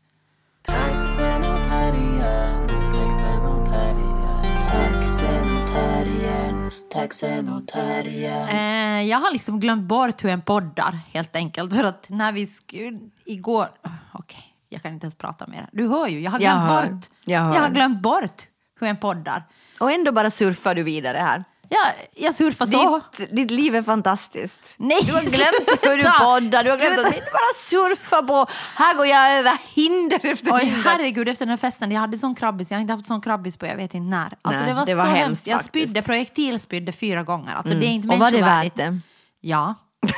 Taxen 6.92 7.50
och 7.50 7.68
terriern. 7.68 8.48
Eh, 8.50 9.04
jag 9.10 9.18
har 9.18 9.32
liksom 9.32 9.60
glömt 9.60 9.84
bort 9.84 10.24
hur 10.24 10.30
en 10.30 10.42
poddar 10.42 11.00
helt 11.14 11.36
enkelt. 11.36 11.76
För 11.76 11.84
att 11.84 12.06
när 12.10 12.32
vi 12.32 12.48
skulle 12.48 13.00
igår... 13.26 13.68
Oh, 13.84 13.92
Okej, 14.14 14.44
jag 14.70 14.82
kan 14.82 14.94
inte 14.94 15.06
ens 15.06 15.16
prata 15.16 15.48
mer. 15.48 15.70
Du 15.72 15.88
hör 15.88 16.08
ju, 16.08 16.20
jag 16.22 16.32
har 16.32 16.40
Jag 16.40 16.52
glömt 16.58 16.70
hör, 16.70 16.92
bort. 16.92 17.06
jag 17.26 17.40
hör. 17.40 17.60
har 17.60 17.70
glömt 17.70 18.02
bort 18.02 18.48
hur 18.80 18.88
en 18.88 18.98
poddar. 18.98 19.44
Och 19.80 19.92
ändå 19.92 20.12
bara 20.12 20.30
surfar 20.30 20.76
du 20.76 20.84
vidare 20.84 21.18
här. 21.18 21.44
Ja, 21.70 21.92
jag 22.16 22.36
surfar 22.36 22.66
så. 22.66 23.02
Ditt, 23.18 23.36
ditt 23.36 23.52
liv 23.52 23.76
är 23.76 23.82
fantastiskt. 23.84 24.76
Nej, 24.80 24.98
du 25.04 25.14
har 25.14 25.22
glömt 25.22 25.84
hur 25.84 25.98
du 25.98 26.04
poddar, 26.20 26.64
du 26.64 26.70
har 26.70 26.78
glömt 26.78 27.00
att 27.00 27.06
inte 27.16 27.32
bara 27.32 27.54
surfa 27.64 28.24
på. 28.24 28.48
Här 28.76 28.96
går 28.96 29.06
jag 29.06 29.32
över 29.32 29.58
hinder 29.76 30.20
efter 30.24 30.54
Oj, 30.54 30.66
hinder. 30.66 30.82
herregud, 30.90 31.30
efter 31.30 31.46
den 31.46 31.50
här 31.50 31.58
festen, 31.58 31.92
jag 31.92 32.02
hade 32.02 32.18
sån 32.18 32.36
krabbis. 32.36 32.72
Jag 32.72 32.78
har 32.78 32.82
inte 32.82 32.94
haft 32.94 33.06
sån 33.06 33.22
krabbis 33.22 33.58
på 33.58 33.66
jag 33.66 33.76
vet 33.76 33.94
inte 33.94 34.10
när. 34.10 34.34
Alltså, 34.42 34.62
Nej, 34.62 34.70
det 34.70 34.74
var, 34.74 34.86
det 34.86 34.96
var 34.96 35.04
så 35.04 35.10
hemskt 35.10 35.28
hemskt. 35.28 35.48
Jag 35.48 35.66
spydde, 35.66 36.02
projektilspydde 36.02 36.92
fyra 36.92 37.24
gånger. 37.24 37.54
Alltså, 37.56 37.74
det 37.74 37.86
är 37.86 37.90
inte 37.90 38.08
Och 38.08 38.20
var 38.20 38.32
det 38.32 38.42
värt 38.42 38.76
det? 38.76 39.00
Ja. 39.42 39.76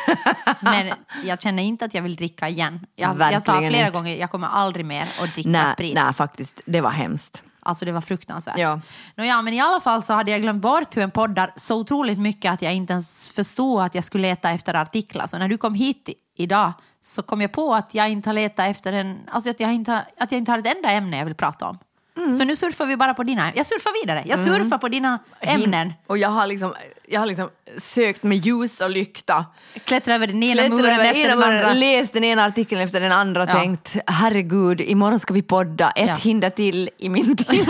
Men 0.62 0.94
jag 1.24 1.42
känner 1.42 1.64
inte 1.64 1.86
att 1.86 1.94
jag 1.94 2.02
vill 2.02 2.16
dricka 2.16 2.50
igen. 2.50 2.80
Jag, 2.96 3.18
jag 3.20 3.44
sa 3.44 3.58
flera 3.60 3.88
inte. 3.88 3.90
gånger, 3.98 4.16
jag 4.16 4.32
kommer 4.32 4.48
aldrig 4.48 4.86
mer 4.86 5.08
att 5.22 5.34
dricka 5.34 5.50
Nej, 5.50 5.74
sprit. 5.74 5.96
nej, 5.96 6.14
faktiskt. 6.14 6.62
Det 6.66 6.82
var 6.82 6.90
hemskt. 6.90 7.44
Alltså 7.62 7.86
det 7.86 7.92
var 7.92 8.02
fruktansvärt. 8.02 8.58
Ja. 8.58 8.80
Nåja, 9.16 9.42
men 9.42 9.54
i 9.54 9.60
alla 9.60 9.80
fall 9.80 10.04
så 10.04 10.14
hade 10.14 10.32
jag 10.32 10.42
glömt 10.42 10.62
bort 10.62 10.98
hur 10.98 11.02
en 11.04 11.12
poddar 11.12 11.54
så 11.56 11.80
otroligt 11.80 12.20
mycket 12.20 12.52
att 12.54 12.62
jag 12.62 12.74
inte 12.74 12.94
ens 12.94 13.30
förstod 13.30 13.82
att 13.82 13.96
jag 13.96 14.04
skulle 14.04 14.22
leta 14.28 14.50
efter 14.52 14.74
artiklar. 14.74 15.28
Så 15.28 15.38
när 15.38 15.48
du 15.48 15.58
kom 15.58 15.74
hit 15.74 16.10
i- 16.10 16.16
idag 16.44 16.74
så 17.02 17.22
kom 17.22 17.42
jag 17.42 17.52
på 17.52 17.74
att 17.76 17.94
jag 17.94 18.10
inte 18.10 18.30
har 18.30 18.34
letat 18.34 18.66
efter 18.68 18.94
en, 18.94 19.20
alltså 19.32 19.50
att 19.50 19.60
jag 19.60 19.74
inte, 19.74 20.06
att 20.18 20.32
jag 20.32 20.40
inte 20.40 20.52
har 20.52 20.60
ett 20.60 20.76
enda 20.78 20.92
ämne 20.92 21.18
jag 21.18 21.26
vill 21.26 21.36
prata 21.36 21.68
om. 21.70 21.78
Mm. 22.20 22.36
Så 22.36 22.44
nu 22.44 22.56
surfar 22.56 22.86
vi 22.86 22.98
bara 22.98 23.14
på 23.14 23.24
dina, 23.24 23.52
jag 23.56 23.66
surfar 23.66 24.02
vidare, 24.02 24.24
jag 24.26 24.40
surfar 24.40 24.78
på 24.78 24.88
dina 24.90 25.20
ämnen. 25.42 25.94
Och 26.08 26.18
jag 26.18 26.30
har, 26.30 26.48
liksom, 26.48 26.74
jag 27.08 27.20
har 27.20 27.28
liksom 27.28 27.50
sökt 27.78 28.24
med 28.24 28.38
ljus 28.38 28.82
och 28.82 28.90
lykta. 28.90 29.46
Klättrar 29.86 30.16
över 30.16 30.28
den 30.28 30.44
ena 30.44 30.54
Klättrat 30.62 30.80
muren 30.80 30.94
över 31.00 31.06
efter 31.06 31.30
den 31.30 31.44
andra. 31.44 31.74
läst 31.74 32.14
den 32.14 32.24
ena 32.24 32.44
artikeln 32.46 32.82
efter 32.82 33.02
den 33.02 33.12
andra 33.12 33.46
Ja. 33.48 33.54
tänkt 33.54 33.98
herregud, 34.08 34.82
imorgon 34.82 35.20
ska 35.20 35.34
vi 35.34 35.42
podda. 35.42 35.90
Ett 35.92 36.08
Ja. 36.08 36.16
hinder 36.16 36.50
till 36.50 36.90
i 36.98 37.10
min 37.10 37.36
tid. 37.38 37.68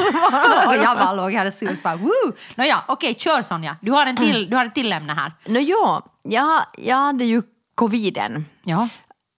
och 0.68 0.76
jag 0.76 0.98
bara 0.98 1.14
låg 1.14 1.32
här 1.32 1.46
och 1.46 1.54
surfade. 1.54 1.98
Woo! 1.98 2.34
Nåja, 2.56 2.84
okej, 2.88 3.16
kör 3.16 3.42
Sonja. 3.42 3.78
Du 3.82 3.92
har, 3.92 4.06
en 4.06 4.18
till, 4.18 4.50
du 4.50 4.56
har 4.56 4.66
ett 4.66 4.76
till 4.76 4.94
ämne 4.94 5.14
här. 5.14 5.32
Nå 5.46 5.60
ja, 5.60 6.06
jag, 6.24 6.62
jag 6.78 6.96
hade 6.96 7.26
ju 7.26 7.42
coviden. 7.76 8.46
Ja. 8.64 8.88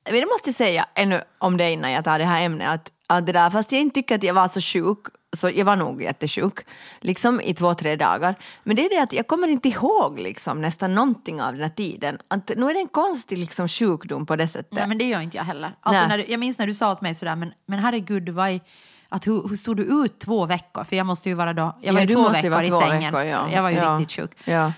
Men 0.10 0.20
jag 0.20 0.30
måste 0.30 0.54
säga 0.54 0.86
ännu 0.96 1.22
om 1.38 1.58
det 1.58 1.72
innan 1.72 1.92
jag 1.92 2.04
tar 2.04 2.20
det 2.20 2.26
här 2.26 2.42
ämnet 2.46 2.70
att, 2.70 2.92
att 3.18 3.26
det 3.26 3.32
där, 3.32 3.50
fast 3.50 3.72
jag 3.72 3.82
inte 3.82 3.94
tycker 3.94 4.16
att 4.16 4.24
jag 4.24 4.34
var 4.34 4.48
så 4.48 4.62
sjuk 4.62 4.98
så 5.38 5.50
jag 5.50 5.66
var 5.66 5.76
nog 5.76 6.02
jättesjuk, 6.02 6.60
liksom 7.00 7.42
i 7.42 7.54
två, 7.54 7.74
tre 7.74 7.96
dagar. 7.96 8.36
Men 8.64 8.76
det 8.76 8.86
är 8.86 8.90
det 8.90 9.02
att 9.04 9.14
jag 9.14 9.28
kommer 9.28 9.48
inte 9.48 9.70
ihåg 9.70 10.20
liksom, 10.20 10.62
nästan 10.62 10.96
någonting 10.96 11.42
av 11.42 11.54
den 11.54 11.62
här 11.62 11.70
tiden. 11.70 12.18
Att, 12.28 12.52
nu 12.58 12.66
är 12.70 12.74
det 12.74 12.80
en 12.80 12.88
konstig 12.88 13.38
liksom, 13.38 13.68
sjukdom 13.68 14.26
på 14.26 14.36
det 14.36 14.48
sättet. 14.48 14.72
Nej, 14.74 14.88
men 14.88 14.98
det 14.98 15.04
gör 15.06 15.22
inte 15.22 15.38
jag 15.38 15.44
heller. 15.44 15.72
Alltså, 15.82 16.08
när 16.08 16.18
du, 16.18 16.26
jag 16.28 16.40
minns 16.40 16.58
när 16.58 16.68
du 16.68 16.74
sa 16.74 16.92
åt 16.92 17.02
mig 17.02 17.16
sådär, 17.16 17.36
men, 17.36 17.54
men 17.66 17.80
herregud, 17.80 18.30
i, 18.30 18.62
att 19.10 19.28
hur, 19.28 19.48
hur 19.50 19.56
stod 19.56 19.78
du 19.78 19.84
ut 19.84 20.20
två 20.20 20.46
veckor? 20.46 20.84
För 20.84 20.96
jag 20.96 21.06
måste 21.06 21.30
ju 21.30 21.36
vara 21.36 21.54
då, 21.54 21.78
jag 21.82 21.94
var 21.94 22.00
Ja, 22.02 22.06
ju 22.08 22.14
två 22.16 22.30
veckor 22.30 22.50
vara 22.50 22.64
i 22.66 22.70
två 22.70 22.80
sängen. 22.82 23.14
veckor, 23.14 23.24
ja. 23.24 23.50
Jag 23.52 23.62
var 23.64 23.70
ju 23.70 23.76
Ja. 23.78 23.98
riktigt 24.00 24.12
sjuk. 24.16 24.32
Ja. 24.46 24.72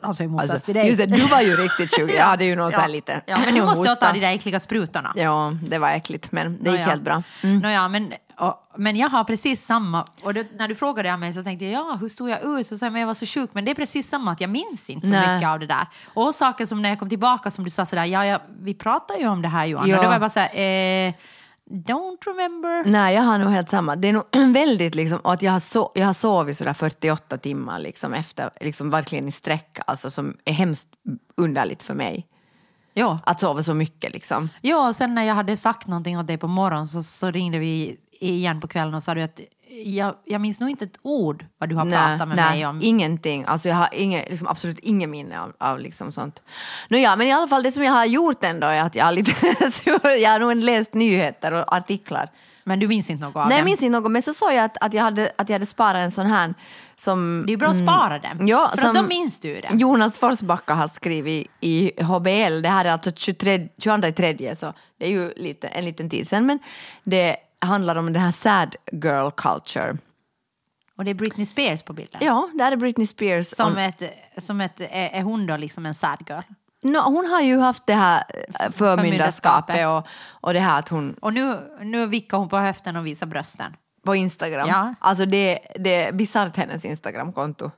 Alltså 0.00 0.22
i 0.22 0.28
motsats 0.28 0.50
Alltså, 0.50 0.64
till 0.64 0.74
dig. 0.74 0.86
just 0.86 0.98
det, 0.98 1.06
du 1.06 1.20
var 1.26 1.40
ju 1.40 1.56
riktigt 1.56 1.96
sjuk. 1.96 2.10
Jag 2.16 2.24
hade 2.24 2.44
ju 2.44 2.56
någon 2.56 2.70
så 2.72 2.80
här 2.80 2.88
lite 2.88 3.20
Ja, 3.26 3.38
men 3.44 3.54
nu 3.54 3.62
måste 3.66 3.88
jag 3.88 4.00
ta 4.00 4.12
de 4.12 4.20
där 4.20 4.28
äckliga 4.34 4.60
sprutorna. 4.60 5.12
Ja, 5.16 5.52
det 5.62 5.78
var 5.78 5.90
äckligt, 5.90 6.32
men 6.32 6.46
det 6.62 6.70
gick 6.70 6.78
Nåja. 6.78 6.86
helt 6.90 7.02
bra. 7.02 7.22
Mm. 7.42 7.58
Nåja, 7.58 7.88
men, 7.88 8.12
och, 8.38 8.72
men 8.76 8.96
jag 8.96 9.08
har 9.08 9.24
precis 9.24 9.66
samma, 9.66 10.06
och 10.22 10.34
det, 10.34 10.46
när 10.58 10.68
du 10.68 10.74
frågade 10.74 11.08
jag 11.08 11.18
mig 11.18 11.32
så 11.32 11.42
tänkte 11.42 11.64
jag, 11.64 11.72
ja 11.72 11.96
hur 12.00 12.08
stod 12.08 12.30
jag 12.30 12.44
ut? 12.44 12.66
Så 12.66 12.78
sa 12.78 12.86
jag, 12.86 12.92
men 12.92 13.00
jag 13.00 13.06
var 13.06 13.14
så 13.14 13.26
sjuk, 13.26 13.50
men 13.52 13.64
det 13.64 13.70
är 13.70 13.74
precis 13.74 14.08
samma, 14.08 14.32
att 14.32 14.40
jag 14.40 14.50
minns 14.50 14.90
inte 14.90 15.06
så 15.06 15.12
Nej. 15.12 15.34
mycket 15.34 15.48
av 15.48 15.58
det 15.60 15.66
där. 15.66 15.86
Och 16.14 16.34
saker 16.34 16.66
som 16.66 16.82
när 16.82 16.88
jag 16.88 16.98
kom 16.98 17.08
tillbaka 17.08 17.50
som 17.50 17.64
du 17.64 17.70
sa 17.70 17.86
sådär, 17.86 18.04
ja, 18.04 18.26
ja 18.26 18.42
vi 18.60 18.74
pratar 18.74 19.16
ju 19.16 19.28
om 19.28 19.42
det 19.42 19.48
här 19.48 19.66
Johan, 19.66 19.88
Ja. 19.88 19.96
och 19.96 20.02
då 20.02 20.08
var 20.08 20.14
jag 20.14 20.20
bara 20.20 20.30
såhär, 20.30 20.58
eh, 21.08 21.14
don't 21.70 22.18
remember. 22.26 22.84
Nej, 22.84 23.14
jag 23.14 23.22
har 23.22 23.38
nog 23.38 23.50
helt 23.50 23.70
samma. 23.70 23.96
Det 23.96 24.08
är 24.08 24.12
nog 24.12 24.24
väldigt 24.52 24.94
liksom, 24.94 25.20
att 25.24 25.42
jag 25.42 25.52
har, 25.52 25.60
so 25.60 25.92
jag 25.94 26.06
har 26.06 26.14
sovit 26.14 26.58
sådär 26.58 26.72
48 26.72 27.38
timmar 27.38 27.78
liksom 27.78 28.14
efter, 28.14 28.50
liksom 28.60 28.90
verkligen 28.90 29.28
i 29.28 29.32
sträck, 29.32 29.78
alltså 29.86 30.10
som 30.10 30.36
är 30.44 30.52
hemskt 30.52 30.88
underligt 31.36 31.82
för 31.82 31.94
mig. 31.94 32.26
Ja. 32.94 33.18
Att 33.24 33.40
sova 33.40 33.62
så 33.62 33.74
mycket 33.74 34.12
liksom. 34.12 34.48
Ja, 34.60 34.88
och 34.88 34.96
sen 34.96 35.14
när 35.14 35.22
jag 35.22 35.34
hade 35.34 35.56
sagt 35.56 35.86
någonting 35.86 36.18
åt 36.18 36.26
dig 36.26 36.38
på 36.38 36.48
morgonen 36.48 36.86
så, 36.86 37.02
så 37.02 37.30
ringde 37.30 37.58
vi 37.58 37.96
igen 38.20 38.60
på 38.60 38.68
kvällen 38.68 38.94
och 38.94 39.02
sa 39.02 39.14
du 39.14 39.22
att 39.22 39.40
jag, 39.84 40.14
jag 40.24 40.40
minns 40.40 40.60
nog 40.60 40.70
inte 40.70 40.84
ett 40.84 40.98
ord 41.02 41.44
vad 41.58 41.68
du 41.68 41.74
har 41.74 41.84
pratat 41.84 42.28
med 42.28 42.36
mig 42.36 42.66
om. 42.66 42.80
ingenting. 42.82 43.44
Alltså 43.44 43.68
jag 43.68 43.76
har 43.76 43.88
inge, 43.92 44.24
liksom 44.28 44.48
absolut 44.48 44.78
ingen 44.78 45.10
minne 45.10 45.40
av, 45.40 45.52
av 45.58 45.78
liksom 45.80 46.12
sånt. 46.12 46.42
Nå 46.88 46.98
ja, 46.98 47.16
men 47.16 47.26
i 47.26 47.32
alla 47.32 47.48
fall 47.48 47.62
det 47.62 47.72
som 47.72 47.82
jag 47.82 47.92
har 47.92 48.04
gjort 48.04 48.44
ändå 48.44 48.66
är 48.66 48.80
att 48.80 48.94
jag 48.94 49.04
har, 49.04 49.12
lite, 49.12 49.30
jag 50.20 50.30
har 50.30 50.38
nog 50.38 50.54
läst 50.56 50.94
nyheter 50.94 51.52
och 51.52 51.74
artiklar 51.74 52.30
Men 52.64 52.80
du 52.80 52.88
minns 52.88 53.10
inte 53.10 53.24
något 53.24 53.36
av 53.36 53.48
Nej, 53.48 53.56
jag 53.56 53.58
den? 53.58 53.64
minns 53.64 53.82
inte 53.82 54.00
något, 54.00 54.10
men 54.10 54.22
så 54.22 54.34
såg 54.34 54.52
jag 54.52 54.64
att, 54.64 54.76
att, 54.80 54.94
jag 54.94 55.02
hade, 55.02 55.32
att 55.38 55.48
jag 55.48 55.54
hade 55.54 55.66
sparat 55.66 56.02
en 56.02 56.12
sån 56.12 56.26
här 56.26 56.54
som... 56.96 57.42
Det 57.46 57.50
är 57.50 57.52
ju 57.52 57.56
bra 57.56 57.68
att 57.68 57.82
spara 57.82 58.18
den. 58.18 58.32
Mm. 58.32 58.48
Ja, 58.48 58.70
för 58.74 58.80
som 58.80 58.90
att 58.90 58.96
då 58.96 59.02
minns 59.02 59.40
du 59.40 59.60
den. 59.60 59.78
Jonas 59.78 60.18
Forsbacka 60.18 60.74
har 60.74 60.88
skrivit 60.88 61.46
i 61.60 62.02
HBL. 62.02 62.62
Det 62.62 62.68
här 62.68 62.84
är 62.84 62.92
alltså 62.92 63.10
23, 63.16 63.68
22 63.78 64.12
tredje, 64.12 64.56
så 64.56 64.72
det 64.98 65.06
är 65.06 65.10
ju 65.10 65.32
lite, 65.36 65.68
en 65.68 65.84
liten 65.84 66.10
tid 66.10 66.28
sedan. 66.28 66.46
Men 66.46 66.58
det 67.04 67.36
handlar 67.66 67.96
om 67.96 68.12
den 68.12 68.22
här 68.22 68.32
sad 68.32 68.76
girl 68.92 69.30
culture. 69.30 69.96
Och 70.96 71.04
det 71.04 71.10
är 71.10 71.14
Britney 71.14 71.46
Spears 71.46 71.82
på 71.82 71.92
bilden. 71.92 72.20
Ja, 72.24 72.48
där 72.54 72.72
är 72.72 72.76
Britney 72.76 73.06
Spears. 73.06 73.46
Som, 73.46 73.72
on- 73.72 73.78
ett, 73.78 74.02
som 74.38 74.60
ett, 74.60 74.80
är, 74.80 74.86
är 75.12 75.22
hon 75.22 75.46
då 75.46 75.56
liksom 75.56 75.86
en 75.86 75.94
sad 75.94 76.18
girl? 76.28 76.40
no, 76.82 76.98
hon 76.98 77.26
har 77.30 77.40
ju 77.40 77.58
haft 77.58 77.86
det 77.86 77.94
här 77.94 78.24
eh, 78.60 78.70
Förmyndarskapet. 78.70 79.86
och, 79.86 80.06
och 80.28 80.52
det 80.52 80.60
här 80.60 80.78
att 80.78 80.88
hon 80.88 81.14
Och 81.20 81.32
nu, 81.34 81.58
nu 81.80 82.06
vickar 82.06 82.38
hon 82.38 82.48
på 82.48 82.58
höften 82.58 82.96
och 82.96 83.06
visar 83.06 83.26
brösten. 83.26 83.76
på 84.04 84.14
Instagram. 84.16 84.68
Ja. 84.68 84.94
Alltså 84.98 85.26
det, 85.26 85.58
det 85.78 85.94
är 86.04 86.12
bisarrt 86.12 86.56
hennes 86.56 86.84
Instagramkonto. 86.84 87.70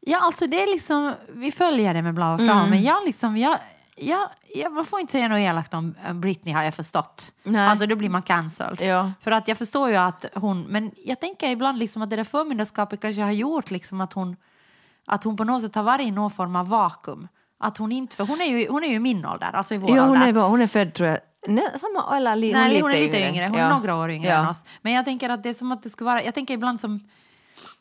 Ja, 0.00 0.18
alltså 0.22 0.46
det 0.46 0.62
är 0.62 0.66
liksom, 0.66 1.12
vi 1.28 1.52
följer 1.52 1.94
det 1.94 2.02
med 2.02 2.14
blå 2.14 2.32
och 2.32 2.38
fram, 2.40 2.50
Mm. 2.58 2.70
men 2.70 2.82
jag 2.82 3.04
liksom, 3.04 3.36
jag, 3.36 3.58
jag, 3.96 4.28
jag, 4.54 4.72
man 4.72 4.84
får 4.84 5.00
inte 5.00 5.12
säga 5.12 5.28
något 5.28 5.38
elakt 5.38 5.74
om 5.74 5.94
eh, 6.06 6.12
Britney 6.14 6.54
har 6.54 6.62
jag 6.62 6.74
förstått. 6.74 7.32
Nej. 7.42 7.66
Alltså 7.68 7.86
då 7.86 7.96
blir 7.96 8.08
man 8.08 8.22
cancelled. 8.22 8.80
Ja. 8.80 9.12
För 9.20 9.30
att 9.30 9.48
jag 9.48 9.58
förstår 9.58 9.88
ju 9.90 9.96
att 9.96 10.24
hon, 10.34 10.62
men 10.62 10.90
jag 11.04 11.20
tänker 11.20 11.48
ibland 11.48 11.78
liksom 11.78 12.02
att 12.02 12.10
det 12.10 12.16
där 12.16 12.24
förmyndarskapet 12.24 13.00
kanske 13.00 13.22
har 13.22 13.30
gjort 13.32 13.70
liksom 13.70 14.00
att 14.00 14.12
hon, 14.12 14.36
att 15.06 15.24
hon 15.24 15.36
på 15.36 15.44
något 15.44 15.62
sätt 15.62 15.74
har 15.74 15.82
varit 15.82 16.06
i 16.06 16.10
någon 16.10 16.30
form 16.30 16.56
av 16.56 16.68
vakuum. 16.68 17.28
Att 17.58 17.78
hon 17.78 17.92
inte, 17.92 18.16
för 18.16 18.24
hon 18.24 18.40
är 18.40 18.44
ju, 18.46 18.68
hon 18.70 18.84
är 18.84 18.88
ju 18.88 18.98
min 18.98 19.26
ålder, 19.26 19.50
alltså 19.52 19.74
i 19.74 19.78
vår 19.78 19.96
Ja, 19.96 20.02
hon 20.02 20.10
ålder. 20.10 20.26
är, 20.28 20.48
hon 20.48 20.60
är 20.62 20.66
född 20.66 20.94
tror 20.94 21.08
jag, 21.08 21.18
nej, 21.46 21.64
samma, 21.80 22.16
eller 22.16 22.36
li, 22.36 22.52
Nej, 22.52 22.72
hon, 22.74 22.82
hon 22.82 22.90
är 22.90 23.00
lite 23.00 23.28
yngre. 23.28 23.46
Hon 23.46 23.54
är 23.54 23.60
Ja. 23.60 23.78
några 23.78 23.94
år 23.96 24.10
yngre 24.10 24.28
Ja. 24.30 24.36
än 24.42 24.48
oss. 24.48 24.64
Men 24.82 24.92
jag 24.92 25.04
tänker 25.04 25.28
att 25.30 25.42
det 25.42 25.48
är 25.48 25.54
som 25.54 25.72
att 25.72 25.82
det 25.82 25.90
ska 25.90 26.04
vara, 26.04 26.22
jag 26.22 26.34
tänker 26.34 26.54
ibland 26.54 26.80
som 26.80 27.00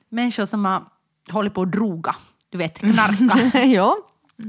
människor 0.09 0.45
som 0.45 0.65
har 0.65 0.83
hållit 1.31 1.53
på 1.53 1.61
att 1.61 1.71
droga, 1.71 2.15
du 2.49 2.57
vet, 2.57 2.79
knarka. 2.79 3.63
ja. 3.63 3.97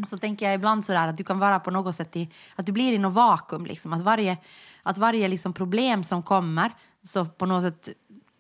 Så 0.08 0.18
tänker 0.18 0.46
jag 0.46 0.54
ibland 0.54 0.84
sådär 0.84 1.08
att 1.08 1.16
du 1.16 1.24
kan 1.24 1.38
vara 1.38 1.60
på 1.60 1.70
något 1.70 1.94
sätt 1.94 2.16
i, 2.16 2.30
att 2.56 2.66
du 2.66 2.72
blir 2.72 2.92
i 2.92 2.98
något 2.98 3.12
vakuum 3.14 3.66
liksom. 3.66 3.92
Att 3.92 4.00
varje, 4.02 4.36
att 4.82 4.98
varje 4.98 5.28
liksom 5.28 5.52
problem 5.52 6.04
som 6.04 6.22
kommer 6.22 6.72
så 7.02 7.24
på 7.24 7.46
något 7.46 7.62
sätt 7.62 7.88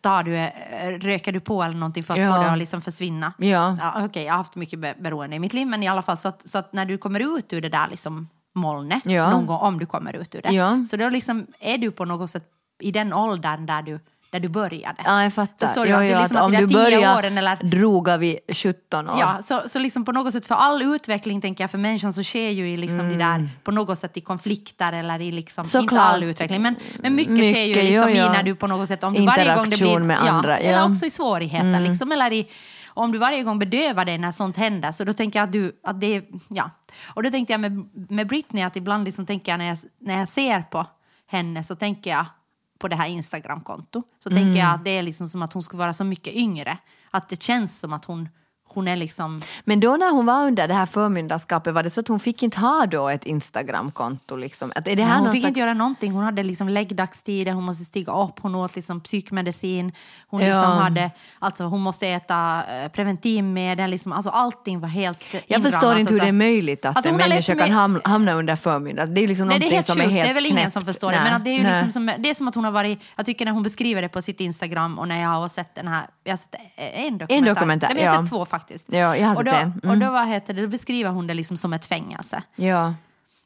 tar 0.00 0.22
du, 0.22 0.36
eh, 0.36 0.50
röker 0.98 1.32
du 1.32 1.40
på 1.40 1.62
eller 1.62 1.76
någonting 1.76 2.04
för 2.04 2.14
att 2.14 2.20
Ja. 2.20 2.34
få 2.36 2.42
det 2.42 2.50
att 2.50 2.58
liksom 2.58 2.82
försvinna. 2.82 3.32
Ja. 3.38 3.76
Ja, 3.80 4.04
Okej, 4.04 4.24
jag 4.24 4.32
har 4.32 4.38
haft 4.38 4.54
mycket 4.54 4.78
be- 4.78 4.94
beroende 5.00 5.36
i 5.36 5.38
mitt 5.38 5.52
liv 5.52 5.66
men 5.66 5.82
i 5.82 5.88
alla 5.88 6.02
fall 6.02 6.16
så 6.16 6.28
att, 6.28 6.50
så 6.50 6.58
att 6.58 6.72
när 6.72 6.84
du 6.86 6.98
kommer 6.98 7.38
ut 7.38 7.52
ur 7.52 7.60
det 7.60 7.68
där 7.68 7.88
liksom 7.88 8.28
molnet 8.54 9.06
Ja. 9.06 9.30
någon 9.30 9.46
gång, 9.46 9.58
om 9.58 9.78
du 9.78 9.86
kommer 9.86 10.12
ut 10.16 10.34
ur 10.34 10.42
det, 10.42 10.52
Ja. 10.52 10.84
så 10.90 10.96
då 10.96 11.08
liksom 11.08 11.46
är 11.60 11.78
du 11.78 11.90
på 11.90 12.04
något 12.04 12.30
sätt 12.30 12.44
i 12.80 12.90
den 12.90 13.12
åldern 13.12 13.66
där 13.66 13.82
du, 13.82 14.00
där 14.34 14.40
du 14.40 14.48
började. 14.48 15.02
Ja, 15.04 15.22
jag 15.22 15.34
fattar. 15.34 15.66
Förstår 15.66 15.84
du? 15.84 15.90
Jo, 15.90 15.98
det 15.98 16.04
är 16.04 16.20
liksom 16.20 16.36
att 16.36 16.42
att 16.42 16.62
om 16.62 16.68
du 16.68 16.98
åren 16.98 17.38
eller- 17.38 17.56
droga 17.70 18.16
vid 18.16 18.38
17 18.52 19.10
år. 19.10 19.16
Ja, 19.20 19.42
så, 19.42 19.62
så 19.68 19.78
liksom 19.78 20.04
på 20.04 20.12
något 20.12 20.32
sätt 20.32 20.46
för 20.46 20.54
all 20.54 20.82
utveckling 20.82 21.40
tänker 21.40 21.64
jag 21.64 21.70
för 21.70 21.78
människan 21.78 22.12
så 22.12 22.22
sker 22.22 22.50
ju 22.50 22.70
i 22.70 22.76
liksom 22.76 23.08
det 23.08 23.16
där 23.16 23.48
på 23.64 23.70
något 23.70 23.98
sätt 23.98 24.16
i 24.16 24.20
konflikter 24.20 24.92
eller 24.92 25.20
i 25.20 25.32
liksom, 25.32 25.64
inte 25.64 25.94
Mm. 25.94 25.98
All 25.98 26.22
utveckling 26.22 26.62
men, 26.62 26.76
men 26.98 27.14
mycket, 27.14 27.34
sker 27.34 27.62
ju 27.62 27.68
Mycket, 27.68 27.84
liksom 27.84 28.08
jo, 28.08 28.16
jo. 28.16 28.26
i 28.26 28.28
när 28.28 28.42
du 28.42 28.54
på 28.54 28.66
något 28.66 28.88
sätt 28.88 29.04
om 29.04 29.14
du 29.14 29.26
varje 29.26 29.54
gång 29.54 29.70
det 29.70 29.80
blir, 29.80 29.98
med 29.98 30.18
andra, 30.22 30.58
eller 30.58 30.72
ja. 30.72 30.78
Mm. 30.78 30.90
också 30.90 31.06
i 31.06 31.10
svårigheter 31.10 31.80
liksom 31.80 32.12
eller 32.12 32.32
i 32.32 32.48
om 32.88 33.12
du 33.12 33.18
varje 33.18 33.42
gång 33.42 33.58
bedövar 33.58 34.04
dig 34.04 34.18
när 34.18 34.32
sånt 34.32 34.56
händer 34.56 34.92
så 34.92 35.04
då 35.04 35.12
tänker 35.12 35.38
jag 35.38 35.46
att 35.46 35.52
du, 35.52 35.80
att 35.84 36.00
det 36.00 36.24
ja. 36.48 36.70
Och 37.14 37.22
då 37.22 37.30
tänkte 37.30 37.52
jag 37.52 37.60
med, 37.60 37.88
med 38.10 38.26
Britney 38.28 38.62
att 38.64 38.76
ibland 38.76 39.04
liksom 39.04 39.26
tänker 39.26 39.52
jag 39.52 39.58
när, 39.58 39.68
jag 39.68 39.78
när 40.00 40.18
jag 40.18 40.28
ser 40.28 40.62
på 40.62 40.86
henne 41.26 41.64
så 41.64 41.76
tänker 41.76 42.10
jag 42.10 42.26
på 42.84 42.88
det 42.88 42.96
här 42.96 43.08
Instagramkonto 43.08 44.02
så 44.22 44.28
tänker 44.30 44.42
Mm. 44.44 44.56
jag 44.56 44.74
att 44.74 44.84
det 44.84 44.90
är 44.90 45.02
liksom 45.02 45.28
som 45.28 45.42
att 45.42 45.52
hon 45.52 45.62
skulle 45.62 45.78
vara 45.78 45.94
så 45.94 46.04
mycket 46.04 46.34
yngre. 46.34 46.78
Att 47.10 47.28
det 47.28 47.42
känns 47.42 47.78
som 47.80 47.92
att 47.92 48.04
hon, 48.04 48.28
hon 48.74 48.88
är 48.88 48.96
liksom 48.96 49.40
Men 49.64 49.80
då 49.80 49.96
när 49.96 50.10
hon 50.10 50.26
var 50.26 50.46
under 50.46 50.68
det 50.68 50.74
här 50.74 50.86
förmyndarskapet 50.86 51.74
var 51.74 51.82
det 51.82 51.90
så 51.90 52.00
att 52.00 52.08
hon 52.08 52.20
fick 52.20 52.42
inte 52.42 52.60
ha 52.60 52.86
då 52.86 53.08
ett 53.08 53.24
Instagramkonto 53.26 54.36
liksom? 54.36 54.72
Att 54.76 54.88
är 54.88 54.96
det 54.96 55.04
här 55.04 55.18
hon 55.18 55.32
fick 55.32 55.40
slags- 55.40 55.48
inte 55.48 55.60
göra 55.60 55.74
någonting. 55.74 56.12
Hon 56.12 56.24
hade 56.24 56.42
liksom 56.42 56.68
läggdagstider, 56.68 57.52
hon 57.52 57.64
måste 57.64 57.84
stiga 57.84 58.12
upp, 58.12 58.38
hon 58.40 58.54
åt 58.54 58.76
liksom 58.76 59.00
psykmedicin. 59.00 59.92
Hon, 60.28 60.40
Ja. 60.40 60.46
liksom 60.46 60.70
hade, 60.78 61.10
alltså, 61.38 61.64
hon 61.64 61.80
måste 61.80 62.08
äta 62.08 62.64
eh, 62.68 62.88
preventivmedel. 62.88 63.90
Liksom, 63.90 64.12
alltså, 64.12 64.30
allting 64.30 64.80
var 64.80 64.88
helt 64.88 65.24
Jag 65.34 65.42
inramat 65.46 65.72
förstår 65.72 65.96
inte 65.98 66.12
hur 66.12 66.20
det 66.20 66.28
är 66.28 66.32
möjligt 66.32 66.84
att 66.84 66.96
Alltså, 66.96 67.10
en 67.10 67.16
människa 67.16 67.54
levt 67.54 67.68
kan 67.68 68.00
hamna 68.04 68.32
under 68.32 68.56
förmyndare. 68.56 69.06
Det 69.06 69.18
är 69.20 69.22
ju 69.22 69.28
liksom 69.28 69.48
Nej, 69.48 69.58
det 69.58 69.66
är 69.66 69.70
helt 69.70 69.86
som 69.86 69.96
sjukt. 69.96 70.06
är 70.06 70.10
helt 70.10 70.24
Det 70.26 70.30
är 70.30 70.34
väl 70.34 70.46
ingen 70.46 70.56
knäppt. 70.56 70.72
som 70.72 70.84
förstår 70.84 71.10
det. 71.10 71.14
Nej, 71.16 71.24
Men 71.24 71.34
att 71.34 71.44
det, 71.44 71.50
är 71.50 71.58
ju 71.58 71.64
liksom 71.64 71.90
som, 71.92 72.06
det 72.18 72.30
är 72.30 72.34
som 72.34 72.48
att 72.48 72.54
hon 72.54 72.64
har 72.64 72.70
varit... 72.72 73.00
Jag 73.16 73.26
tycker 73.26 73.44
när 73.44 73.52
hon 73.52 73.62
beskriver 73.62 74.02
det 74.02 74.08
på 74.08 74.22
sitt 74.22 74.40
Instagram 74.40 74.98
och 74.98 75.08
när 75.08 75.22
jag 75.22 75.28
har 75.28 75.48
sett 75.48 75.74
den 75.74 75.88
här... 75.88 76.06
Jag 76.24 76.32
har 76.32 76.36
sett 76.36 76.54
en 76.76 77.18
dokumentär. 77.18 77.54
dokumentär, 77.54 77.86
Nej, 77.88 77.94
men 77.94 78.04
jag 78.04 78.10
har 78.10 78.16
ja. 78.18 78.22
sett 78.22 78.30
två 78.30 78.44
faktiskt. 78.46 78.63
Ja, 78.70 79.16
jag 79.16 79.28
har 79.28 79.36
och 79.36 79.44
då, 79.44 79.50
det. 79.50 79.56
Mm. 79.58 79.90
Och 79.90 79.98
då, 79.98 80.10
vad 80.10 80.28
heter 80.28 80.54
det, 80.54 80.62
då 80.62 80.68
beskriver 80.68 81.10
hon 81.10 81.26
det 81.26 81.34
liksom 81.34 81.56
som 81.56 81.72
ett 81.72 81.84
fängelse. 81.84 82.42
Ja. 82.56 82.94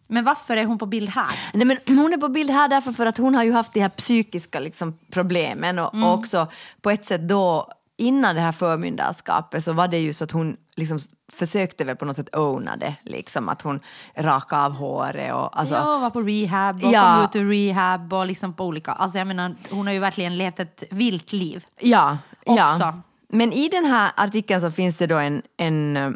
Men 0.06 0.24
varför 0.24 0.56
är 0.56 0.64
hon 0.64 0.78
på 0.78 0.86
bild 0.86 1.08
här? 1.10 1.26
Nej, 1.52 1.66
men 1.66 1.98
hon 1.98 2.12
är 2.12 2.16
på 2.16 2.28
bild 2.28 2.50
här 2.50 2.68
därför 2.68 2.92
för 2.92 3.06
att 3.06 3.18
hon 3.18 3.34
har 3.34 3.44
ju 3.44 3.52
haft 3.52 3.72
de 3.72 3.80
här 3.80 3.88
psykiska 3.88 4.60
liksom, 4.60 4.98
problemen 5.10 5.78
och, 5.78 5.94
och 5.94 6.14
också 6.14 6.46
på 6.80 6.90
ett 6.90 7.04
sätt 7.04 7.28
då 7.28 7.68
innan 7.96 8.34
det 8.34 8.40
här 8.40 8.52
förmyndarskapet 8.52 9.64
så 9.64 9.72
var 9.72 9.88
det 9.88 9.98
ju 9.98 10.12
så 10.12 10.24
att 10.24 10.30
hon 10.30 10.56
liksom 10.76 10.98
försökte 11.32 11.84
väl 11.84 11.96
på 11.96 12.04
något 12.04 12.16
sätt 12.16 12.36
owna 12.36 12.76
det, 12.76 12.94
liksom 13.02 13.48
att 13.48 13.62
hon 13.62 13.80
rakade 14.14 14.64
av 14.64 14.72
håret 14.72 15.34
och 15.34 15.60
alltså, 15.60 15.74
ja, 15.74 15.98
var 15.98 16.10
på 16.10 16.20
rehab 16.20 16.84
och 16.84 16.92
Ja. 16.92 17.14
kom 17.14 17.24
ut 17.24 17.36
ur 17.36 17.50
rehab 17.50 18.12
och 18.12 18.26
liksom 18.26 18.52
på 18.54 18.64
olika... 18.64 18.92
Alltså 18.92 19.18
jag 19.18 19.26
menar, 19.26 19.54
hon 19.70 19.86
har 19.86 19.94
ju 19.94 19.98
verkligen 19.98 20.36
levt 20.36 20.60
ett 20.60 20.84
vilt 20.90 21.32
liv. 21.32 21.64
Ja, 21.80 22.18
ja. 22.44 23.00
Men 23.28 23.52
i 23.52 23.68
den 23.68 23.84
här 23.84 24.12
artikeln 24.16 24.60
så 24.60 24.70
finns 24.70 24.96
det 24.96 25.06
då 25.06 25.18
en, 25.18 25.42
en 25.56 25.96
eh, 25.96 26.10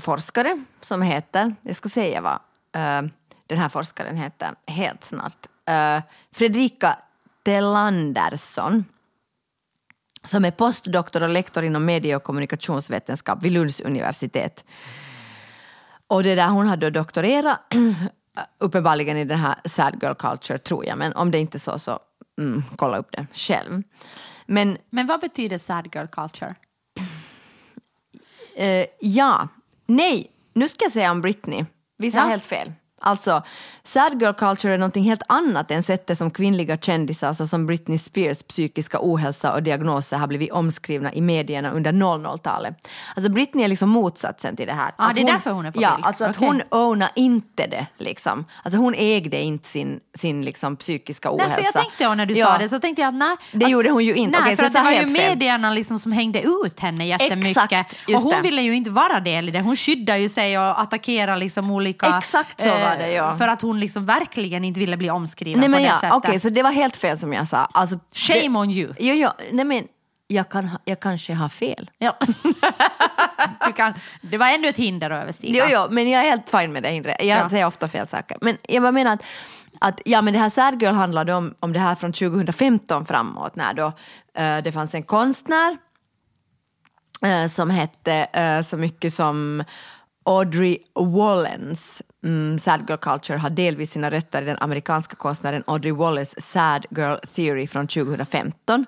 forskare 0.00 0.64
som 0.80 1.02
heter, 1.02 1.54
jag 1.62 1.76
ska 1.76 1.88
säga 1.88 2.20
vad 2.20 2.34
uh, 2.76 3.10
den 3.46 3.58
här 3.58 3.68
forskaren 3.68 4.16
heter 4.16 4.50
helt 4.66 5.04
snart, 5.04 5.46
uh, 5.70 6.02
Fredrika 6.32 6.98
Telandersson 7.44 8.84
som 10.24 10.44
är 10.44 10.50
postdoktor 10.50 11.22
och 11.22 11.28
lektor 11.28 11.64
inom 11.64 11.84
medie 11.84 12.16
och 12.16 12.22
kommunikationsvetenskap 12.22 13.42
vid 13.42 13.52
Lunds 13.52 13.80
universitet. 13.80 14.64
Och 16.06 16.22
det 16.22 16.34
där, 16.34 16.48
hon 16.48 16.66
hade 16.66 16.90
då 16.90 17.00
doktorerat 17.00 17.60
uppenbarligen 18.58 19.16
i 19.16 19.24
den 19.24 19.38
här 19.38 19.54
sad 19.64 19.98
girl 20.02 20.14
culture 20.14 20.58
tror 20.58 20.86
jag, 20.86 20.98
men 20.98 21.12
om 21.12 21.30
det 21.30 21.38
inte 21.38 21.58
är 21.58 21.60
så 21.60 21.78
så 21.78 22.00
mm, 22.38 22.64
kolla 22.76 22.96
upp 22.96 23.12
det 23.12 23.26
själv. 23.32 23.82
Men 24.46 24.78
Men 24.90 25.06
vad 25.06 25.20
betyder 25.20 25.58
sad 25.58 25.94
girl 25.94 26.06
culture? 26.06 26.54
Eh, 28.56 28.86
ja, 29.00 29.48
nej, 29.86 30.30
nu 30.52 30.68
ska 30.68 30.84
jag 30.84 30.92
säga 30.92 31.10
om 31.10 31.20
Britney. 31.20 31.64
Vi 31.98 32.10
sa 32.10 32.18
Ja. 32.18 32.24
helt 32.24 32.44
fel. 32.44 32.72
Alltså, 33.04 33.42
sad 33.84 34.22
girl 34.22 34.32
culture 34.32 34.74
är 34.74 34.78
någonting 34.78 35.04
helt 35.04 35.22
annat 35.28 35.70
än 35.70 35.82
sättet 35.82 36.18
som 36.18 36.30
kvinnliga 36.30 36.76
kändisar 36.76 37.32
såsom 37.32 37.66
Britney 37.66 37.98
Spears 37.98 38.42
psykiska 38.42 38.98
ohälsa 39.00 39.52
och 39.52 39.62
diagnoser 39.62 40.16
har 40.16 40.26
blivit 40.26 40.52
omskrivna 40.52 41.12
i 41.14 41.20
medierna 41.20 41.70
under 41.70 41.92
00-talet. 41.92 42.88
Alltså 43.16 43.32
Britney 43.32 43.64
är 43.64 43.68
liksom 43.68 43.88
motsatsen 43.90 44.56
till 44.56 44.66
det 44.66 44.72
här. 44.72 44.90
Ja, 44.98 45.04
Att 45.08 45.14
det 45.14 45.20
är 45.22 45.26
därför 45.26 45.50
hon 45.50 45.66
är 45.66 45.70
på 45.70 45.82
Ja, 45.82 45.94
bild. 45.96 46.06
alltså 46.06 46.24
att 46.24 46.36
Okej. 46.36 46.48
hon 46.48 46.62
ownar 46.70 47.10
inte 47.14 47.66
det 47.66 47.86
liksom. 47.98 48.44
Alltså 48.62 48.78
hon 48.78 48.94
ägde 48.94 49.40
inte 49.40 49.68
sin, 49.68 50.00
sin 50.18 50.42
liksom 50.44 50.76
psykiska 50.76 51.30
ohälsa. 51.30 51.46
Nej, 51.46 51.56
för 51.56 51.64
jag 51.64 51.74
tänkte 51.74 52.02
ja, 52.04 52.14
när 52.14 52.26
du 52.26 52.34
Ja. 52.34 52.46
sa 52.46 52.58
det 52.58 52.68
så 52.68 52.78
tänkte 52.80 53.02
jag 53.02 53.08
att 53.08 53.14
nej. 53.14 53.36
Det 53.52 53.64
att, 53.64 53.70
gjorde 53.70 53.90
hon 53.90 54.04
ju 54.04 54.14
inte. 54.14 54.38
Nej, 54.40 54.46
Okej, 54.46 54.56
för 54.56 54.62
så 54.62 54.66
att 54.78 54.84
det 54.84 54.90
var 54.90 55.08
ju 55.08 55.12
medierna 55.28 55.70
liksom 55.70 55.98
som 55.98 56.12
hängde 56.12 56.42
ut 56.42 56.80
henne 56.80 57.06
jättemycket. 57.06 57.62
Exakt, 57.64 57.96
och 58.08 58.20
hon 58.22 58.32
det. 58.32 58.40
ville 58.42 58.62
ju 58.62 58.74
inte 58.76 58.90
vara 58.90 59.20
del 59.20 59.48
i 59.48 59.52
det. 59.52 59.60
Hon 59.60 59.76
skyddade 59.76 60.18
ju 60.18 60.28
sig 60.28 60.58
och 60.58 60.80
attackerade 60.80 61.36
liksom 61.38 61.70
olika... 61.70 62.18
Exakt 62.18 62.60
så 62.60 62.68
var 62.68 62.78
det, 62.78 62.91
ja. 63.00 63.36
För 63.38 63.48
att 63.48 63.62
hon 63.62 63.80
liksom 63.80 64.06
verkligen 64.06 64.64
inte 64.64 64.80
ville 64.80 64.96
bli 64.96 65.10
omskriven 65.10 65.60
Nej, 65.60 65.68
på 65.68 65.70
men 65.70 65.82
det 65.82 65.88
ja, 65.88 65.94
sättet. 65.94 66.12
Okej, 66.16 66.40
så 66.40 66.50
det 66.50 66.62
var 66.62 66.70
helt 66.70 66.96
fel 66.96 67.18
som 67.18 67.32
jag 67.32 67.48
sa. 67.48 67.58
Alltså, 67.58 67.98
Shame 68.14 68.40
det, 68.40 68.48
on 68.48 68.70
you. 68.70 68.94
Jo, 68.98 69.14
jo, 69.14 69.28
nej 69.52 69.64
men 69.64 69.84
jag, 70.26 70.48
kan, 70.48 70.70
jag 70.84 71.00
kanske 71.00 71.34
har 71.34 71.48
fel. 71.48 71.90
Ja. 71.98 72.16
du 73.66 73.72
kan, 73.72 73.94
det 74.20 74.38
var 74.38 74.46
ännu 74.48 74.68
ett 74.68 74.76
hinder 74.76 75.10
att 75.10 75.22
överstiga. 75.22 75.64
Jo, 75.70 75.76
jo, 75.88 75.94
men 75.94 76.10
jag 76.10 76.24
är 76.24 76.30
helt 76.30 76.50
fine 76.50 76.72
med 76.72 76.82
det 76.82 76.88
hindret. 76.88 77.16
Jag 77.24 77.38
Ja. 77.38 77.48
säger 77.48 77.66
ofta 77.66 77.88
fel 77.88 78.06
saker. 78.06 78.38
Men 78.40 78.56
jag 78.68 78.82
bara 78.82 78.92
menar 78.92 79.12
att, 79.12 79.24
att 79.80 80.00
ja, 80.04 80.22
men 80.22 80.32
det 80.34 80.38
här 80.40 80.80
Girl 80.80 80.94
handlade 80.94 81.34
om, 81.34 81.54
om 81.60 81.72
det 81.72 81.78
här 81.80 81.94
från 81.94 82.12
2015 82.12 83.04
framåt 83.04 83.56
när 83.56 83.74
då 83.74 83.86
eh, 84.34 84.58
det 84.58 84.72
fanns 84.72 84.94
en 84.94 85.02
konstnär 85.02 85.76
eh, 87.26 87.50
som 87.50 87.70
hette 87.70 88.14
eh, 88.32 88.62
så 88.66 88.76
mycket 88.76 89.14
som 89.14 89.64
Audrey 90.24 90.78
Wallens. 90.94 92.02
Mm, 92.24 92.58
sad 92.58 92.84
Girl 92.88 92.98
Culture 92.98 93.38
har 93.38 93.50
delvis 93.50 93.92
sina 93.92 94.10
rötter 94.10 94.42
i 94.42 94.44
den 94.44 94.56
amerikanska 94.60 95.16
konstnären 95.16 95.64
Audrey 95.66 95.92
Wallace 95.92 96.40
Sad 96.40 96.86
Girl 96.90 97.16
Theory 97.34 97.66
från 97.66 97.86
2015. 97.86 98.86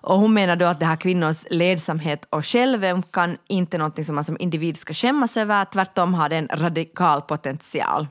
Och 0.00 0.14
hon 0.14 0.34
menar 0.34 0.56
då 0.56 0.66
att 0.66 0.80
det 0.80 0.86
här 0.86 0.96
kvinnors 0.96 1.44
ledsamhet 1.50 2.26
och 2.30 2.46
självömkan 2.46 3.36
inte 3.48 3.76
är 3.76 3.78
någonting 3.78 4.04
som 4.04 4.14
man 4.14 4.24
som 4.24 4.36
individ 4.40 4.76
ska 4.76 4.94
skämmas 4.94 5.36
över, 5.36 5.64
tvärtom 5.64 6.14
har 6.14 6.28
det 6.28 6.36
en 6.36 6.48
radikal 6.52 7.22
potential 7.22 8.06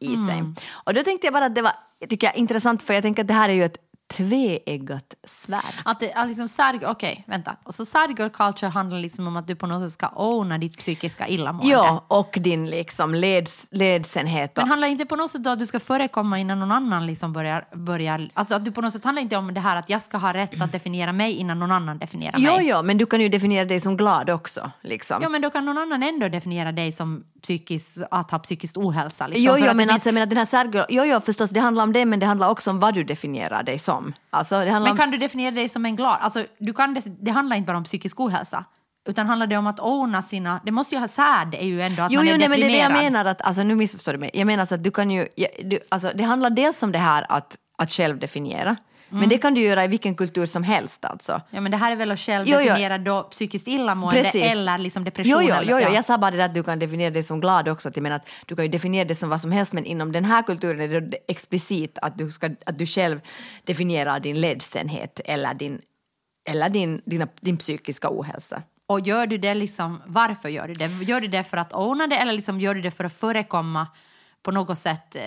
i 0.00 0.06
sig. 0.26 0.44
Och 0.70 0.94
då 0.94 1.02
tänkte 1.02 1.26
jag 1.26 1.34
bara 1.34 1.44
att 1.44 1.54
det 1.54 1.62
var 1.62 1.72
tycker 2.08 2.26
jag, 2.26 2.36
intressant 2.36 2.82
för 2.82 2.94
jag 2.94 3.02
tänker 3.02 3.22
att 3.22 3.28
det 3.28 3.34
här 3.34 3.48
är 3.48 3.52
ju 3.52 3.64
ett 3.64 3.78
tveeggat 4.16 5.14
svärd. 5.24 5.74
Att 5.84 6.00
det, 6.00 6.12
att 6.12 6.28
liksom 6.28 6.48
sad, 6.48 6.84
okej, 6.84 7.24
vänta. 7.26 7.56
Och 7.64 7.74
så 7.74 7.84
sad 7.86 8.18
girl 8.18 8.28
culture 8.28 8.70
handlar 8.70 8.98
liksom 8.98 9.26
om 9.26 9.36
att 9.36 9.46
du 9.46 9.56
på 9.56 9.66
något 9.66 9.82
sätt 9.82 9.92
ska 9.92 10.08
owna 10.14 10.58
ditt 10.58 10.78
psykiska 10.78 11.28
illamående. 11.28 11.72
Ja, 11.72 12.04
och 12.08 12.30
din 12.40 12.66
liksom 12.70 13.14
leds, 13.14 13.66
ledsenhet. 13.70 14.58
Och, 14.58 14.62
Men 14.64 14.68
handlar 14.68 14.88
inte 14.88 15.06
på 15.06 15.16
något 15.16 15.30
sätt 15.30 15.42
då 15.42 15.50
att 15.50 15.58
du 15.58 15.66
ska 15.66 15.80
förekomma 15.80 16.38
innan 16.38 16.58
någon 16.60 16.72
annan 16.72 17.06
liksom 17.06 17.32
börjar, 17.32 17.64
börjar... 17.74 18.28
Alltså 18.34 18.54
att 18.54 18.64
du 18.64 18.72
på 18.72 18.80
något 18.80 18.92
sätt 18.92 19.04
handlar 19.04 19.22
inte 19.22 19.36
om 19.36 19.54
det 19.54 19.60
här 19.60 19.76
att 19.76 19.90
jag 19.90 20.02
ska 20.02 20.18
ha 20.18 20.34
rätt 20.34 20.62
att 20.62 20.72
definiera 20.72 21.12
mig 21.12 21.32
innan 21.32 21.58
någon 21.58 21.72
annan 21.72 21.98
definierar 21.98 22.38
mig. 22.38 22.52
jo, 22.58 22.58
jo, 22.60 22.82
men 22.82 22.98
du 22.98 23.06
kan 23.06 23.20
ju 23.20 23.28
definiera 23.28 23.64
dig 23.64 23.80
som 23.80 23.96
glad 23.96 24.30
också. 24.30 24.70
Liksom. 24.80 25.22
Ja, 25.22 25.28
men 25.28 25.42
då 25.42 25.50
kan 25.50 25.64
någon 25.64 25.78
annan 25.78 26.02
ändå 26.02 26.28
definiera 26.28 26.72
dig 26.72 26.92
som 26.92 27.24
psykisk, 27.42 27.86
att 28.10 28.30
ha 28.30 28.38
psykisk 28.38 28.76
ohälsa. 28.78 29.26
Liksom, 29.26 29.44
Jo, 29.46 29.54
jo, 29.58 29.64
men 29.66 29.78
finns- 29.78 29.92
alltså, 29.92 30.08
jag 30.08 30.14
menar, 30.14 30.26
den 30.26 30.38
här 30.38 30.44
särgirl, 30.44 30.84
jo, 30.88 31.04
jo, 31.04 31.20
förstås, 31.20 31.50
det 31.50 31.60
handlar 31.60 31.84
om 31.84 31.92
det, 31.92 32.04
men 32.04 32.20
det 32.20 32.26
handlar 32.26 32.50
också 32.50 32.70
om 32.70 32.80
vad 32.80 32.94
du 32.94 33.04
definierar 33.04 33.62
dig 33.62 33.78
som. 33.78 33.99
Alltså, 34.30 34.54
det 34.54 34.70
handlar 34.70 34.80
Men 34.80 34.90
om... 34.92 34.96
kan 34.96 35.10
du 35.10 35.18
definiera 35.18 35.50
dig 35.50 35.68
som 35.68 35.86
en 35.86 35.96
glad... 35.96 36.18
Alltså, 36.20 36.44
du 36.58 36.72
kan, 36.72 36.96
det, 37.20 37.30
handlar 37.30 37.56
inte 37.56 37.66
bara 37.66 37.76
om 37.76 37.84
psykisk 37.84 38.20
ohälsa. 38.20 38.64
Utan 39.08 39.26
handlar 39.26 39.46
det 39.46 39.56
om 39.56 39.66
att 39.66 39.80
owna 39.80 40.22
sina... 40.22 40.60
Det 40.64 40.72
måste 40.72 40.94
ju 40.94 41.00
ha 41.00 41.08
sad 41.08 41.54
är 41.54 41.64
ju 41.66 41.82
ändå 41.82 42.02
att 42.02 42.12
Jo, 42.12 42.18
man 42.18 42.26
jo 42.26 42.34
är 42.34 42.38
nej, 42.38 42.48
men 42.48 42.60
det 42.60 42.66
är 42.66 42.68
det 42.70 42.76
jag 42.76 42.90
deprimerad. 42.90 43.12
menar, 43.12 43.30
att, 43.30 43.42
alltså, 43.42 43.62
nu 43.62 43.74
missförstår 43.74 44.12
du 44.12 44.18
mig. 44.18 44.30
Jag 44.34 44.46
menar 44.46 44.66
så 44.66 44.74
att 44.74 44.84
du 44.84 44.90
kan 44.90 45.10
ju, 45.10 45.28
du, 45.64 45.78
alltså, 45.88 46.10
det 46.14 46.24
handlar 46.24 46.50
dels 46.50 46.82
om 46.82 46.92
det 46.92 46.98
här 46.98 47.26
att, 47.28 47.56
att 47.78 47.90
själv 47.90 48.18
definiera, 48.18 48.76
Mm. 49.10 49.20
men 49.20 49.28
det 49.28 49.38
kan 49.38 49.54
du 49.54 49.60
göra 49.60 49.84
i 49.84 49.88
vilken 49.88 50.14
kultur 50.14 50.46
som 50.46 50.62
helst 50.62 51.04
alltså. 51.04 51.40
Ja, 51.50 51.60
men 51.60 51.72
det 51.72 51.76
här 51.76 51.92
är 51.92 51.96
väl 51.96 52.10
att 52.10 52.20
själv 52.20 52.44
Jo, 52.48 52.58
jo. 52.60 52.66
definiera 52.66 52.98
då 52.98 53.22
psykiskt 53.22 53.68
illamående 53.68 54.22
Precis. 54.22 54.42
eller 54.42 54.78
liksom 54.78 55.04
depression. 55.04 55.32
Jo, 55.32 55.40
jo, 55.42 55.54
eller, 55.54 55.70
jo, 55.70 55.78
jo. 55.78 55.88
ja. 55.88 55.94
jag 55.94 56.04
sa 56.04 56.18
bara 56.18 56.30
det 56.30 56.44
att 56.44 56.54
du 56.54 56.62
kan 56.62 56.78
definiera 56.78 57.10
dig 57.10 57.22
som 57.22 57.40
glad 57.40 57.68
också. 57.68 57.90
Jag 57.94 58.02
menar 58.02 58.16
att 58.16 58.28
du 58.46 58.56
kan 58.56 58.64
ju 58.64 58.70
definiera 58.70 59.04
det 59.04 59.16
som 59.16 59.28
vad 59.28 59.40
som 59.40 59.52
helst 59.52 59.72
men 59.72 59.84
inom 59.84 60.12
den 60.12 60.24
här 60.24 60.42
kulturen 60.42 60.80
är 60.80 61.00
det 61.00 61.18
explicit 61.28 61.98
att 62.02 62.18
du, 62.18 62.30
ska, 62.30 62.50
att 62.66 62.78
du 62.78 62.86
själv 62.86 63.20
definierar 63.64 64.20
din 64.20 64.40
ledsenhet 64.40 65.20
eller 65.24 65.54
din, 65.54 65.80
eller 66.48 66.68
din, 66.68 67.02
dina, 67.06 67.28
din 67.40 67.56
psykiska 67.56 68.08
ohälsa. 68.10 68.62
Och 68.86 69.00
gör 69.00 69.26
du 69.26 69.38
det 69.38 69.54
liksom, 69.54 70.02
varför 70.06 70.48
gör 70.48 70.68
du 70.68 70.74
det? 70.74 70.90
Gör 71.02 71.20
du 71.20 71.28
det 71.28 71.44
för 71.44 71.56
att 71.56 71.72
owna 71.72 72.06
det 72.06 72.16
eller 72.16 72.32
liksom 72.32 72.60
gör 72.60 72.74
du 72.74 72.82
det 72.82 72.90
för 72.90 73.04
att 73.04 73.12
förekomma 73.12 73.86
på 74.42 74.50
något 74.50 74.78
sätt, 74.78 75.16
eh, 75.16 75.22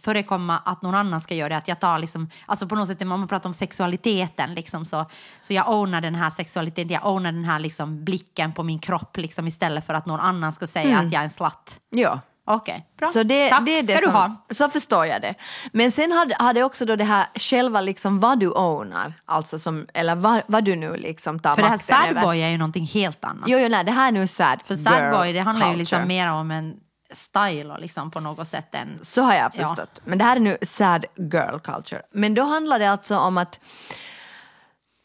förekomma 0.00 0.58
att 0.58 0.82
någon 0.82 0.94
annan 0.94 1.20
ska 1.20 1.34
göra 1.34 1.48
det? 1.48 1.56
Att 1.56 1.68
jag 1.68 1.80
tar 1.80 1.98
liksom, 1.98 2.30
alltså 2.46 2.66
på 2.66 2.74
något 2.74 2.88
sätt 2.88 3.02
om 3.02 3.08
man 3.08 3.28
pratar 3.28 3.48
om 3.48 3.54
sexualiteten 3.54 4.54
liksom 4.54 4.84
så, 4.84 5.06
så 5.42 5.52
jag 5.52 5.68
ownar 5.68 6.00
den 6.00 6.14
här 6.14 6.30
sexualiteten, 6.30 6.92
jag 6.92 7.06
ownar 7.06 7.32
den 7.32 7.44
här 7.44 7.58
liksom 7.58 8.04
blicken 8.04 8.52
på 8.52 8.62
min 8.62 8.78
kropp 8.78 9.16
liksom 9.16 9.46
istället 9.46 9.86
för 9.86 9.94
att 9.94 10.06
någon 10.06 10.20
annan 10.20 10.52
ska 10.52 10.66
säga 10.66 10.98
att 10.98 11.12
jag 11.12 11.20
är 11.20 11.24
en 11.24 11.30
slatt. 11.30 11.80
Ja. 11.90 12.20
Okej, 12.50 12.86
bra. 12.98 13.08
Så 13.08 13.22
det, 13.22 13.50
Tack 13.50 13.66
det 13.66 13.78
är 13.78 13.82
det 13.82 13.92
ska 13.92 14.02
som, 14.04 14.12
du 14.12 14.18
ha. 14.18 14.34
Så 14.50 14.68
förstår 14.68 15.06
jag 15.06 15.22
det. 15.22 15.34
Men 15.72 15.92
sen 15.92 16.12
hade, 16.12 16.34
hade 16.38 16.62
också 16.62 16.84
då 16.84 16.96
det 16.96 17.04
här 17.04 17.26
själva 17.34 17.80
liksom 17.80 18.20
vad 18.20 18.38
du 18.40 18.48
ownar, 18.48 19.12
alltså 19.24 19.58
som, 19.58 19.86
eller 19.94 20.14
vad, 20.14 20.42
vad 20.46 20.64
du 20.64 20.76
nu 20.76 20.96
liksom 20.96 21.38
tar 21.40 21.54
För 21.54 21.62
det 21.62 21.68
här 21.68 21.74
över. 21.74 22.14
sadboy 22.14 22.40
är 22.42 22.48
ju 22.48 22.58
någonting 22.58 22.86
helt 22.86 23.24
annat. 23.24 23.44
Jo, 23.46 23.58
jo, 23.58 23.68
nej, 23.68 23.84
det 23.84 23.92
här 23.92 24.08
är 24.08 24.12
nu 24.12 24.26
sad 24.26 24.62
För 24.64 24.74
sadboy 24.74 25.32
det 25.32 25.40
handlar 25.40 25.66
ju 25.66 25.72
culture. 25.72 25.78
liksom 25.78 26.08
mer 26.08 26.32
om 26.32 26.50
en 26.50 26.74
style 27.12 27.72
och 27.74 27.80
liksom 27.80 28.10
på 28.10 28.20
något 28.20 28.48
sätt 28.48 28.74
än... 28.74 28.98
Så 29.02 29.22
har 29.22 29.34
jag 29.34 29.52
Ja. 29.54 29.64
förstått. 29.68 30.00
Men 30.04 30.18
det 30.18 30.24
här 30.24 30.36
är 30.36 30.40
nu 30.40 30.58
sad 30.62 31.04
girl 31.16 31.58
culture. 31.58 32.02
Men 32.12 32.34
då 32.34 32.42
handlar 32.42 32.78
det 32.78 32.90
alltså 32.90 33.16
om 33.18 33.38
att, 33.38 33.60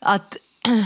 att 0.06 0.38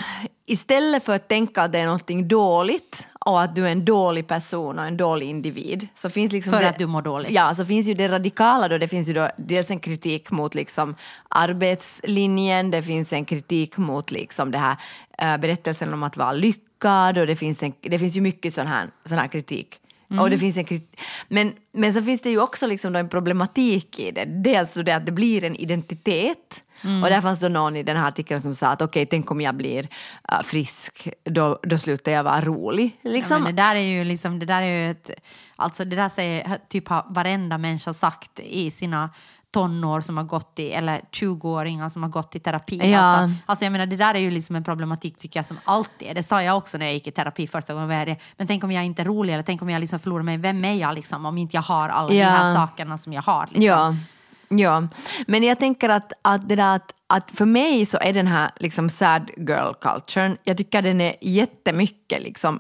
istället 0.46 1.04
för 1.06 1.16
att 1.16 1.28
tänka 1.28 1.62
att 1.62 1.72
det 1.72 1.80
är 1.80 1.86
någonting 1.86 2.28
dåligt 2.28 3.08
och 3.20 3.42
att 3.42 3.56
du 3.56 3.68
är 3.68 3.72
en 3.72 3.86
dålig 3.86 4.28
person 4.28 4.80
och 4.80 4.86
en 4.86 4.98
dålig 4.98 5.30
individ 5.30 5.88
så 5.96 6.10
finns 6.10 6.32
liksom 6.34 6.54
För 6.54 6.62
det, 6.62 6.70
att 6.70 6.78
du 6.78 6.86
mår 6.86 7.02
dåligt. 7.02 7.32
Ja, 7.32 7.56
så 7.56 7.66
finns 7.66 7.88
ju 7.88 7.94
det 7.94 8.08
radikala 8.08 8.68
då. 8.68 8.78
Det 8.78 8.88
finns 8.88 9.10
ju 9.10 9.14
då 9.14 9.30
dels 9.38 9.72
en 9.72 9.80
kritik 9.80 10.32
mot 10.32 10.56
liksom 10.56 10.96
arbetslinjen, 11.30 12.72
det 12.72 12.84
finns 12.84 13.14
en 13.14 13.26
kritik 13.26 13.78
mot 13.78 14.12
liksom 14.12 14.52
det 14.52 14.58
här 14.58 14.76
äh, 15.18 15.38
berättelsen 15.38 15.94
om 15.94 16.04
att 16.04 16.18
vara 16.18 16.32
lyckad 16.32 17.18
och 17.18 17.28
det 17.28 17.36
finns, 17.36 17.64
en, 17.64 17.74
det 17.82 18.00
finns 18.00 18.16
ju 18.16 18.22
mycket 18.22 18.54
sån 18.54 18.68
här, 18.68 18.90
sån 19.06 19.18
här 19.18 19.28
kritik. 19.28 19.80
Mm. 20.12 20.24
Och 20.24 20.30
det 20.30 20.38
finns 20.38 20.58
en 20.58 20.66
krit- 20.66 21.00
men, 21.28 21.54
men 21.74 21.94
så 21.94 22.02
finns 22.02 22.22
det 22.22 22.30
ju 22.30 22.40
också 22.42 22.68
liksom 22.68 22.96
en 22.96 23.10
problematik 23.10 24.00
i 24.00 24.12
det. 24.12 24.26
Dels 24.26 24.74
så 24.74 24.82
det 24.82 24.92
att 24.96 25.06
det 25.06 25.12
blir 25.12 25.44
en 25.44 25.56
identitet. 25.56 26.64
Mm. 26.84 27.04
Och 27.04 27.10
där 27.10 27.22
fanns 27.22 27.40
det 27.40 27.50
någon 27.50 27.76
i 27.76 27.84
den 27.84 27.98
här 27.98 28.08
artikeln 28.08 28.42
som 28.42 28.54
sa 28.54 28.68
att 28.68 28.82
okej, 28.82 29.06
tänk 29.06 29.32
om 29.32 29.42
jag 29.42 29.56
blir 29.56 29.88
äh, 30.32 30.42
frisk, 30.44 31.10
då, 31.24 31.60
då 31.64 31.78
slutar 31.78 32.12
jag 32.12 32.24
vara 32.24 32.42
rolig. 32.42 32.98
Ja, 33.02 33.12
Liksom. 33.12 33.44
men 33.44 33.56
det 33.56 33.62
där 33.62 33.76
är 33.76 33.80
ju 33.80 34.04
liksom, 34.04 34.40
det 34.40 34.46
där 34.46 34.62
är 34.62 34.86
ju 34.86 34.92
ett, 34.92 35.12
alltså 35.56 35.86
det 35.86 35.96
där 35.96 36.10
säger 36.10 36.58
typ 36.70 36.88
har 36.88 37.06
varenda 37.10 37.58
människa 37.58 37.94
sagt 37.94 38.40
i 38.40 38.72
sina 38.72 39.10
tonår 39.54 40.02
som 40.02 40.18
har 40.18 40.24
gått 40.24 40.60
i, 40.60 40.72
eller 40.72 41.02
20-åringar 41.12 41.90
som 41.90 42.04
har 42.04 42.10
gått 42.10 42.36
i 42.36 42.40
terapi. 42.40 42.92
Ja. 42.92 43.00
Alltså, 43.00 43.38
alltså 43.46 43.66
jag 43.66 43.72
menar 43.72 43.86
det 43.86 43.96
där 43.96 44.16
är 44.16 44.20
ju 44.20 44.32
liksom 44.32 44.56
en 44.56 44.64
problematik 44.64 45.18
tycker 45.18 45.40
jag 45.40 45.46
som 45.46 45.58
alltid 45.64 46.08
är. 46.08 46.14
Det 46.14 46.24
sa 46.24 46.44
jag 46.44 46.58
också 46.58 46.78
när 46.78 46.86
jag 46.86 46.94
gick 46.94 47.08
i 47.08 47.12
terapi 47.12 47.48
första 47.48 47.74
gången. 47.74 48.16
Men 48.38 48.48
tänk 48.48 48.64
om 48.64 48.72
jag 48.72 48.86
inte 48.86 49.02
är 49.02 49.06
rolig 49.06 49.34
eller 49.34 49.44
tänk 49.44 49.62
om 49.62 49.70
jag 49.70 49.80
liksom 49.80 50.00
förlorar 50.00 50.24
mig. 50.24 50.38
Vem 50.38 50.66
är 50.66 50.74
jag 50.74 50.96
liksom 50.96 51.26
om 51.26 51.38
inte 51.38 51.58
jag 51.58 51.62
har 51.62 51.90
alla 51.90 52.14
Ja. 52.14 52.26
de 52.26 52.32
här 52.32 52.56
sakerna 52.56 52.98
som 52.98 53.14
jag 53.14 53.22
har? 53.22 53.48
Liksom. 53.52 53.64
Ja, 53.64 53.96
ja. 54.50 54.88
men 55.28 55.44
jag 55.44 55.60
tänker 55.60 55.90
att, 55.90 56.14
att 56.22 56.50
det 56.50 56.56
där 56.56 56.76
att, 56.76 56.96
att 57.08 57.32
för 57.32 57.46
mig 57.46 57.86
så 57.86 57.98
är 58.02 58.14
den 58.14 58.28
här 58.28 58.52
liksom 58.60 58.90
sad 58.90 59.32
girl 59.38 59.74
culturen, 59.82 60.38
jag 60.44 60.58
tycker 60.58 60.82
den 60.82 61.02
är 61.02 61.16
jättemycket 61.22 62.22
liksom 62.22 62.60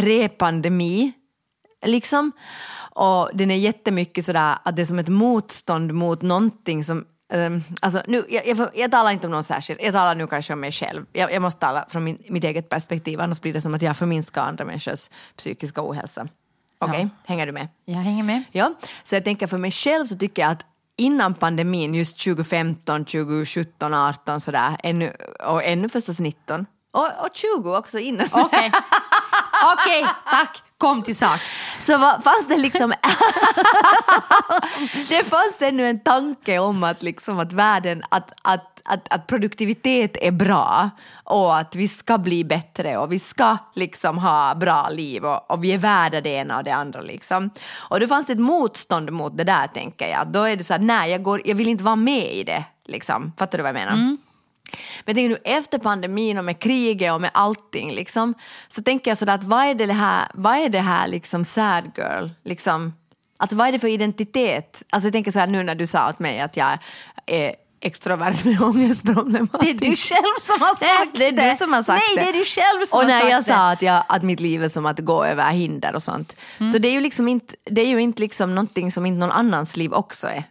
pre-pandemi, 0.00 1.12
liksom. 1.84 2.32
Och 2.96 3.30
den 3.34 3.50
är 3.50 3.54
jättemycket 3.56 4.24
sådär 4.24 4.58
att 4.62 4.76
det 4.76 4.82
är 4.82 4.86
som 4.86 4.98
ett 4.98 5.08
motstånd 5.08 5.92
mot 5.94 6.22
någonting 6.22 6.84
som 6.84 7.04
ehm, 7.32 7.62
alltså 7.82 8.02
nu, 8.06 8.24
jag, 8.28 8.46
jag, 8.46 8.68
jag 8.74 8.90
talar 8.90 9.10
inte 9.10 9.26
om 9.26 9.30
någon 9.30 9.44
särskild, 9.44 9.80
jag 9.82 9.92
talar 9.92 10.14
nu 10.14 10.26
kanske 10.26 10.52
om 10.52 10.60
mig 10.60 10.72
själv. 10.72 11.06
Jag, 11.12 11.32
jag 11.32 11.42
måste 11.42 11.60
tala 11.60 11.86
från 11.88 12.04
min, 12.04 12.22
mitt 12.28 12.44
eget 12.44 12.68
perspektiv, 12.68 13.20
annars 13.20 13.40
blir 13.40 13.52
det 13.52 13.60
som 13.60 13.74
att 13.74 13.82
jag 13.82 13.96
förminskar 13.96 14.42
andra 14.42 14.64
människors 14.64 15.10
psykiska 15.36 15.82
ohälsa. 15.90 16.28
Okej, 16.78 17.00
Ja. 17.02 17.08
hänger 17.26 17.46
du 17.46 17.52
med? 17.52 17.68
Jag 17.84 17.94
hänger 17.98 18.24
med. 18.24 18.42
Ja, 18.52 18.74
så 19.04 19.14
jag 19.14 19.24
tänker 19.24 19.46
för 19.46 19.58
mig 19.58 19.70
själv 19.70 20.06
så 20.06 20.16
tycker 20.16 20.42
jag 20.42 20.50
att 20.50 20.66
innan 20.96 21.34
pandemin, 21.34 21.94
just 21.94 22.24
2015, 22.24 23.04
2017, 23.04 23.94
18 23.94 24.40
sådär, 24.40 24.76
ännu, 24.82 25.12
och 25.46 25.64
ännu 25.64 25.88
förstås 25.88 26.20
19, 26.20 26.66
och, 26.92 27.00
och 27.06 27.28
20 27.32 27.76
också 27.76 27.98
innan. 27.98 28.28
Okej, 28.32 28.72
Okej, 29.74 30.06
tack. 30.30 30.62
Kom 30.84 31.02
till 31.02 31.16
sak. 31.16 31.40
Så 31.80 31.98
va, 31.98 32.20
fanns 32.24 32.48
det 32.48 32.56
liksom... 32.56 32.90
det 35.08 35.24
fanns 35.24 35.62
ännu 35.62 35.86
en 35.86 36.00
tanke 36.00 36.58
om 36.58 36.84
att, 36.84 37.02
liksom, 37.02 37.38
att 37.38 37.52
världen, 37.52 38.02
att, 38.08 38.32
att, 38.42 38.82
att, 38.84 39.12
att 39.12 39.26
produktivitet 39.26 40.16
är 40.20 40.30
bra 40.30 40.90
och 41.24 41.58
att 41.58 41.74
vi 41.74 41.88
ska 41.88 42.18
bli 42.18 42.44
bättre 42.44 42.96
och 42.98 43.12
vi 43.12 43.18
ska 43.18 43.56
liksom 43.74 44.18
ha 44.18 44.54
bra 44.54 44.88
liv 44.88 45.24
och, 45.24 45.50
och 45.50 45.64
vi 45.64 45.72
är 45.72 45.78
värda 45.78 46.20
det 46.20 46.30
ena 46.30 46.58
och 46.58 46.64
det 46.64 46.74
andra. 46.74 47.00
Liksom. 47.00 47.50
Och 47.88 48.00
då 48.00 48.08
fanns 48.08 48.26
det 48.26 48.32
ett 48.32 48.38
motstånd 48.38 49.12
mot 49.12 49.36
det 49.36 49.44
där 49.44 49.66
tänker 49.66 50.08
jag. 50.08 50.28
Då 50.28 50.42
är 50.42 50.56
det 50.56 50.64
så 50.64 50.74
att 50.74 50.82
nej, 50.82 51.10
jag, 51.10 51.22
går, 51.22 51.42
jag 51.44 51.54
vill 51.54 51.68
inte 51.68 51.84
vara 51.84 51.96
med 51.96 52.34
i 52.34 52.44
det. 52.44 52.64
Liksom. 52.86 53.32
Fattar 53.38 53.58
du 53.58 53.62
vad 53.62 53.68
jag 53.68 53.86
menar? 53.86 54.16
Men 54.72 55.04
jag 55.06 55.16
tänker 55.16 55.28
nu 55.28 55.38
efter 55.44 55.78
pandemin 55.78 56.38
och 56.38 56.44
med 56.44 56.58
kriget 56.58 57.12
och 57.12 57.20
med 57.20 57.30
allting 57.34 57.92
liksom, 57.92 58.34
så 58.68 58.82
tänker 58.82 59.10
jag 59.10 59.18
sådär 59.18 59.34
att 59.34 59.44
vad 59.44 59.64
är 59.64 59.74
det 59.74 59.92
här, 59.92 60.28
vad 60.34 60.56
är 60.56 60.68
det 60.68 60.80
här 60.80 61.08
liksom 61.08 61.44
sad 61.44 61.90
girl? 61.96 62.28
Liksom, 62.44 62.94
alltså 63.36 63.56
vad 63.56 63.68
är 63.68 63.72
det 63.72 63.78
för 63.78 63.88
identitet? 63.88 64.82
Alltså 64.90 65.06
jag 65.06 65.12
tänker 65.12 65.30
så 65.30 65.38
här 65.38 65.46
nu 65.46 65.62
när 65.62 65.74
du 65.74 65.86
sa 65.86 66.08
åt 66.10 66.18
mig 66.18 66.40
att 66.40 66.56
jag 66.56 66.78
är 67.26 67.54
extrovert 67.80 68.44
med 68.44 68.62
ångestproblematik. 68.68 69.80
Det 69.80 69.86
är 69.86 69.90
du 69.90 69.96
själv 69.96 70.38
som 70.40 70.60
har 70.60 70.74
sagt 70.74 71.18
det 71.18 71.26
är 71.26 71.50
du 71.50 71.56
som 71.56 71.72
har 71.72 71.82
sagt 71.82 72.02
Nej, 72.16 72.24
det. 72.24 72.32
det 72.32 72.38
är 72.38 72.40
du 72.40 72.44
själv 72.44 72.86
som 72.86 72.98
och 72.98 73.02
har 73.02 73.08
när 73.08 73.20
sagt 73.20 73.30
jag 73.30 73.40
det. 73.40 73.44
sa 73.44 73.70
att, 73.70 73.82
jag, 73.82 74.04
att 74.08 74.22
mitt 74.22 74.40
liv 74.40 74.64
är 74.64 74.68
som 74.68 74.86
att 74.86 74.98
gå 74.98 75.24
över 75.24 75.50
hinder 75.50 75.94
och 75.94 76.02
sånt. 76.02 76.36
Mm. 76.60 76.72
Så 76.72 76.78
det 76.78 76.88
är 76.88 76.92
ju 76.92 77.00
liksom 77.00 77.28
inte, 77.28 77.54
det 77.64 77.80
är 77.80 77.88
ju 77.88 77.98
inte 78.02 78.22
liksom 78.22 78.54
någonting 78.54 78.92
som 78.92 79.06
inte 79.06 79.18
någon 79.18 79.30
annans 79.32 79.76
liv 79.76 79.92
också 79.92 80.26
är. 80.26 80.44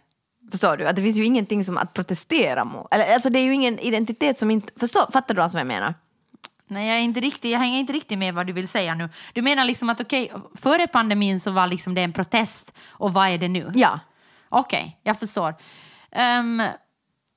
Förstår 0.54 0.76
du? 0.76 0.86
Att 0.86 0.96
det 0.96 1.02
finns 1.02 1.16
ju 1.16 1.24
ingenting 1.24 1.64
som 1.64 1.78
att 1.78 1.92
protestera 1.92 2.64
mot. 2.64 2.86
Eller, 2.90 3.14
alltså 3.14 3.30
det 3.30 3.38
är 3.38 3.44
ju 3.44 3.54
ingen 3.54 3.78
identitet 3.78 4.38
som 4.38 4.50
inte... 4.50 4.72
Förstår, 4.76 5.10
fattar 5.12 5.34
du 5.34 5.40
vad 5.40 5.50
som 5.50 5.58
jag 5.58 5.66
menar? 5.66 5.94
Nej, 6.66 6.88
jag, 6.88 6.96
är 6.96 7.00
inte 7.00 7.20
riktigt, 7.20 7.50
jag 7.50 7.58
hänger 7.58 7.78
inte 7.78 7.92
riktigt 7.92 8.18
med 8.18 8.34
vad 8.34 8.46
du 8.46 8.52
vill 8.52 8.68
säga 8.68 8.94
nu. 8.94 9.08
Du 9.32 9.42
menar 9.42 9.64
liksom 9.64 9.90
att 9.90 10.00
okej, 10.00 10.32
före 10.54 10.86
pandemin 10.86 11.40
så 11.40 11.50
var 11.50 11.66
liksom 11.66 11.94
det 11.94 12.02
en 12.02 12.12
protest 12.12 12.74
och 12.90 13.12
vad 13.12 13.28
är 13.28 13.38
det 13.38 13.48
nu? 13.48 13.72
Ja. 13.74 14.00
Okej, 14.48 15.00
jag 15.02 15.18
förstår. 15.18 15.54
Ehm, 16.12 16.62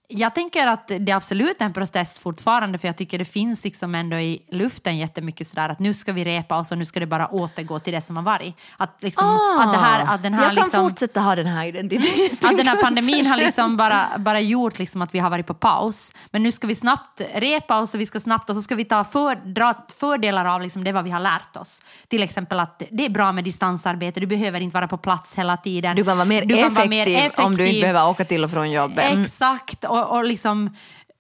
jag 0.10 0.36
tänker 0.36 0.68
att 0.68 0.88
det 0.88 1.12
är 1.12 1.16
absolut 1.16 1.62
en 1.62 1.74
protest 1.74 2.18
fortfarande 2.18 2.78
för 2.78 2.88
jag 2.88 2.98
tycker 2.98 3.20
det 3.20 3.26
finns 3.26 3.64
liksom 3.64 3.96
ändå 3.96 4.18
i 4.18 4.42
luften 4.52 4.98
jättemycket 4.98 5.48
sådär 5.48 5.70
att 5.70 5.80
nu 5.80 5.94
ska 5.94 6.14
vi 6.14 6.24
repa 6.24 6.58
oss 6.58 6.72
och 6.72 6.78
nu 6.78 6.86
ska 6.86 7.00
det 7.00 7.06
bara 7.06 7.28
återgå 7.28 7.80
till 7.80 7.94
det 7.94 8.02
som 8.02 8.16
har 8.16 8.24
varit. 8.24 8.56
Att, 8.78 8.98
liksom, 9.00 9.28
att, 9.60 9.74
det 9.74 9.80
här, 9.80 10.16
att 10.16 10.24
den 10.24 10.34
här 10.34 10.42
Ah, 10.42 10.46
jag 10.46 10.56
kan 10.56 10.64
liksom, 10.64 10.90
fortsätta 10.90 11.22
ha 11.22 11.36
den 11.36 11.48
här 11.48 11.66
identiteten. 11.68 12.50
att 12.50 12.58
den 12.58 12.68
här 12.68 12.82
pandemin 12.82 13.26
har 13.26 13.38
liksom 13.46 13.78
bara, 13.78 14.08
bara 14.18 14.40
gjort 14.40 14.80
liksom 14.80 15.02
att 15.02 15.16
vi 15.16 15.20
har 15.20 15.30
varit 15.30 15.48
på 15.48 15.54
paus. 15.54 16.14
Men 16.32 16.44
nu 16.44 16.52
ska 16.52 16.68
vi 16.68 16.76
snabbt 16.76 17.22
repa 17.34 17.80
oss 17.80 17.94
och 17.94 18.00
vi 18.02 18.06
ska 18.06 18.20
snabbt 18.20 18.50
och 18.50 18.56
så 18.56 18.62
ska 18.62 18.76
vi 18.76 18.86
ta 18.86 19.04
för, 19.04 19.36
dra 19.36 19.74
fördelar 20.00 20.46
av 20.46 20.62
liksom 20.62 20.84
det 20.84 20.92
vad 20.92 21.04
vi 21.04 21.10
har 21.12 21.20
lärt 21.20 21.56
oss. 21.58 21.82
Till 22.08 22.24
exempel 22.24 22.60
att 22.60 22.82
det 22.92 23.06
är 23.06 23.10
bra 23.10 23.32
med 23.32 23.44
distansarbete, 23.44 24.20
du 24.20 24.28
behöver 24.28 24.60
inte 24.60 24.74
vara 24.74 24.88
på 24.88 24.98
plats 24.98 25.36
hela 25.36 25.58
tiden. 25.58 25.96
Du 25.96 26.04
kan 26.04 26.18
vara 26.18 26.26
mer, 26.26 26.46
Du 26.46 26.56
kan 26.56 26.68
effektiv, 26.68 26.78
vara 26.78 26.90
mer 26.90 27.32
om 27.38 27.46
du 27.46 27.52
inte 27.52 27.64
effektiv. 27.64 27.82
behöver 27.82 28.10
åka 28.10 28.26
till 28.26 28.44
och 28.44 28.52
från 28.52 28.72
jobbet. 28.72 29.06
Mm. 29.12 29.22
Exakt, 29.22 29.86
och 30.04 30.18
och, 30.18 30.26
liksom 30.26 30.76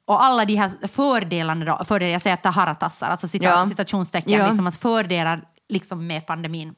och 0.06 0.24
alla 0.24 0.46
de 0.46 0.56
här 0.56 0.88
fördelarna 0.88 1.66
då, 1.78 1.86
fördelar, 1.86 2.12
jag 2.12 2.22
säger 2.22 2.34
att 2.34 2.44
det 2.44 2.50
haratassar, 2.50 3.10
alltså 3.10 3.28
cita, 3.28 3.46
Ja. 3.46 3.66
citationstecken, 3.70 4.34
Ja. 4.34 4.48
liksom 4.48 4.68
att 4.68 4.78
fördelar 4.78 5.42
liksom 5.70 6.08
med 6.08 6.26
pandemin. 6.28 6.76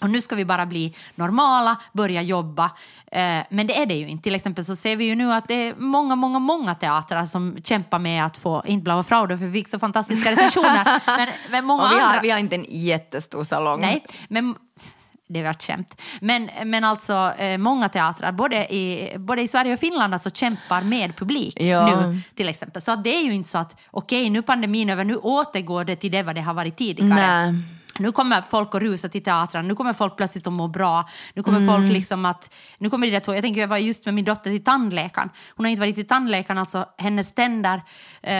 Och 0.00 0.10
nu 0.10 0.20
ska 0.20 0.34
vi 0.36 0.44
bara 0.44 0.66
bli 0.66 0.96
normala, 1.14 1.76
börja 1.92 2.22
jobba. 2.22 2.64
Eh, 3.12 3.38
men 3.50 3.66
det 3.66 3.82
är 3.82 3.86
det 3.86 3.94
ju 3.94 4.08
inte. 4.08 4.22
Till 4.22 4.34
exempel 4.34 4.64
så 4.64 4.76
ser 4.76 4.96
vi 4.96 5.04
ju 5.04 5.14
nu 5.14 5.32
att 5.32 5.48
det 5.48 5.54
är 5.54 5.74
många, 5.78 6.14
många, 6.16 6.38
många 6.38 6.74
teatrar 6.74 7.26
som 7.26 7.56
kämpar 7.64 7.98
med 7.98 8.26
att 8.26 8.36
få, 8.38 8.62
inte 8.66 8.84
Blåa 8.84 9.02
Fraude 9.02 9.38
för 9.38 9.44
vi 9.46 9.52
fick 9.52 9.68
så 9.68 9.78
fantastiska 9.78 10.32
recensioner, 10.32 11.00
men, 11.16 11.28
men 11.50 11.64
många 11.64 11.82
Och 11.82 11.90
vi 11.90 11.94
andra... 11.94 12.06
har, 12.06 12.22
vi 12.22 12.30
har 12.30 12.38
inte 12.38 12.54
en 12.54 12.66
jättestor 12.68 13.44
salong. 13.44 13.80
Nej, 13.80 14.04
men 14.28 14.54
det 15.32 15.42
var 15.42 15.50
ett 15.50 15.62
skämt. 15.62 16.00
Men, 16.20 16.50
men 16.64 16.84
alltså 16.84 17.32
eh, 17.38 17.58
många 17.58 17.88
teatrar, 17.88 18.32
både 18.32 18.74
i, 18.74 19.14
både 19.18 19.42
i 19.42 19.48
Sverige 19.48 19.72
och 19.72 19.80
Finland, 19.80 20.14
alltså, 20.14 20.30
kämpar 20.30 20.82
med 20.82 21.16
publik 21.16 21.60
Ja. 21.60 22.00
nu 22.06 22.20
till 22.34 22.48
exempel. 22.48 22.82
Så 22.82 22.96
det 22.96 23.16
är 23.16 23.22
ju 23.22 23.32
inte 23.32 23.48
så 23.48 23.58
att 23.58 23.80
okej, 23.90 24.30
nu 24.30 24.38
är 24.38 24.42
pandemin 24.42 24.90
över, 24.90 25.04
nu 25.04 25.16
återgår 25.16 25.84
det 25.84 25.96
till 25.96 26.10
det 26.10 26.22
vad 26.22 26.34
det 26.34 26.40
har 26.40 26.54
varit 26.54 26.76
tidigare. 26.76 27.14
Nej. 27.14 27.54
Nu 27.98 28.12
kommer 28.12 28.42
folk 28.42 28.74
att 28.74 28.82
rusa 28.82 29.08
till 29.08 29.24
teatern, 29.24 29.68
nu 29.68 29.74
kommer 29.74 29.92
folk 29.92 30.16
plötsligt 30.16 30.46
att 30.46 30.52
må 30.52 30.68
bra. 30.68 31.08
Nu 31.34 31.42
kommer 31.42 31.66
folk 31.66 31.92
liksom 31.92 32.24
att... 32.24 32.54
Nu 32.78 32.90
kommer 32.90 33.06
det 33.06 33.18
där 33.26 33.34
jag 33.34 33.42
tänker 33.42 33.60
jag 33.60 33.68
var 33.68 33.76
just 33.76 34.04
med 34.04 34.14
min 34.14 34.24
dotter 34.24 34.50
till 34.50 34.64
tandläkaren. 34.64 35.30
Hon 35.56 35.64
har 35.66 35.70
inte 35.70 35.80
varit 35.80 35.94
till 35.94 36.06
tandläkaren, 36.06 36.58
alltså 36.58 36.86
hennes 36.98 37.34
tänder... 37.34 37.82
Eh, 38.22 38.34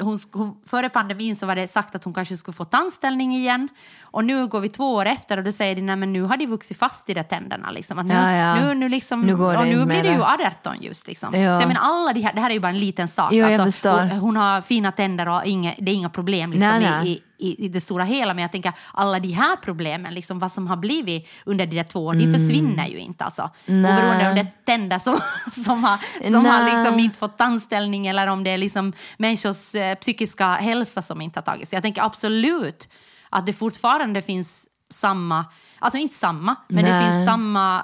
hon, 0.00 0.18
hon, 0.32 0.56
före 0.66 0.88
pandemin 0.88 1.36
så 1.36 1.46
var 1.46 1.56
det 1.56 1.68
sagt 1.68 1.94
att 1.94 2.04
hon 2.04 2.14
kanske 2.14 2.36
skulle 2.36 2.54
få 2.54 2.64
tandställning 2.64 3.36
igen. 3.36 3.68
Och 4.00 4.24
nu 4.24 4.46
går 4.46 4.60
vi 4.60 4.68
två 4.68 4.94
år 4.94 5.06
efter 5.06 5.36
och 5.38 5.44
då 5.44 5.52
säger 5.52 5.74
de 5.74 5.82
nej 5.82 5.96
men 5.96 6.12
nu 6.12 6.22
har 6.22 6.36
de 6.36 6.46
vuxit 6.46 6.78
fast 6.78 7.10
i 7.10 7.14
de 7.14 7.24
tänderna. 7.24 7.70
Liksom. 7.70 7.98
Att 7.98 8.06
nu, 8.06 8.14
Ja, 8.14 8.32
ja. 8.32 8.54
nu, 8.54 8.74
nu, 8.74 8.88
liksom, 8.88 9.20
Nu 9.20 9.36
går 9.36 9.52
det 9.52 9.58
och 9.58 9.66
nu 9.66 9.84
blir 9.86 10.02
det 10.02 10.08
ju 10.08 10.18
mera. 10.18 10.52
18 10.60 10.76
just. 10.80 11.06
Liksom. 11.06 11.34
Ja. 11.34 11.56
Så 11.56 11.62
jag 11.62 11.68
menar, 11.68 11.80
alla 11.80 12.12
de 12.12 12.20
här, 12.20 12.32
det 12.32 12.40
här 12.40 12.50
är 12.50 12.54
ju 12.54 12.60
bara 12.60 12.68
en 12.68 12.78
liten 12.78 13.08
sak. 13.08 13.32
Jo, 13.32 13.46
Alltså, 13.46 13.90
hon, 13.90 14.10
hon 14.10 14.36
har 14.36 14.60
fina 14.60 14.92
tänder 14.92 15.28
och 15.28 15.44
inga, 15.44 15.74
det 15.78 15.90
är 15.90 15.94
inga 15.94 16.10
problem 16.10 16.50
liksom, 16.50 16.68
Nej, 16.68 16.80
nej. 16.80 17.08
i, 17.08 17.12
i 17.12 17.22
i, 17.38 17.64
i 17.64 17.68
det 17.68 17.80
stora 17.80 18.04
hela, 18.04 18.34
men 18.34 18.42
jag 18.42 18.52
tänker 18.52 18.72
alla 18.92 19.20
de 19.20 19.32
här 19.32 19.56
problemen, 19.56 20.14
liksom 20.14 20.38
vad 20.38 20.52
som 20.52 20.66
har 20.66 20.76
blivit 20.76 21.28
under 21.44 21.66
de 21.66 21.76
där 21.76 21.84
två 21.84 22.06
åren, 22.06 22.32
de 22.32 22.38
försvinner 22.38 22.86
ju 22.86 22.98
inte 22.98 23.24
alltså. 23.24 23.50
Nej. 23.66 23.92
Oberoende 23.92 24.28
om 24.28 24.34
det 24.34 24.40
är 24.40 24.52
tänder 24.64 24.98
som, 24.98 25.20
som, 25.64 25.84
har, 25.84 25.98
som 26.22 26.46
har 26.46 26.76
liksom 26.76 27.00
inte 27.00 27.18
fått 27.18 27.38
tandställning 27.38 28.06
eller 28.06 28.26
om 28.26 28.44
det 28.44 28.50
är 28.50 28.58
liksom 28.58 28.92
människors 29.16 29.74
eh, 29.74 29.94
psykiska 29.94 30.54
hälsa 30.54 31.02
som 31.02 31.20
inte 31.20 31.38
har 31.38 31.44
tagits. 31.44 31.72
Jag 31.72 31.82
tänker 31.82 32.02
absolut 32.02 32.88
att 33.30 33.46
det 33.46 33.52
fortfarande 33.52 34.22
finns 34.22 34.68
samma, 34.90 35.44
alltså 35.78 35.98
inte 35.98 36.14
samma, 36.14 36.56
men 36.68 36.84
det 36.84 36.90
Nej. 36.90 37.10
finns 37.10 37.26
samma, 37.26 37.82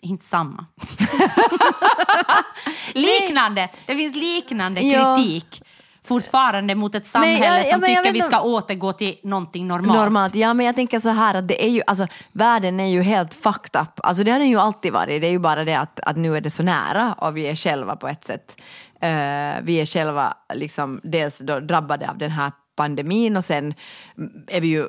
inte 0.00 0.24
samma. 0.24 0.66
liknande, 2.94 3.68
det 3.86 3.96
finns 3.96 4.16
liknande 4.16 4.80
Ja. 4.80 5.18
Fortfarande 6.04 6.74
mot 6.74 6.94
ett 6.94 7.06
samhälle 7.06 7.44
jag- 7.44 7.58
ja, 7.66 7.72
som 7.72 7.80
tycker 7.80 8.12
vi 8.12 8.20
ska 8.20 8.40
återgå 8.40 8.92
till 8.92 9.16
någonting 9.22 9.66
normalt. 9.68 9.98
Normalt. 9.98 10.34
Ja, 10.34 10.54
men 10.54 10.66
jag 10.66 10.76
tänker 10.76 11.00
så 11.00 11.08
här 11.08 11.34
att 11.34 11.48
det 11.48 11.64
är 11.64 11.68
ju, 11.68 11.82
alltså, 11.86 12.06
världen 12.32 12.80
är 12.80 12.86
ju 12.86 13.02
helt 13.02 13.34
fucked 13.34 13.80
up. 13.82 13.88
Alltså, 14.02 14.24
det 14.24 14.30
har 14.30 14.38
den 14.38 14.48
ju 14.50 14.56
alltid 14.58 14.92
varit. 14.92 15.20
Det 15.20 15.26
är 15.26 15.30
ju 15.30 15.38
bara 15.38 15.64
det 15.64 15.74
att, 15.74 16.00
att 16.00 16.16
nu 16.16 16.36
är 16.36 16.40
det 16.40 16.50
så 16.50 16.62
nära 16.62 17.12
och 17.18 17.36
vi 17.36 17.46
är 17.48 17.54
själva 17.54 17.96
på 17.96 18.08
ett 18.08 18.24
sätt. 18.24 18.60
Eh, 19.00 19.08
vi 19.62 19.80
är 19.80 19.86
själva 19.86 20.34
liksom 20.54 21.00
dels 21.02 21.38
drabbade 21.68 22.10
av 22.10 22.18
den 22.18 22.30
här 22.30 22.52
pandemin 22.76 23.36
och 23.36 23.44
sen 23.44 23.74
är 24.48 24.60
vi 24.60 24.68
ju 24.68 24.86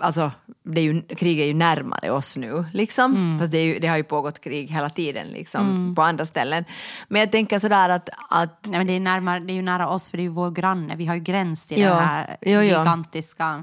Alltså, 0.00 0.32
det 0.62 0.80
är 0.80 0.84
ju, 0.84 1.02
kriget 1.02 1.42
är 1.42 1.46
ju 1.46 1.54
närmare 1.54 2.10
oss 2.10 2.36
nu, 2.36 2.64
liksom. 2.72 3.14
Mm. 3.14 3.38
Fast 3.38 3.52
det, 3.52 3.64
ju, 3.64 3.78
det 3.78 3.88
har 3.88 3.96
ju 3.96 4.04
pågått 4.04 4.40
krig 4.40 4.70
hela 4.70 4.90
tiden 4.90 5.26
liksom, 5.28 5.94
på 5.96 6.02
andra 6.02 6.26
ställen. 6.26 6.64
Men 7.08 7.20
jag 7.20 7.32
tänker 7.32 7.58
sådär 7.58 7.88
att, 7.88 8.08
att 8.28 8.66
Nej, 8.66 8.78
men 8.78 8.86
det, 8.86 8.92
är 8.92 9.00
närmare, 9.00 9.40
det 9.40 9.52
är 9.52 9.54
ju 9.54 9.62
nära 9.62 9.88
oss 9.88 10.10
för 10.10 10.16
det 10.16 10.20
är 10.22 10.24
ju 10.24 10.30
vår 10.30 10.50
granne. 10.50 10.96
Vi 10.96 11.06
har 11.06 11.14
ju 11.14 11.20
gräns 11.20 11.66
till 11.66 11.80
Ja. 11.80 11.94
det 11.94 12.00
här 12.00 12.36
Jo, 12.40 12.52
jo. 12.52 12.62
gigantiska... 12.62 13.62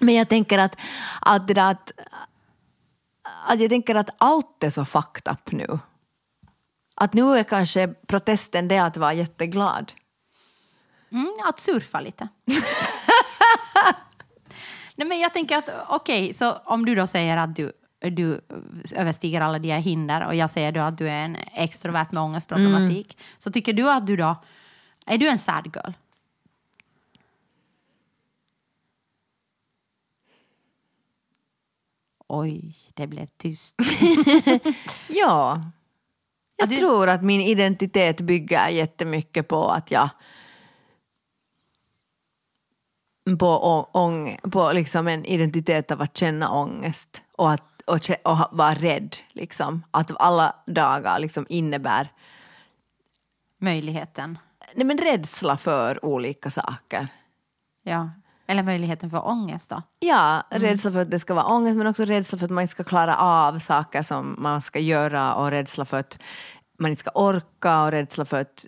Men 0.00 0.14
jag 0.14 0.28
tänker 0.28 0.58
att, 0.58 0.76
att 1.20 1.48
det 1.48 1.54
där 1.54 1.70
att, 1.70 1.92
att 3.46 3.60
jag 3.60 3.70
tänker 3.70 3.94
att 3.94 4.10
allt 4.18 4.64
är 4.64 4.70
så 4.70 4.84
fucked 4.84 5.32
up 5.32 5.52
nu. 5.52 5.78
Att 6.94 7.14
nu 7.14 7.22
är 7.38 7.42
kanske 7.44 7.88
protesten 8.06 8.68
det 8.68 8.78
att 8.78 8.96
vara 8.96 9.12
jätteglad. 9.14 9.92
Mm, 11.12 11.32
att 11.48 11.58
surfa 11.58 12.00
lite. 12.00 12.28
Nej, 15.00 15.08
men 15.08 15.18
jag 15.18 15.32
tänker 15.32 15.56
att 15.56 15.68
okej, 15.88 16.34
så 16.34 16.52
om 16.52 16.86
du 16.86 16.94
då 16.94 17.06
säger 17.06 17.36
att 17.36 17.56
du, 17.56 17.72
du 18.00 18.40
överstiger 18.96 19.40
alla 19.40 19.58
de 19.58 19.70
här 19.70 19.78
hinder 19.78 20.26
och 20.26 20.34
jag 20.34 20.50
säger 20.50 20.72
då 20.72 20.80
att 20.80 20.98
du 20.98 21.08
är 21.08 21.24
en 21.24 21.36
extrovert 21.36 22.12
med 22.12 22.22
ångestproblematik, 22.22 23.18
så 23.38 23.52
tycker 23.52 23.72
du 23.72 23.90
att 23.90 24.06
du 24.06 24.16
då, 24.16 24.36
är 25.06 25.18
du 25.18 25.28
en 25.28 25.38
sad 25.38 25.66
girl? 25.74 25.92
Oj, 32.26 32.78
det 32.94 33.06
blev 33.06 33.26
tyst. 33.26 33.76
Ja. 35.08 35.64
Jag 36.56 36.76
tror 36.76 37.08
att 37.08 37.22
min 37.22 37.40
identitet 37.40 38.20
bygger 38.20 38.68
jättemycket 38.68 39.48
på 39.48 39.68
att 39.68 39.90
jag 39.90 40.10
på, 43.38 43.46
ång, 43.92 44.38
på 44.42 44.72
liksom 44.72 45.08
en 45.08 45.24
identitet 45.24 45.90
av 45.90 46.02
att 46.02 46.16
känna 46.16 46.50
ångest 46.50 47.22
och, 47.36 47.52
att, 47.52 47.82
och, 47.86 48.00
och 48.24 48.38
vara 48.50 48.74
rädd. 48.74 49.16
Liksom. 49.32 49.82
Att 49.90 50.10
alla 50.20 50.56
dagar 50.66 51.18
liksom 51.18 51.46
innebär 51.48 52.08
Möjligheten. 53.62 54.38
nej, 54.74 54.86
men 54.86 54.98
rädsla 54.98 55.56
för 55.56 56.04
olika 56.04 56.50
saker. 56.50 57.08
Ja. 57.82 58.10
Eller 58.46 58.62
möjligheten 58.62 59.10
för 59.10 59.28
ångest 59.28 59.70
då? 59.70 59.82
Ja, 59.98 60.42
rädsla 60.50 60.92
för 60.92 60.98
att 60.98 61.10
det 61.10 61.18
ska 61.18 61.34
vara 61.34 61.46
ångest 61.46 61.78
men 61.78 61.86
också 61.86 62.04
rädsla 62.04 62.38
för 62.38 62.44
att 62.44 62.50
man 62.50 62.62
inte 62.62 62.72
ska 62.72 62.84
klara 62.84 63.16
av 63.16 63.58
saker 63.58 64.02
som 64.02 64.36
man 64.38 64.62
ska 64.62 64.78
göra 64.78 65.34
och 65.34 65.50
rädsla 65.50 65.84
för 65.84 65.98
att 65.98 66.18
man 66.78 66.90
inte 66.90 67.00
ska 67.00 67.10
orka 67.10 67.82
och 67.82 67.90
rädsla 67.90 68.24
för 68.24 68.40
att... 68.40 68.66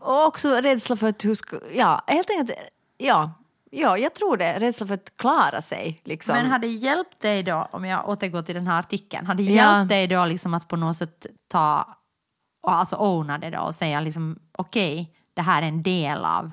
Och 0.00 0.26
också 0.26 0.48
rädsla 0.48 0.96
för 0.96 1.08
att 1.08 1.24
hur 1.24 1.34
ska... 1.34 1.60
Ja, 1.74 2.04
helt 2.06 2.30
enkelt... 2.30 2.58
Ja, 3.02 3.32
ja 3.70 3.98
jag 3.98 4.14
tror 4.14 4.36
det. 4.36 4.58
Rädsla 4.58 4.86
för 4.86 4.94
att 4.94 5.16
klara 5.16 5.62
sig. 5.62 6.00
Liksom. 6.04 6.36
Men 6.36 6.50
hade 6.50 6.66
det 6.66 6.72
hjälpt 6.72 7.20
dig 7.22 7.42
då, 7.42 7.68
om 7.70 7.84
jag 7.84 8.08
återgår 8.08 8.42
till 8.42 8.54
den 8.54 8.66
här 8.66 8.78
artikeln, 8.80 9.26
hade 9.26 9.42
det 9.42 9.52
Ja. 9.52 9.76
hjälpt 9.76 9.88
dig 9.88 10.06
då 10.06 10.24
liksom 10.26 10.54
att 10.54 10.68
på 10.68 10.76
något 10.76 10.96
sätt 10.96 11.26
ta, 11.48 11.96
och 12.62 12.72
alltså 12.72 12.96
owna 12.96 13.38
det 13.38 13.50
då 13.50 13.60
och 13.60 13.74
säga 13.74 14.00
liksom 14.00 14.38
okej, 14.58 15.14
det 15.34 15.42
här 15.42 15.62
är 15.62 15.66
en 15.66 15.82
del 15.82 16.24
av, 16.24 16.50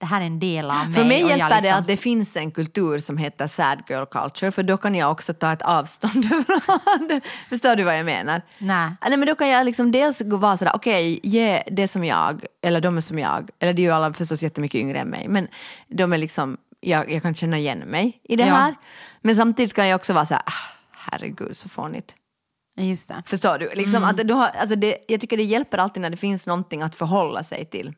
det 0.00 0.06
här 0.06 0.20
är 0.20 0.24
en 0.26 0.38
del 0.40 0.66
av 0.70 0.84
mig. 0.84 0.92
För 0.94 1.04
mig 1.04 1.20
hjälper 1.28 1.48
det 1.48 1.54
liksom- 1.62 1.78
att 1.78 1.86
det 1.86 1.96
finns 1.96 2.36
en 2.36 2.50
kultur 2.50 2.98
som 2.98 3.16
heter 3.18 3.46
sad 3.46 3.82
girl 3.88 4.04
culture 4.04 4.50
för 4.50 4.62
då 4.62 4.76
kan 4.76 4.94
jag 4.94 5.10
också 5.12 5.34
ta 5.34 5.52
ett 5.52 5.62
avstånd 5.62 6.24
från 6.64 7.08
det. 7.08 7.20
Förstår 7.48 7.76
du 7.76 7.82
vad 7.84 7.98
jag 7.98 8.04
menar? 8.06 8.42
Nej. 8.58 8.90
Nej, 9.08 9.16
men 9.18 9.26
då 9.28 9.34
kan 9.34 9.48
jag 9.48 9.64
liksom 9.64 9.92
dels 9.92 10.20
vara 10.24 10.56
sådär, 10.56 10.72
okej, 10.74 11.20
ge 11.22 11.62
det 11.70 11.88
som 11.88 12.04
jag, 12.04 12.44
eller 12.62 12.80
de 12.80 12.96
är 12.96 13.00
som 13.00 13.18
jag, 13.18 13.50
eller 13.60 13.72
det 13.72 13.82
är 13.82 13.84
ju 13.84 13.90
alla 13.90 14.12
förstås 14.12 14.42
jättemycket 14.42 14.80
yngre 14.80 14.98
än 14.98 15.08
mig, 15.08 15.28
men 15.28 15.48
de 15.88 16.12
är 16.12 16.18
liksom, 16.18 16.56
jag, 16.80 17.10
jag 17.12 17.22
kan 17.22 17.34
känna 17.34 17.58
igen 17.58 17.78
mig 17.78 18.20
i 18.24 18.36
det 18.36 18.46
Ja. 18.46 18.54
här. 18.54 18.74
Men 19.22 19.36
samtidigt 19.36 19.74
kan 19.74 19.88
jag 19.88 19.96
också 19.96 20.12
vara 20.12 20.26
såhär, 20.26 20.42
ah, 20.46 20.52
herregud 20.92 21.56
så 21.56 21.68
fånigt. 21.68 22.14
Just 22.76 23.08
det. 23.08 23.22
Förstår 23.26 23.58
du? 23.58 23.70
Liksom 23.74 24.04
att 24.04 24.16
du 24.28 24.34
har, 24.34 24.46
alltså 24.48 24.76
det, 24.76 24.96
jag 25.08 25.20
tycker 25.20 25.36
det 25.36 25.42
hjälper 25.42 25.78
alltid 25.78 26.00
när 26.02 26.10
det 26.10 26.16
finns 26.16 26.46
någonting 26.46 26.82
att 26.82 26.94
förhålla 26.96 27.42
sig 27.42 27.64
till. 27.64 27.94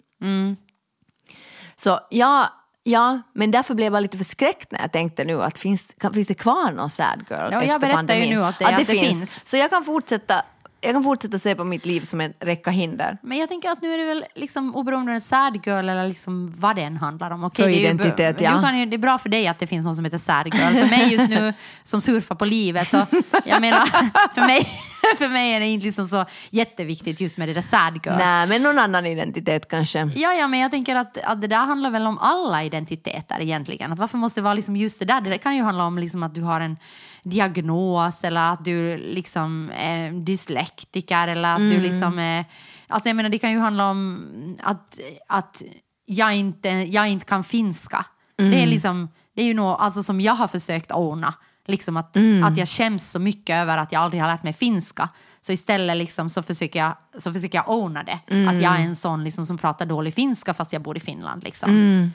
Så 1.82 2.00
ja, 2.10 2.52
ja, 2.82 3.22
men 3.32 3.50
därför 3.50 3.74
blev 3.74 3.94
jag 3.94 4.02
lite 4.02 4.18
förskräckt 4.18 4.72
när 4.72 4.80
jag 4.80 4.92
tänkte 4.92 5.24
nu 5.24 5.42
att 5.42 5.58
finns, 5.58 5.94
kan, 5.98 6.14
finns 6.14 6.28
det 6.28 6.34
kvar 6.34 6.72
någon 6.72 6.90
sad 6.90 7.24
girl 7.30 7.38
Ja, 7.40 7.50
jag 7.52 7.64
efter 7.64 7.78
berättar 7.78 7.90
ju 7.90 7.96
pandemin? 7.96 8.30
nu 8.30 8.48
åt 8.48 8.58
dig 8.58 8.68
att 8.68 8.78
det 8.78 8.84
finns. 8.84 9.40
Så 9.44 9.56
jag 9.56 9.70
kan 9.70 9.84
fortsätta 9.84 10.44
jag 10.84 10.92
kan 10.92 11.02
fortsätta 11.02 11.38
se 11.38 11.54
på 11.54 11.64
mitt 11.64 11.86
liv 11.86 12.00
som 12.00 12.20
en 12.20 12.32
räcka 12.40 12.70
hinder. 12.70 13.18
Men 13.22 13.38
jag 13.38 13.48
tänker 13.48 13.70
att 13.70 13.82
nu 13.82 13.94
är 13.94 13.98
det 13.98 14.04
väl 14.04 14.24
liksom 14.34 14.76
oberoende 14.76 15.12
är 15.12 15.20
sad 15.20 15.66
girl 15.66 15.88
eller 15.88 16.08
liksom 16.08 16.52
vad 16.56 16.78
än 16.78 16.96
handlar 16.96 17.30
om. 17.30 17.44
Okej, 17.44 17.64
För 17.64 17.70
det 17.70 17.76
är 17.76 17.78
ju- 17.78 17.84
identitet, 17.84 18.40
ja. 18.40 18.56
Du 18.56 18.62
kan 18.62 18.78
ju, 18.78 18.86
det 18.86 18.96
är 18.96 18.98
bra 18.98 19.18
för 19.18 19.28
dig 19.28 19.46
att 19.48 19.58
det 19.58 19.66
finns 19.66 19.84
någon 19.84 19.94
som 19.96 20.04
heter 20.04 20.18
sad 20.18 20.46
girl. 20.46 20.72
För 20.74 20.90
mig 20.90 21.12
just 21.12 21.28
nu 21.30 21.52
som 21.84 22.00
surfar 22.00 22.34
på 22.34 22.44
livet 22.44 22.88
så, 22.88 23.06
jag 23.44 23.60
menar, 23.60 23.86
för 24.34 24.40
mig, 24.46 24.66
för 25.18 25.28
mig 25.28 25.54
är 25.54 25.60
det 25.60 25.66
inte 25.66 25.86
liksom 25.86 26.08
så 26.08 26.24
jätteviktigt 26.50 27.20
just 27.20 27.38
med 27.38 27.48
det 27.48 27.54
där 27.54 27.62
sad 27.62 28.00
girl. 28.06 28.16
Nej, 28.18 28.46
men 28.46 28.62
någon 28.62 28.78
annan 28.78 29.06
identitet 29.06 29.68
kanske. 29.68 30.10
Ja, 30.14 30.32
ja, 30.32 30.46
men 30.48 30.60
jag 30.60 30.70
tänker 30.70 30.96
att, 30.96 31.18
att 31.24 31.40
det 31.40 31.46
där 31.46 31.56
handlar 31.56 31.90
väl 31.90 32.06
om 32.06 32.18
alla 32.18 32.62
identiteter 32.64 33.40
egentligen. 33.40 33.92
Att 33.92 33.98
varför 33.98 34.18
måste 34.18 34.40
det 34.40 34.44
vara 34.44 34.54
liksom 34.54 34.76
just 34.76 34.98
det 34.98 35.04
där? 35.04 35.20
Det 35.20 35.38
kan 35.38 35.56
ju 35.56 35.62
handla 35.62 35.84
om 35.84 35.98
liksom 35.98 36.22
att 36.22 36.34
du 36.34 36.42
har 36.42 36.60
en 36.60 36.76
diagnos 37.22 38.24
eller 38.24 38.52
att 38.52 38.64
du 38.64 38.96
liksom 38.96 39.70
är 39.76 40.10
dyslektiker 40.10 40.71
eller 41.10 41.54
att 41.54 41.58
du 41.58 41.80
liksom 41.80 42.18
är... 42.18 42.44
Alltså 42.88 43.08
jag 43.08 43.16
menar, 43.16 43.30
det 43.30 43.38
kan 43.38 43.52
ju 43.52 43.58
handla 43.58 43.90
om 43.90 44.56
att, 44.62 44.98
att 45.28 45.62
jag, 46.06 46.34
inte, 46.36 46.68
jag 46.68 47.08
inte 47.08 47.26
kan 47.26 47.44
finska. 47.44 48.06
Det 48.36 48.62
är 48.62 48.66
liksom... 48.66 49.08
Det 49.34 49.42
är 49.42 49.46
ju 49.46 49.54
något 49.54 49.80
alltså, 49.80 50.02
som 50.02 50.20
jag 50.20 50.34
har 50.34 50.48
försökt 50.48 50.92
ordna 50.92 51.34
Liksom 51.66 51.96
att, 51.96 52.16
Mm. 52.16 52.44
att 52.44 52.56
jag 52.56 52.68
skäms 52.68 53.10
så 53.10 53.18
mycket 53.18 53.54
över 53.54 53.78
att 53.78 53.92
jag 53.92 54.02
aldrig 54.02 54.22
har 54.22 54.28
lärt 54.28 54.42
mig 54.42 54.52
finska. 54.52 55.08
Så 55.40 55.52
istället 55.52 55.96
liksom 55.96 56.30
så, 56.30 56.42
försöker 56.42 56.78
jag, 56.78 56.96
så 57.18 57.32
försöker 57.32 57.58
jag 57.58 57.70
owna 57.70 58.02
det. 58.02 58.18
Mm. 58.26 58.48
Att 58.48 58.62
jag 58.62 58.76
är 58.76 58.80
en 58.84 58.96
sån 58.96 59.24
liksom 59.24 59.46
som 59.46 59.58
pratar 59.58 59.86
dålig 59.86 60.14
finska 60.14 60.54
fast 60.54 60.72
jag 60.72 60.82
bor 60.82 60.96
i 60.96 61.00
Finland. 61.00 61.44
Liksom. 61.44 61.70
Mm. 61.70 62.12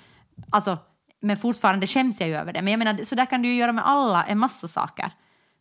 Alltså, 0.49 0.77
men 1.21 1.37
fortfarande 1.37 1.87
skäms 1.87 2.19
jag 2.19 2.29
ju 2.29 2.35
över 2.35 2.53
det. 2.53 2.61
Men 2.61 2.71
jag 2.71 2.77
menar, 2.77 3.05
så 3.05 3.15
där 3.15 3.25
kan 3.25 3.41
du 3.41 3.47
ju 3.49 3.55
göra 3.55 3.71
med 3.71 3.87
alla, 3.87 4.23
en 4.23 4.37
massa 4.37 4.67
saker. 4.67 5.11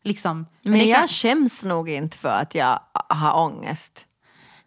Liksom. 0.06 0.46
Men 0.62 0.88
jag 0.88 0.98
kan, 0.98 1.08
skäms 1.08 1.64
nog 1.64 1.88
inte 1.90 2.18
för 2.18 2.28
att 2.28 2.54
jag 2.54 2.80
har 3.08 3.38
ångest. 3.44 4.06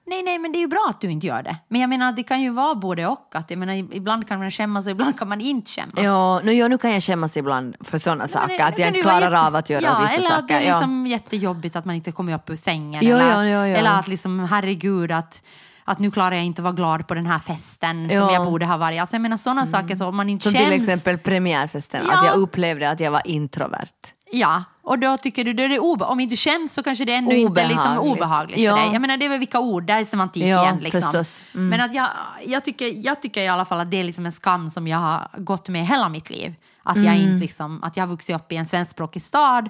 nej, 0.07 0.23
nej, 0.23 0.39
men 0.39 0.51
det 0.51 0.57
är 0.57 0.61
ju 0.61 0.67
bra 0.67 0.87
att 0.89 1.01
du 1.01 1.11
inte 1.11 1.27
gör 1.27 1.43
det. 1.43 1.57
Men 1.67 1.81
jag 1.81 1.89
menar, 1.89 2.11
det 2.11 2.23
kan 2.23 2.41
ju 2.41 2.49
vara 2.49 2.75
både 2.75 3.07
och. 3.07 3.35
Att, 3.35 3.49
jag 3.49 3.59
menar, 3.59 3.73
ibland 3.73 4.27
kan 4.27 4.39
man 4.39 4.51
skämmas 4.51 4.85
och 4.85 4.91
ibland 4.91 5.19
kan 5.19 5.27
man 5.29 5.41
inte 5.41 5.71
skämmas. 5.71 5.93
Ja, 5.97 6.41
nu, 6.43 6.53
ja, 6.53 6.67
nu 6.67 6.77
kan 6.77 6.91
jag 6.93 7.03
skämmas 7.03 7.37
ibland 7.37 7.75
för 7.81 7.97
sådana 7.97 8.27
saker, 8.27 8.57
det- 8.57 8.63
att 8.65 8.79
jag 8.79 8.87
inte 8.87 9.01
klarar 9.01 9.21
jätte- 9.21 9.39
av 9.47 9.55
att 9.55 9.69
göra 9.69 9.81
ja, 9.83 9.99
vissa 10.01 10.13
eller 10.13 10.29
saker. 10.29 10.41
att 10.41 10.47
det 10.47 10.53
är 10.53 10.61
ja. 10.67 10.73
liksom 10.79 11.07
jättejobbigt 11.07 11.75
att 11.75 11.85
man 11.85 11.95
inte 11.95 12.11
kommer 12.11 12.35
upp 12.35 12.49
ur 12.49 12.55
sängen. 12.55 13.05
Ja, 13.07 13.15
eller, 13.17 13.29
ja, 13.31 13.45
ja, 13.47 13.67
ja. 13.67 13.77
eller 13.77 13.99
att 13.99 14.07
liksom, 14.07 14.39
herregud, 14.39 15.11
att, 15.11 15.43
att 15.91 15.99
nu 15.99 16.11
klarar 16.11 16.35
jag 16.35 16.45
inte 16.45 16.61
att 16.61 16.63
vara 16.63 16.73
glad 16.73 17.07
på 17.07 17.13
den 17.13 17.25
här 17.25 17.39
festen 17.39 18.09
Ja. 18.11 18.25
som 18.25 18.33
jag 18.33 18.45
borde 18.45 18.65
ha 18.65 18.77
varit. 18.77 19.01
Alltså 19.01 19.15
jag 19.15 19.21
menar 19.21 19.37
sådana 19.37 19.65
saker, 19.65 19.95
så 19.95 20.05
om 20.05 20.15
man 20.15 20.29
inte 20.29 20.43
Som 20.43 20.53
känns... 20.53 20.65
till 20.65 20.73
exempel 20.83 21.17
premiärfesten, 21.17 22.01
Ja. 22.07 22.17
att 22.17 22.25
jag 22.25 22.35
upplevde 22.35 22.89
att 22.89 22.99
jag 22.99 23.11
var 23.11 23.21
introvert. 23.25 23.87
Ja, 24.31 24.63
och 24.81 24.99
då 24.99 25.17
tycker 25.17 25.43
du, 25.43 25.53
då 25.53 25.63
är 25.63 25.69
det 25.69 25.79
obe- 25.79 26.05
om 26.05 26.19
inte 26.19 26.33
du 26.33 26.37
skäms 26.37 26.73
så 26.73 26.83
kanske 26.83 27.05
det 27.05 27.13
ändå 27.13 27.31
inte 27.31 27.61
är 27.61 27.67
liksom 27.67 27.85
Obehagligt. 27.97 28.17
obehagligt 28.21 28.59
Ja. 28.59 28.75
för 28.75 28.83
dig. 28.83 28.93
Jag 28.93 29.01
menar 29.01 29.17
det 29.17 29.25
är 29.25 29.29
väl 29.29 29.39
vilka 29.39 29.59
ord, 29.59 29.83
där 29.83 29.99
är 29.99 30.03
semantik 30.05 30.43
Ja, 30.43 30.63
igen. 30.63 30.77
Liksom. 30.81 31.23
Mm. 31.55 31.69
Men 31.69 31.81
att 31.81 31.93
jag, 31.93 32.07
jag, 32.47 32.65
tycker, 32.65 33.05
jag 33.05 33.21
tycker 33.21 33.41
i 33.41 33.47
alla 33.47 33.65
fall 33.65 33.79
att 33.79 33.91
det 33.91 33.97
är 33.99 34.03
liksom 34.03 34.25
en 34.25 34.31
skam 34.31 34.69
som 34.69 34.87
jag 34.87 34.97
har 34.97 35.27
gått 35.37 35.69
med 35.69 35.87
hela 35.87 36.09
mitt 36.09 36.29
liv. 36.29 36.55
Att, 36.83 36.95
jag, 36.95 37.05
Mm. 37.15 37.21
inte 37.27 37.41
liksom, 37.41 37.83
att 37.83 37.97
jag 37.97 38.03
har 38.03 38.09
vuxit 38.09 38.35
upp 38.35 38.51
i 38.51 38.55
en 38.55 38.65
svenskspråkig 38.65 39.21
stad 39.21 39.69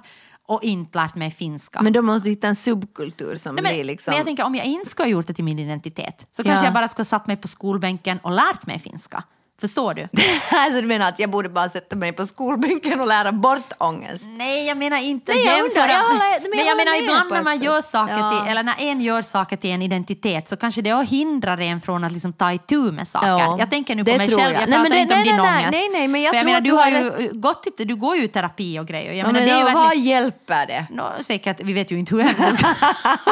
och 0.49 0.63
inte 0.63 0.97
lärt 0.97 1.15
mig 1.15 1.31
finska. 1.31 1.81
Men 1.81 1.93
då 1.93 2.01
måste 2.01 2.23
du 2.23 2.29
hitta 2.29 2.47
en 2.47 2.55
subkultur 2.55 3.35
som 3.35 3.55
Nej, 3.55 3.63
men, 3.63 3.73
blir 3.73 3.83
liksom... 3.83 4.11
men 4.11 4.17
jag 4.17 4.25
tänker 4.25 4.45
om 4.45 4.55
jag 4.55 4.65
inte 4.65 4.89
skulle 4.89 5.05
ha 5.05 5.11
gjort 5.11 5.27
det 5.27 5.33
till 5.33 5.43
min 5.43 5.59
identitet 5.59 6.25
så 6.31 6.41
Ja. 6.41 6.43
kanske 6.43 6.65
jag 6.65 6.73
bara 6.73 6.87
skulle 6.87 7.01
ha 7.01 7.05
satt 7.05 7.27
mig 7.27 7.37
på 7.37 7.47
skolbänken 7.47 8.19
och 8.23 8.31
lärt 8.31 8.65
mig 8.65 8.79
finska. 8.79 9.23
Förstår 9.61 9.93
du? 9.93 10.01
alltså, 10.51 10.81
du 10.81 10.87
menar 10.87 11.07
att 11.09 11.19
jag 11.19 11.29
borde 11.29 11.49
bara 11.49 11.69
sätta 11.69 11.95
mig 11.95 12.11
på 12.13 12.27
skolbänken 12.27 12.99
och 12.99 13.07
lära 13.07 13.31
bort 13.31 13.73
ångest? 13.77 14.25
Nej, 14.29 14.65
jag 14.67 14.77
menar 14.77 14.97
inte 14.97 15.31
Nej, 15.33 15.45
jag 15.45 15.65
undrar, 15.65 15.87
jag 15.87 16.01
håller- 16.03 16.19
men 16.41 16.49
men 16.49 16.59
jag 16.59 16.67
jag 16.67 16.77
menar 16.77 17.01
ibland 17.03 17.29
när 17.31 17.37
ett 17.37 17.43
man 17.43 17.59
gör 17.61 17.81
saker 17.81 18.17
Ja. 18.17 18.29
till, 18.41 18.51
eller 18.51 18.63
när 18.63 18.75
en 18.79 19.01
gör 19.01 19.21
saker 19.21 19.57
till 19.57 19.69
en 19.69 19.81
identitet 19.81 20.49
så 20.49 20.55
kanske 20.57 20.81
det 20.81 21.05
hindrar 21.07 21.61
en 21.61 21.81
från 21.81 22.03
att 22.03 22.11
liksom 22.11 22.33
ta 22.33 22.53
itu 22.53 22.91
med 22.91 23.07
saker. 23.07 23.27
Ja, 23.27 23.55
jag 23.59 23.69
tänker 23.69 23.95
nu 23.95 24.03
på 24.05 24.11
det 24.11 24.17
mig 24.17 24.27
själv, 24.27 24.39
jag. 24.53 24.61
jag 24.61 24.69
Nej, 24.69 24.77
pratar 24.79 24.89
det- 24.89 24.99
inte 24.99 25.13
om 25.13 25.19
nej, 25.19 25.29
din 25.29 25.37
nej, 25.41 25.55
ångest. 25.57 25.71
nej, 25.71 25.89
nej, 25.93 26.07
men 26.07 26.21
jag 26.21 26.35
jag 26.35 26.45
menar, 26.45 26.61
du 26.61 26.69
du 26.69 26.75
har 26.75 26.83
har 26.91 27.19
ju 27.19 27.29
gått 27.33 27.63
till, 27.77 27.87
du 27.87 27.95
går 27.95 28.15
ju 28.15 28.23
i 28.23 28.27
terapi 28.27 28.79
och 28.79 28.87
grejer. 28.87 29.07
Jag 29.13 29.17
Ja, 29.17 29.25
menar, 29.31 29.39
men 29.39 29.49
det 29.49 29.55
är 29.69 29.73
vad 29.73 29.83
verkligen, 29.83 30.05
hjälper 30.07 30.65
det? 30.67 30.85
Nå, 30.91 31.11
säkert, 31.21 31.57
vi 31.63 31.73
vet 31.73 31.91
ju 31.91 31.99
inte 31.99 32.15
hur 32.15 32.23
det 32.23 32.57
ska 32.57 32.67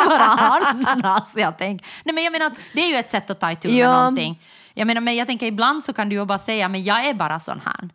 vara 0.09 0.19
annars. 0.85 1.27
Jag 1.35 1.57
tänker. 1.57 1.87
Nej, 2.03 2.15
men 2.15 2.23
jag 2.23 2.31
menar 2.31 2.45
att 2.45 2.53
det 2.73 2.81
är 2.81 2.87
ju 2.87 2.95
ett 2.95 3.11
sätt 3.11 3.29
att 3.29 3.39
ta 3.39 3.51
itu 3.51 3.67
med 3.67 3.77
Ja. 3.77 3.93
någonting. 3.97 4.39
Jag 4.77 4.87
menar, 4.87 5.01
men 5.01 5.15
jag 5.15 5.27
tänker 5.27 5.45
ibland 5.45 5.83
så 5.83 5.93
kan 5.93 6.09
du 6.09 6.15
ju 6.15 6.25
bara 6.25 6.37
säga, 6.37 6.67
men 6.67 6.83
jag 6.83 7.05
är 7.05 7.13
bara 7.13 7.39
sån 7.39 7.61
här. 7.65 7.89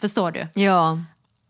Förstår 0.00 0.30
du? 0.30 0.48
Ja. 0.54 0.98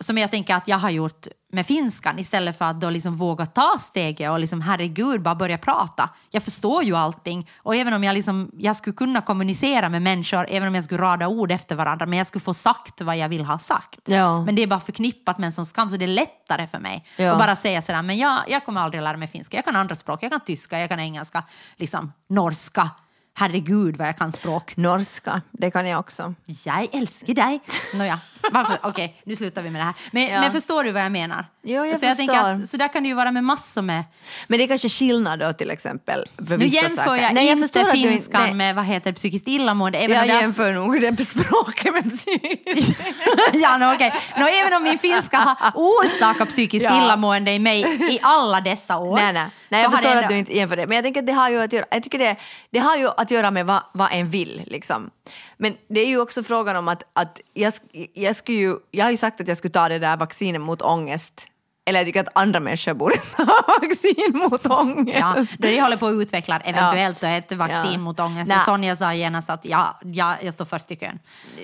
som 0.00 0.18
jag 0.18 0.30
tänker 0.30 0.54
att 0.54 0.68
jag 0.68 0.78
har 0.78 0.90
gjort 0.90 1.26
med 1.52 1.66
finskan 1.66 2.18
istället 2.18 2.58
för 2.58 2.64
att 2.64 2.80
då 2.80 2.90
liksom 2.90 3.16
våga 3.16 3.46
ta 3.46 3.76
steget 3.80 4.30
och 4.30 4.38
liksom 4.40 4.60
herregud 4.60 5.22
bara 5.22 5.34
börja 5.34 5.58
prata. 5.58 6.08
Jag 6.30 6.42
förstår 6.42 6.82
ju 6.84 6.96
allting 6.96 7.48
och 7.58 7.76
även 7.76 7.92
om 7.94 8.04
jag, 8.04 8.14
liksom, 8.14 8.50
jag 8.58 8.76
skulle 8.76 8.96
kunna 8.96 9.20
kommunicera 9.20 9.88
med 9.88 10.02
människor, 10.02 10.46
även 10.48 10.68
om 10.68 10.74
jag 10.74 10.84
skulle 10.84 11.00
rada 11.02 11.28
ord 11.28 11.52
efter 11.52 11.76
varandra, 11.76 12.06
men 12.06 12.16
jag 12.18 12.26
skulle 12.26 12.42
få 12.42 12.54
sagt 12.54 13.00
vad 13.00 13.16
jag 13.16 13.28
vill 13.28 13.44
ha 13.44 13.58
sagt. 13.58 14.00
Ja. 14.04 14.44
Men 14.44 14.54
det 14.54 14.62
är 14.62 14.66
bara 14.66 14.80
förknippat 14.80 15.38
med 15.38 15.46
en 15.46 15.52
sån 15.52 15.66
skam 15.66 15.90
så 15.90 15.96
det 15.96 16.04
är 16.04 16.06
lättare 16.06 16.66
för 16.66 16.78
mig 16.78 17.04
Ja. 17.16 17.32
att 17.32 17.38
bara 17.38 17.56
säga 17.56 17.82
sådär, 17.82 18.02
men 18.02 18.18
jag, 18.18 18.40
jag 18.48 18.64
kommer 18.64 18.80
aldrig 18.80 19.02
lära 19.02 19.16
mig 19.16 19.28
finska, 19.28 19.56
jag 19.56 19.64
kan 19.64 19.76
andra 19.76 19.96
språk, 19.96 20.22
jag 20.22 20.30
kan 20.30 20.40
tyska, 20.40 20.78
jag 20.78 20.88
kan 20.88 21.00
engelska, 21.00 21.44
liksom 21.76 22.12
norska. 22.28 22.90
Herregud 23.34 23.96
vad 23.96 24.08
jag 24.08 24.16
kan 24.18 24.32
språk. 24.32 24.76
Norska, 24.76 25.42
det 25.52 25.70
kan 25.70 25.86
jag 25.88 26.00
också. 26.00 26.34
Jag 26.64 26.88
älskar 26.94 27.34
dig. 27.34 27.60
Nåja, 27.94 28.20
varför? 28.52 28.78
Okej, 28.82 29.20
nu 29.24 29.36
slutar 29.36 29.62
vi 29.62 29.70
med 29.70 29.80
det 29.80 29.84
här. 29.84 29.94
Men, 30.12 30.22
Ja. 30.22 30.40
men 30.40 30.52
förstår 30.52 30.84
du 30.84 30.92
vad 30.92 31.02
jag 31.04 31.12
menar? 31.12 31.46
Jo, 31.64 31.84
jag 31.84 32.00
så 32.00 32.06
jag 32.06 32.16
förstår. 32.16 32.36
att, 32.36 32.70
så 32.70 32.76
där 32.76 32.88
kan 32.88 33.02
det 33.02 33.08
ju 33.08 33.14
vara 33.14 33.30
med 33.30 33.44
massor 33.44 33.82
med... 33.82 34.04
Men 34.46 34.58
det 34.58 34.64
är 34.64 34.68
kanske 34.68 34.88
skillnad 34.88 35.38
då 35.38 35.52
till 35.52 35.70
exempel 35.70 36.28
för 36.36 36.44
Nu 36.56 36.56
vissa 36.56 36.76
jämför 36.82 36.96
saker. 37.04 37.22
jag 37.22 37.34
Nej, 37.34 37.48
inte 37.48 37.68
du 37.72 37.80
inte- 37.80 37.92
finskan 37.92 38.42
nej. 38.42 38.54
med 38.54 38.74
vad 38.74 38.84
heter 38.84 39.12
psykiskt 39.12 39.48
illamående. 39.48 39.98
Även 39.98 40.16
Jag 40.16 40.36
är- 40.36 40.40
jämför 40.40 40.72
nog 40.72 41.00
det 41.00 41.24
språket 41.24 41.92
med 41.92 42.10
psykiskt. 42.18 43.00
ja, 43.52 43.76
no, 43.78 43.94
okej. 43.94 44.12
no, 44.38 44.44
även 44.44 44.74
om 44.74 44.82
min 44.82 44.98
finska 44.98 45.36
har 45.36 45.72
orsakat 45.74 46.48
psykiskt 46.48 46.84
Ja. 46.84 47.04
illamående 47.04 47.52
i 47.52 47.58
mig 47.58 48.12
i 48.14 48.18
alla 48.22 48.60
dessa 48.60 48.98
år. 48.98 49.16
Nej, 49.16 49.32
nej. 49.32 49.46
nej 49.68 49.82
jag 49.82 49.90
har 49.90 49.96
förstår 49.96 50.10
det 50.10 50.16
att 50.18 50.22
ändå- 50.22 50.32
du 50.34 50.38
inte 50.38 50.56
jämför 50.56 50.76
det. 50.76 50.86
Men 50.86 50.94
jag 50.96 51.04
tänker 51.04 51.20
att 51.20 51.26
det 51.26 51.32
har 51.32 51.48
ju 51.50 51.62
att 51.62 51.72
göra, 51.72 51.84
jag 51.90 52.02
tycker 52.02 52.18
det, 52.18 52.36
det 52.70 52.78
har 52.78 52.96
ju 52.96 53.08
att 53.16 53.30
göra 53.32 53.50
med 53.50 53.66
vad, 53.66 53.82
vad 53.92 54.08
en 54.12 54.30
vill. 54.30 54.62
Liksom. 54.66 55.10
Men 55.56 55.76
det 55.88 56.00
är 56.00 56.08
ju 56.08 56.20
också 56.20 56.42
frågan 56.42 56.76
om 56.76 56.88
att, 56.88 57.02
att 57.12 57.40
jag, 57.54 57.72
jag, 58.14 58.36
skulle 58.36 58.58
ju, 58.58 58.76
jag 58.90 59.04
har 59.04 59.10
ju 59.10 59.16
sagt 59.16 59.40
att 59.40 59.48
jag 59.48 59.56
skulle 59.56 59.72
ta 59.72 59.88
det 59.88 59.98
där 59.98 60.16
vaccinet 60.16 60.60
mot 60.60 60.82
ångest. 60.82 61.46
Eller 61.84 62.00
jag 62.00 62.06
tycker 62.06 62.20
att 62.20 62.28
andra 62.34 62.60
människor 62.60 62.94
borde 62.94 63.16
ta 63.36 63.44
vaccin 63.80 64.32
mot 64.50 64.66
ångest. 64.66 65.18
Ja, 65.20 65.46
det 65.58 65.80
håller 65.80 65.96
på 65.96 66.06
att 66.06 66.14
utveckla 66.14 66.60
eventuellt 66.60 67.20
då 67.20 67.26
ett 67.26 67.52
vaccin 67.52 67.92
Ja. 67.92 67.98
mot 67.98 68.20
ångest. 68.20 68.48
Nej. 68.48 68.58
Sonja 68.64 68.96
sa 68.96 69.14
genast 69.14 69.50
att 69.50 69.64
ja, 69.64 70.00
ja, 70.04 70.36
jag 70.42 70.54
står 70.54 70.64
först 70.64 70.90
i 70.90 70.96
kön. 70.96 71.18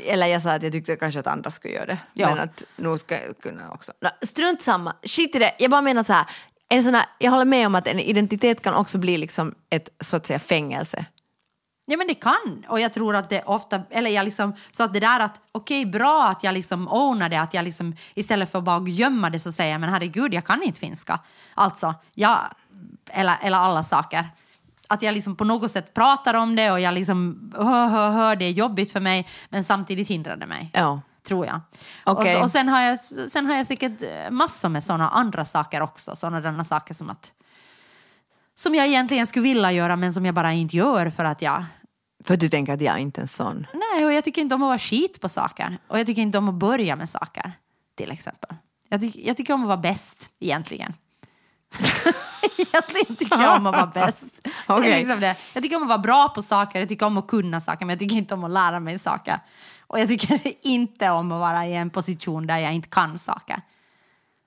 Eller 0.07 0.27
jag 0.27 0.43
sa 0.43 0.51
att 0.53 0.63
jag 0.63 0.73
tyckte 0.73 0.97
kanske 0.97 1.21
att 1.21 1.27
andra 1.27 1.51
skulle 1.51 1.75
göra 1.75 1.87
det. 1.87 1.99
Ja. 2.13 2.29
Men 2.29 2.39
att 2.39 2.65
nu 2.77 2.99
ska 2.99 3.15
jag 3.15 3.39
kunna 3.39 3.71
också. 3.71 3.93
Strunt 4.23 4.63
samma, 4.63 4.95
skit 5.03 5.35
i 5.35 5.39
det. 5.39 5.53
Jag 5.59 5.71
bara 5.71 5.83
menar 5.83 6.03
så 6.05 6.13
här. 6.13 6.27
En 6.71 6.83
sån 6.83 6.95
här, 6.95 7.05
jag 7.19 7.31
håller 7.31 7.45
med 7.45 7.67
om 7.67 7.75
att 7.75 7.87
en 7.89 8.01
identitet 8.01 8.63
kan 8.63 8.75
också 8.75 8.99
bli 8.99 9.17
liksom 9.17 9.55
ett 9.71 9.89
så 10.01 10.17
att 10.17 10.27
säga 10.27 10.39
fängelse. 10.39 11.05
Ja 11.91 11.97
men 11.97 12.07
det 12.07 12.15
kan 12.15 12.65
och 12.69 12.81
jag 12.81 12.95
tror 12.95 13.17
att 13.17 13.29
det 13.29 13.43
ofta, 13.43 13.81
eller 13.91 14.11
jag 14.11 14.25
liksom, 14.25 14.55
så 14.71 14.83
att 14.83 14.93
det 14.93 15.01
där 15.01 15.21
att 15.21 15.41
okej 15.53 15.87
bra 15.87 16.29
att 16.29 16.43
jag 16.45 16.55
liksom 16.55 16.89
ownar 16.89 17.29
det, 17.29 17.41
att 17.41 17.55
jag 17.55 17.65
liksom 17.65 17.97
istället 18.15 18.51
för 18.51 18.59
att 18.59 18.65
bara 18.65 18.89
gömma 18.89 19.31
det 19.31 19.39
så 19.39 19.53
säger 19.53 19.73
jag 19.73 19.81
men 19.81 19.91
herregud 19.91 20.35
jag 20.35 20.45
kan 20.45 20.63
inte 20.63 20.81
finska. 20.81 21.21
Alltså, 21.55 21.95
jag, 22.15 22.39
eller, 23.11 23.37
eller 23.43 23.59
alla 23.59 23.83
saker. 23.83 24.29
Att 24.89 25.03
jag 25.03 25.15
liksom 25.15 25.37
på 25.37 25.45
något 25.45 25.71
sätt 25.71 25.95
pratar 25.95 26.35
om 26.35 26.57
det 26.57 26.71
och 26.71 26.81
jag 26.81 26.95
liksom 26.95 27.51
hör, 27.57 27.87
hör, 27.87 28.11
hör 28.11 28.37
det 28.37 28.45
är 28.45 28.51
jobbigt 28.51 28.93
för 28.93 29.01
mig 29.01 29.29
men 29.49 29.65
samtidigt 29.65 30.09
hindrar 30.09 30.37
det 30.37 30.47
mig. 30.47 30.71
Ja. 30.75 31.01
Tror 31.29 31.47
jag. 31.47 31.61
Okej. 32.05 32.37
Och, 32.37 32.43
och 32.43 32.51
sen, 32.51 32.69
har 32.69 32.81
jag, 32.81 33.01
sen 33.01 33.47
har 33.47 33.55
jag 33.55 33.67
säkert 33.67 34.31
massor 34.31 34.69
med 34.69 34.85
sådana 34.85 35.09
andra 35.09 35.45
saker 35.45 35.81
också. 35.81 36.17
Sådana 36.17 36.65
saker 36.65 36.95
som 36.95 37.11
att 37.11 37.33
som 38.59 38.75
jag 38.75 38.87
egentligen 38.87 39.27
skulle 39.27 39.43
vilja 39.43 39.73
göra 39.73 39.97
men 39.97 40.13
som 40.13 40.27
jag 40.27 40.35
bara 40.35 40.53
inte 40.53 40.77
gör 40.77 41.11
för 41.11 41.25
att 41.25 41.43
jag 41.43 41.65
För 42.25 42.37
du 42.37 42.49
tänker 42.49 42.73
att 42.73 42.81
jag 42.81 42.95
är 42.95 42.99
inte 42.99 43.21
en 43.21 43.29
sån. 43.29 43.67
Nej, 43.75 44.05
och 44.05 44.13
jag 44.13 44.25
tycker 44.25 44.43
inte 44.43 44.55
om 44.55 44.63
att 44.63 44.69
vara 44.69 44.79
skit 44.79 45.21
på 45.21 45.29
saker. 45.29 45.79
Och 45.89 45.99
jag 45.99 46.07
tycker 46.07 46.23
inte 46.23 46.39
om 46.39 46.49
att 46.49 46.55
börja 46.55 46.97
med 46.97 47.09
saker, 47.09 47.53
till 47.95 48.11
exempel. 48.11 48.57
Jag, 48.89 49.01
tyck, 49.01 49.17
jag 49.17 49.37
tycker 49.37 49.55
om 49.55 49.63
att 49.63 49.69
vara 49.69 49.77
bäst, 49.77 50.31
egentligen. 50.39 50.93
egentligen 52.59 53.17
tycker 53.17 53.43
jag 53.43 53.57
om 53.57 53.67
att 53.67 53.75
vara 53.75 54.07
bäst. 54.07 54.25
Är 54.45 54.51
Okej. 54.79 54.99
liksom 54.99 55.21
det. 55.21 55.37
Jag 55.55 55.63
tycker 55.63 55.77
om 55.77 55.83
att 55.83 55.89
vara 55.89 55.99
bra 55.99 56.29
på 56.29 56.43
saker, 56.43 56.79
jag 56.79 56.89
tycker 56.89 57.07
om 57.07 57.19
att 57.19 57.27
kunna 57.27 57.61
saker, 57.61 57.87
men 57.87 57.93
jag 57.93 57.99
tycker 57.99 58.17
inte 58.17 58.35
om 58.35 58.45
att 58.45 58.51
lära 58.51 58.81
mig 58.81 58.99
saker. 58.99 59.41
Och 59.87 60.01
jag 60.01 60.09
tycker 60.09 60.41
inte 60.67 61.11
om 61.11 61.33
att 61.33 61.41
vara 61.41 61.67
i 61.67 61.75
en 61.75 61.91
position 61.91 62.47
där 62.47 62.59
jag 62.59 62.73
inte 62.73 62.89
kan 62.89 63.19
saker. 63.19 63.63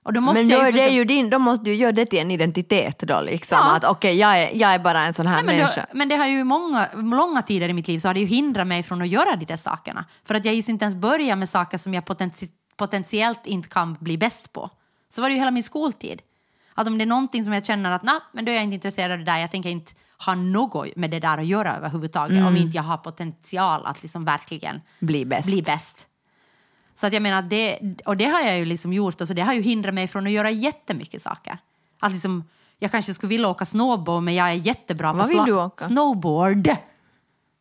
Och 0.02 0.12
då 0.12 0.20
måste 0.20 0.44
Men 0.44 0.48
då 0.48 0.64
är 0.64 0.72
det 0.72 0.88
ju 0.88 1.04
din, 1.04 1.30
då 1.30 1.38
måste 1.38 1.64
du 1.64 1.74
göra 1.74 1.92
det 1.92 2.06
till 2.06 2.18
en 2.18 2.30
identitet 2.30 2.98
då 2.98 3.20
liksom. 3.20 3.58
Ja. 3.58 3.76
Att 3.76 3.84
okej, 3.84 4.18
jag, 4.18 4.42
är, 4.42 4.50
jag 4.54 4.74
är 4.74 4.78
bara 4.78 5.02
en 5.04 5.14
sån 5.14 5.26
här 5.26 5.34
Nej, 5.34 5.44
men, 5.44 5.56
människa. 5.56 5.86
det, 5.90 5.98
men 5.98 6.08
det 6.08 6.16
har 6.16 6.26
ju 6.26 6.44
många, 6.44 6.88
långa 6.94 7.42
tider 7.42 7.68
i 7.68 7.72
mitt 7.72 7.88
liv 7.88 7.98
så 7.98 8.08
har 8.08 8.14
det 8.14 8.20
ju 8.20 8.26
hindrat 8.26 8.66
mig 8.66 8.82
från 8.82 9.02
att 9.02 9.08
göra 9.08 9.36
de 9.36 9.44
där 9.44 9.56
sakerna. 9.56 10.04
För 10.24 10.34
att 10.34 10.44
jag 10.44 10.54
gissar 10.54 10.72
inte 10.72 10.84
ens 10.84 10.96
börja 10.96 11.36
med 11.36 11.48
saker 11.48 11.78
som 11.78 11.94
jag 11.94 12.04
potenti 12.04 12.48
potentiellt 12.76 13.46
inte 13.46 13.68
kan 13.68 13.96
bli 14.00 14.18
bäst 14.18 14.52
på. 14.52 14.70
Så 15.14 15.22
var 15.22 15.28
det 15.28 15.32
ju 15.32 15.38
hela 15.38 15.50
min 15.50 15.62
skoltid. 15.62 16.22
Att 16.74 16.86
om 16.86 16.98
det 16.98 17.04
är 17.04 17.06
någonting 17.06 17.44
som 17.44 17.52
jag 17.52 17.66
känner 17.66 17.90
att 17.90 18.02
nej, 18.02 18.18
men 18.32 18.44
då 18.44 18.50
är 18.50 18.54
jag 18.54 18.64
inte 18.64 18.74
intresserad 18.74 19.12
av 19.12 19.18
det 19.18 19.24
där, 19.24 19.38
jag 19.38 19.50
tänker 19.50 19.70
inte 19.70 19.92
ha 20.26 20.34
något 20.34 20.96
med 20.96 21.10
det 21.10 21.20
där 21.20 21.38
att 21.38 21.46
göra 21.46 21.76
överhuvudtaget 21.76 22.46
om 22.46 22.56
inte 22.56 22.76
jag 22.76 22.82
har 22.82 22.96
potential 22.96 23.86
att 23.86 24.02
liksom 24.02 24.24
verkligen 24.24 24.80
Bli 24.98 25.24
bäst. 25.24 25.46
bli 25.46 25.62
bäst. 25.62 26.06
Så 26.94 27.06
att 27.06 27.12
jag 27.12 27.22
menar, 27.22 27.42
det, 27.42 27.78
och 28.04 28.16
det 28.16 28.24
har 28.24 28.40
jag 28.40 28.58
ju 28.58 28.64
liksom 28.64 28.92
gjort, 28.92 29.20
och 29.20 29.28
så 29.28 29.34
det 29.34 29.42
har 29.42 29.54
ju 29.54 29.60
hindrat 29.60 29.94
mig 29.94 30.08
från 30.08 30.26
att 30.26 30.32
göra 30.32 30.50
jättemycket 30.50 31.22
saker. 31.22 31.58
Att 32.00 32.12
liksom, 32.12 32.44
jag 32.78 32.90
kanske 32.90 33.14
skulle 33.14 33.30
vilja 33.30 33.48
åka 33.48 33.64
snowboard 33.64 34.22
men 34.22 34.34
jag 34.34 34.50
är 34.50 34.54
jättebra 34.54 35.12
Vad 35.12 35.22
på 35.22 35.28
vill 35.28 35.42
du 35.44 35.52
åka? 35.52 35.86
Snowboard! 35.86 36.68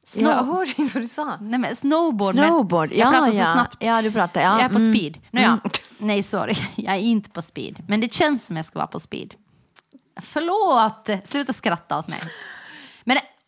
Snow- 0.08 0.22
Jag 0.22 0.44
hörde 0.44 0.74
inte 0.78 0.94
vad 0.94 1.04
du 1.04 1.08
sa. 1.08 1.38
Nej, 1.42 1.60
men 1.60 1.76
snowboard. 1.76 2.36
men 2.36 2.48
Snowboard, 2.50 2.92
jag 2.92 3.08
ja, 3.08 3.12
pratar 3.12 3.34
ja. 3.34 3.46
så 3.46 3.52
snabbt. 3.52 3.78
Ja, 3.80 4.02
du 4.02 4.12
pratar, 4.12 4.42
ja. 4.42 4.56
Jag 4.56 4.62
är 4.62 4.70
på 4.70 4.78
mm. 4.78 4.94
speed. 4.94 5.18
Nåja, 5.32 5.60
nej 5.98 6.24
sorry, 6.24 6.56
jag 6.76 6.96
är 6.96 7.00
inte 7.00 7.30
på 7.30 7.42
speed. 7.42 7.84
Men 7.88 8.02
det 8.02 8.14
känns 8.14 8.46
som 8.46 8.56
jag 8.56 8.66
ska 8.66 8.80
vara 8.80 8.88
på 8.88 9.00
speed. 9.00 9.36
Förlåt, 10.22 11.10
sluta 11.28 11.54
skratta 11.54 11.98
åt 11.98 12.08
mig. 12.08 12.20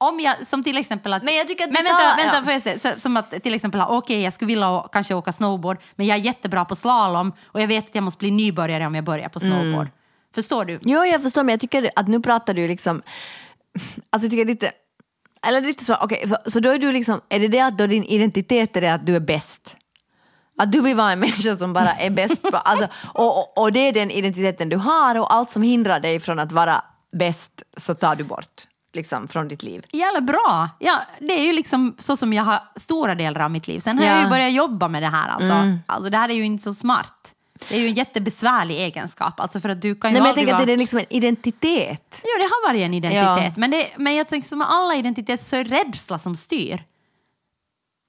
Om 0.09 0.19
jag, 0.19 0.47
som 0.47 0.63
till 0.63 0.77
exempel 0.77 1.13
att... 1.13 1.23
Men 1.23 1.35
jag 1.35 1.47
tycker 1.47 1.63
att 1.63 1.71
men 1.71 1.83
vänta, 1.83 1.97
tar- 1.97 2.17
vänta, 2.17 2.37
ja. 2.37 2.43
får 2.43 2.53
jag 2.53 2.61
säga, 2.61 2.79
så, 2.79 2.99
som 2.99 3.17
att 3.17 3.43
till 3.43 3.53
exempel, 3.53 3.81
okej 3.87 4.21
jag 4.21 4.33
skulle 4.33 4.47
vilja 4.47 4.69
å- 4.71 4.87
kanske 4.91 5.13
åka 5.13 5.31
snowboard, 5.31 5.77
men 5.95 6.07
jag 6.07 6.17
är 6.17 6.21
jättebra 6.21 6.65
på 6.65 6.75
slalom 6.75 7.33
och 7.47 7.61
jag 7.61 7.67
vet 7.67 7.89
att 7.89 7.95
jag 7.95 8.03
måste 8.03 8.17
bli 8.19 8.31
nybörjare 8.31 8.85
om 8.87 8.95
jag 8.95 9.03
börjar 9.03 9.29
på 9.29 9.39
Mm. 9.39 9.51
snowboard. 9.61 9.87
Förstår 10.35 10.65
du? 10.65 10.79
Jo, 10.81 11.05
jag 11.05 11.21
förstår, 11.23 11.43
men 11.43 11.53
jag 11.53 11.59
tycker 11.59 11.89
att 11.95 12.07
nu 12.07 12.19
pratar 12.21 12.53
du 12.53 12.67
liksom... 12.67 13.01
Alltså 14.09 14.25
jag 14.25 14.31
tycker 14.31 14.45
lite... 14.45 14.71
Eller 15.47 15.61
lite 15.61 15.85
så, 15.85 15.95
okej, 16.01 16.27
så, 16.29 16.51
så 16.51 16.59
då 16.59 16.69
är 16.69 16.79
du 16.79 16.91
liksom... 16.91 17.21
Är 17.29 17.39
det 17.39 17.47
det 17.47 17.59
att 17.59 17.77
då 17.77 17.87
din 17.87 18.03
identitet 18.03 18.77
är 18.77 18.81
det 18.81 18.93
att 18.93 19.05
du 19.05 19.15
är 19.15 19.19
bäst? 19.19 19.77
Att 20.57 20.71
du 20.71 20.81
vill 20.81 20.95
vara 20.95 21.11
en 21.11 21.19
människa 21.25 21.57
som 21.57 21.73
bara 21.73 21.93
är 21.93 22.09
bäst 22.09 22.41
på... 22.41 22.57
Alltså, 22.57 22.87
och, 23.13 23.37
och, 23.39 23.57
och 23.63 23.71
det 23.71 23.79
är 23.79 23.91
den 23.93 24.11
identiteten 24.11 24.69
du 24.69 24.77
har 24.77 25.19
och 25.19 25.33
allt 25.33 25.51
som 25.51 25.63
hindrar 25.63 25.99
dig 25.99 26.19
från 26.19 26.39
att 26.39 26.51
vara 26.51 26.83
bäst 27.19 27.63
så 27.77 27.93
tar 27.93 28.15
du 28.15 28.23
bort 28.23 28.67
liksom, 28.95 29.27
från 29.27 29.47
ditt 29.47 29.63
liv. 29.63 29.85
Jävla 29.91 30.21
bra! 30.21 30.69
Ja, 30.79 31.01
det 31.19 31.33
är 31.33 31.45
ju 31.45 31.53
liksom 31.53 31.95
så 31.99 32.17
som 32.17 32.33
jag 32.33 32.43
har 32.43 32.59
stora 32.75 33.15
delar 33.15 33.41
av 33.41 33.51
mitt 33.51 33.67
liv. 33.67 33.79
Sen 33.79 33.97
har 33.97 34.05
Ja. 34.05 34.11
Mm. 34.11 34.21
jag 34.21 34.27
ju 34.27 34.29
börjat 34.29 34.53
jobba 34.53 34.87
med 34.87 35.03
det 35.03 35.07
här. 35.09 35.29
Alltså. 35.29 35.77
alltså 35.85 36.09
det 36.09 36.17
här 36.17 36.29
är 36.29 36.33
ju 36.33 36.45
inte 36.45 36.63
så 36.63 36.73
smart. 36.73 37.35
Det 37.69 37.75
är 37.75 37.79
ju 37.79 37.87
en 37.87 37.93
jättebesvärlig 37.93 38.75
egenskap. 38.81 39.39
Alltså 39.39 39.59
för 39.59 39.69
att 39.69 39.81
du 39.81 39.95
kan 39.95 40.09
ju 40.09 40.13
Nej, 40.13 40.21
men 40.21 40.27
jag 40.27 40.35
tänker 40.35 40.53
att 40.53 40.59
vara... 40.59 40.65
det 40.65 40.73
är 40.73 40.77
liksom 40.77 40.99
en 40.99 41.05
identitet. 41.09 42.21
Jo, 42.23 42.29
det 42.37 42.43
har 42.43 42.69
varit 42.69 42.81
en 42.81 42.93
identitet. 42.93 43.23
Ja. 43.45 43.53
Men, 43.57 43.71
det, 43.71 43.87
men 43.97 44.15
jag 44.15 44.27
tänker 44.27 44.47
som 44.49 44.59
med 44.59 44.71
alla 44.71 44.95
identiteter 44.95 45.43
så 45.45 45.55
är 45.55 45.63
det 45.63 45.75
rädsla 45.75 46.19
som 46.19 46.35
styr. 46.35 46.83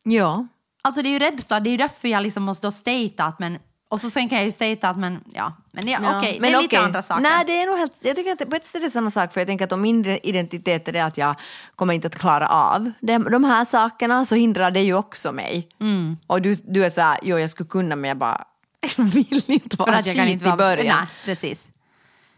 Ja. 0.03 0.47
Alltså 0.83 1.03
det 1.03 1.09
är 1.09 1.11
ju 1.11 1.19
rädsla, 1.19 1.61
det 1.61 1.69
är 1.69 1.73
ju 1.73 1.77
därför 1.77 2.09
jag 2.09 2.23
liksom 2.23 2.43
måste 2.43 2.67
då 2.67 2.71
statea 2.71 3.25
att 3.25 3.39
men... 3.39 3.59
Och 3.95 4.01
så 4.01 4.11
sen 4.11 4.29
kan 4.29 4.39
jag 4.39 4.45
ju 4.45 4.53
statea 4.53 4.91
att 4.91 4.99
men, 4.99 5.21
ja, 5.35 5.53
men 5.73 5.85
det, 5.85 5.91
Ja, 5.91 6.19
okej, 6.19 6.33
det 6.33 6.41
men 6.41 6.55
är 6.55 6.63
lite 6.63 6.77
okej. 6.77 6.79
andra 6.87 7.03
saker. 7.03 7.23
Nej, 7.23 7.45
det 7.47 7.53
är 7.63 7.67
nog 7.67 7.79
helt, 7.79 7.97
jag 8.01 8.17
tycker 8.17 8.33
att 8.33 8.39
det, 8.39 8.47
på 8.47 8.57
ett 8.57 8.65
sätt 8.65 8.75
är 8.75 8.81
det 8.81 8.91
samma 8.91 9.11
sak, 9.11 9.33
för 9.33 9.41
jag 9.41 9.49
tänker 9.49 9.65
att 9.65 9.73
om 9.73 9.81
min 9.81 10.07
identitet 10.07 10.89
är 10.89 10.93
det 10.93 11.01
att 11.01 11.19
jag 11.19 11.35
kommer 11.77 11.95
inte 11.95 12.07
att 12.07 12.19
klara 12.19 12.47
av 12.49 12.91
de, 13.01 13.25
de 13.25 13.45
här 13.45 13.65
sakerna 13.65 14.25
så 14.25 14.35
hindrar 14.35 14.71
det 14.71 14.83
ju 14.83 14.95
också 14.95 15.33
mig. 15.33 15.69
Mm. 15.81 16.17
Och 16.27 16.43
du, 16.43 16.55
du 16.55 16.85
är 16.85 16.91
så 16.91 17.01
här, 17.01 17.19
jo 17.23 17.39
jag 17.39 17.51
skulle 17.51 17.69
kunna 17.69 17.97
men 17.97 18.09
jag 18.09 18.17
bara 18.17 18.45
vill 18.97 19.43
inte 19.47 19.77
vara 19.77 19.93
För 19.93 19.99
att 19.99 20.07
jag 20.07 20.17
kan 20.17 20.29
inte 20.29 20.45
i 20.45 20.49
vara... 20.49 20.57
början. 20.57 20.97
Nej, 20.99 21.07
precis. 21.25 21.69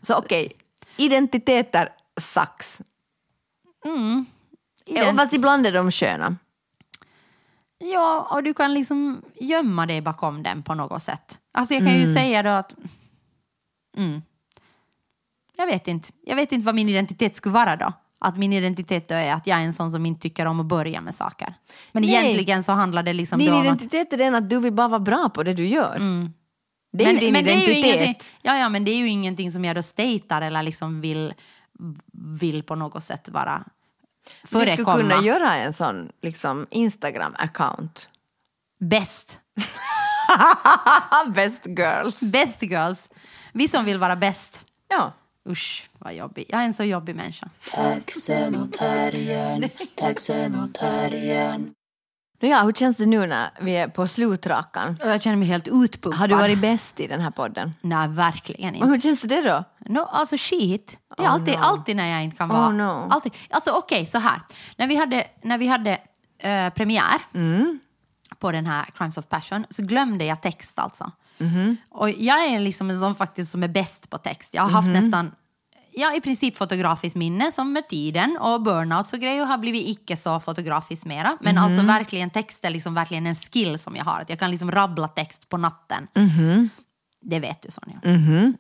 Så 0.00 0.14
okej, 0.18 0.52
identiteter 0.96 1.88
sucks. 2.20 2.82
Mm. 3.84 4.26
Ja, 4.84 5.14
fast 5.16 5.32
ibland 5.32 5.66
är 5.66 5.72
de 5.72 5.90
sköna. 5.90 6.36
Ja, 7.78 8.28
och 8.30 8.42
du 8.42 8.54
kan 8.54 8.74
liksom 8.74 9.22
gömma 9.34 9.86
dig 9.86 10.00
bakom 10.00 10.42
den 10.42 10.62
på 10.62 10.74
något 10.74 11.02
sätt. 11.02 11.38
Alltså 11.52 11.74
jag 11.74 11.82
kan 11.82 11.98
ju 11.98 12.14
säga 12.14 12.42
då 12.42 12.50
att... 12.50 12.74
Mm. 13.96 14.22
Jag 15.56 15.66
vet 15.66 15.88
inte. 15.88 16.08
Jag 16.22 16.36
vet 16.36 16.52
inte 16.52 16.66
vad 16.66 16.74
min 16.74 16.88
identitet 16.88 17.36
skulle 17.36 17.52
vara 17.52 17.76
då. 17.76 17.92
Att 18.18 18.38
min 18.38 18.52
identitet 18.52 19.08
då 19.08 19.14
är 19.14 19.32
att 19.32 19.46
jag 19.46 19.58
är 19.58 19.62
en 19.62 19.72
sån 19.72 19.90
som 19.90 20.06
inte 20.06 20.20
tycker 20.20 20.46
om 20.46 20.60
att 20.60 20.66
börja 20.66 21.00
med 21.00 21.14
saker. 21.14 21.54
Men 21.92 22.02
Nej. 22.02 22.14
egentligen 22.14 22.62
så 22.62 22.72
handlar 22.72 23.02
det 23.02 23.12
liksom 23.12 23.38
Din 23.38 23.54
identitet 23.54 24.12
är 24.12 24.16
den 24.16 24.34
att 24.34 24.50
du 24.50 24.60
vill 24.60 24.72
bara 24.72 24.88
vara 24.88 25.00
bra 25.00 25.28
på 25.28 25.42
det 25.42 25.54
du 25.54 25.66
gör. 25.66 25.98
Det 26.92 27.04
är 27.04 27.12
men, 27.12 27.20
din 27.20 27.32
men 27.32 27.46
är 27.46 27.50
identitet. 27.50 27.94
ingenting, 27.94 28.28
ja, 28.42 28.58
ja, 28.58 28.68
men 28.68 28.84
det 28.84 28.90
är 28.90 28.96
ju 28.96 29.08
ingenting 29.08 29.52
som 29.52 29.64
jag 29.64 29.76
då 29.76 29.82
statar 29.82 30.42
eller 30.42 30.62
liksom 30.62 31.00
vill, 31.00 31.34
vill 32.40 32.62
på 32.62 32.74
något 32.74 33.04
sätt 33.04 33.28
vara 33.28 33.64
du 34.42 34.48
skulle 34.48 34.66
förekomma. 34.66 34.96
kunna 34.96 35.22
göra 35.22 35.54
en 35.54 35.72
sån 35.72 36.12
liksom, 36.22 36.66
Instagram-account. 36.70 38.08
Bäst. 38.80 39.40
Best 41.34 41.66
girls. 41.66 42.20
Bäst 42.20 42.62
girls. 42.62 43.08
Vi 43.52 43.68
som 43.68 43.84
vill 43.84 43.98
vara 43.98 44.16
bäst. 44.16 44.64
Ja. 44.88 45.12
Usch, 45.48 45.90
vad 45.98 46.14
jobbig. 46.14 46.46
Jag 46.48 46.60
är 46.60 46.64
en 46.64 46.74
så 46.74 46.84
jobbig 46.84 47.16
människa. 47.16 47.48
Taxenotarien, 47.74 49.70
taxenotarien. 49.94 51.74
Ja, 52.38 52.62
hur 52.62 52.72
känns 52.72 52.96
det 52.96 53.06
nu 53.06 53.26
när 53.26 53.50
vi 53.60 53.76
är 53.76 53.88
på 53.88 54.08
slutrakan? 54.08 54.96
Och 55.02 55.08
jag 55.10 55.22
känner 55.22 55.36
mig 55.36 55.48
helt 55.48 55.68
utpumpad. 55.68 56.18
Har 56.20 56.28
du 56.28 56.34
varit 56.34 56.58
bäst 56.58 57.00
i 57.00 57.06
den 57.06 57.20
här 57.20 57.30
podden? 57.30 57.74
Nej, 57.80 58.08
verkligen 58.08 58.70
Och 58.70 58.76
inte. 58.76 58.88
hur 58.88 59.00
känns 59.00 59.20
det 59.20 59.40
då? 59.42 59.64
No, 59.92 59.98
alltså 60.00 60.36
shit. 60.38 60.98
Det 61.16 61.22
är 61.22 61.26
Oh, 61.28 61.32
alltid, 61.32 61.54
no. 61.58 61.62
alltid 61.62 61.96
när 61.96 62.08
jag 62.10 62.24
inte 62.24 62.36
kan 62.36 62.50
Oh, 62.50 62.56
vara... 62.56 62.70
no. 62.70 63.08
alltid. 63.10 63.32
Alltså 63.50 63.70
okej, 63.70 64.06
så 64.06 64.18
här. 64.18 64.40
När 64.76 64.86
vi 64.86 64.96
hade, 64.96 65.26
när 65.42 65.58
vi 65.58 65.66
hade 65.66 65.98
eh, 66.38 66.68
premiär 66.70 67.20
Mm. 67.34 67.78
på 68.38 68.52
den 68.52 68.66
här 68.66 68.84
Crimes 68.84 69.18
of 69.18 69.28
Passion 69.28 69.66
så 69.70 69.82
glömde 69.82 70.24
jag 70.24 70.42
text 70.42 70.78
alltså. 70.78 71.10
Mm-hmm. 71.38 71.76
Och 71.90 72.10
jag 72.10 72.44
är 72.46 72.60
liksom 72.60 72.90
en 72.90 73.00
sån 73.00 73.14
faktiskt 73.14 73.50
som 73.52 73.62
är 73.62 73.68
bäst 73.68 74.10
på 74.10 74.18
text. 74.18 74.54
Jag 74.54 74.62
har 74.62 74.70
haft 74.70 74.88
nästan 74.88 75.32
Ja, 75.98 76.14
i 76.14 76.20
princip 76.20 76.56
fotografiskt 76.56 77.16
minne 77.16 77.52
som 77.52 77.72
med 77.72 77.88
tiden 77.88 78.36
och 78.40 78.62
burnouts 78.62 79.12
och 79.12 79.18
grejer 79.20 79.44
har 79.44 79.58
blivit 79.58 79.88
icke 79.88 80.16
så 80.16 80.40
fotografiskt 80.40 81.04
mera. 81.04 81.38
Men 81.40 81.58
alltså 81.58 81.80
Mm-hmm. 81.82 81.86
verkligen 81.86 82.30
text 82.30 82.64
är 82.64 82.70
liksom 82.70 82.94
verkligen 82.94 83.26
en 83.26 83.34
skill 83.34 83.78
som 83.78 83.96
jag 83.96 84.04
har. 84.04 84.20
Att 84.20 84.30
jag 84.30 84.38
kan 84.38 84.50
liksom 84.50 84.70
rabbla 84.70 85.08
text 85.08 85.48
på 85.48 85.56
natten. 85.56 86.08
Mm-hmm. 86.14 86.68
Det 87.20 87.38
vet 87.38 87.62
du 87.62 87.68
Sonja. 87.70 88.00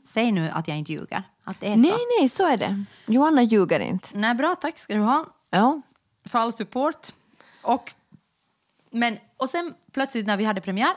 Säg 0.04 0.32
nu 0.32 0.50
att 0.50 0.68
jag 0.68 0.76
inte 0.78 0.92
ljuger. 0.92 1.22
Att 1.44 1.60
det 1.60 1.66
är 1.72 1.76
Nej, 1.76 1.90
så. 1.90 1.96
nej, 2.20 2.28
så 2.28 2.46
är 2.46 2.56
det. 2.56 2.84
Johanna 3.06 3.42
ljuger 3.42 3.80
inte. 3.80 4.08
Nej, 4.18 4.34
bra 4.34 4.54
tack 4.54 4.78
ska 4.78 4.94
du 4.94 5.00
ha 5.00 5.26
Ja. 5.50 5.80
för 6.28 6.38
all 6.38 6.52
support. 6.52 7.06
Och, 7.62 7.92
men, 8.92 9.18
och 9.36 9.48
sen 9.50 9.74
plötsligt 9.92 10.26
när 10.26 10.36
vi 10.36 10.44
hade 10.44 10.60
premiär 10.60 10.94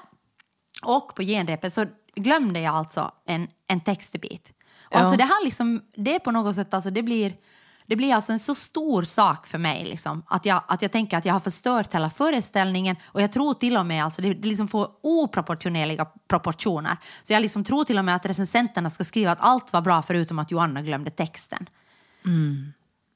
och 0.84 1.16
på 1.16 1.22
genrepet 1.24 1.74
så 1.74 1.86
glömde 2.16 2.60
jag 2.60 2.76
alltså 2.76 3.12
en, 3.26 3.48
en 3.68 3.80
textbit. 3.82 4.54
Och 4.90 4.96
Ja. 4.96 5.00
alltså 5.00 5.18
det 5.18 5.24
här 5.24 5.44
liksom, 5.44 5.82
det 5.96 6.16
är 6.16 6.20
på 6.20 6.32
något 6.32 6.56
sätt, 6.56 6.74
alltså 6.74 6.90
det 6.90 7.04
blir, 7.04 7.34
det 7.88 7.96
blir 7.96 8.16
alltså 8.16 8.32
en 8.32 8.40
så 8.40 8.56
stor 8.56 9.04
sak 9.04 9.48
för 9.48 9.58
mig 9.58 9.86
liksom, 9.86 10.24
att, 10.28 10.46
jag, 10.46 10.64
att 10.68 10.82
jag 10.82 10.92
tänker 10.92 11.18
att 11.18 11.26
jag 11.26 11.34
har 11.34 11.40
förstört 11.40 11.94
hela 11.94 12.10
föreställningen 12.10 12.96
och 13.06 13.22
jag 13.22 13.32
tror 13.32 13.54
till 13.54 13.78
och 13.78 13.86
med 13.86 14.04
alltså 14.04 14.22
det, 14.22 14.34
det 14.34 14.48
liksom 14.48 14.68
får 14.68 14.90
oproportionerliga 15.04 16.06
proportioner. 16.28 16.98
Så 17.24 17.34
jag 17.34 17.42
liksom 17.42 17.64
tror 17.64 17.84
till 17.84 17.98
och 17.98 18.06
med 18.06 18.16
att 18.16 18.26
recensenterna 18.26 18.90
ska 18.90 19.04
skriva 19.04 19.32
att 19.32 19.42
allt 19.42 19.74
var 19.74 19.82
bra 19.82 20.02
förutom 20.02 20.40
att 20.40 20.52
Joanna 20.52 20.82
glömde 20.82 21.12
texten. 21.12 21.70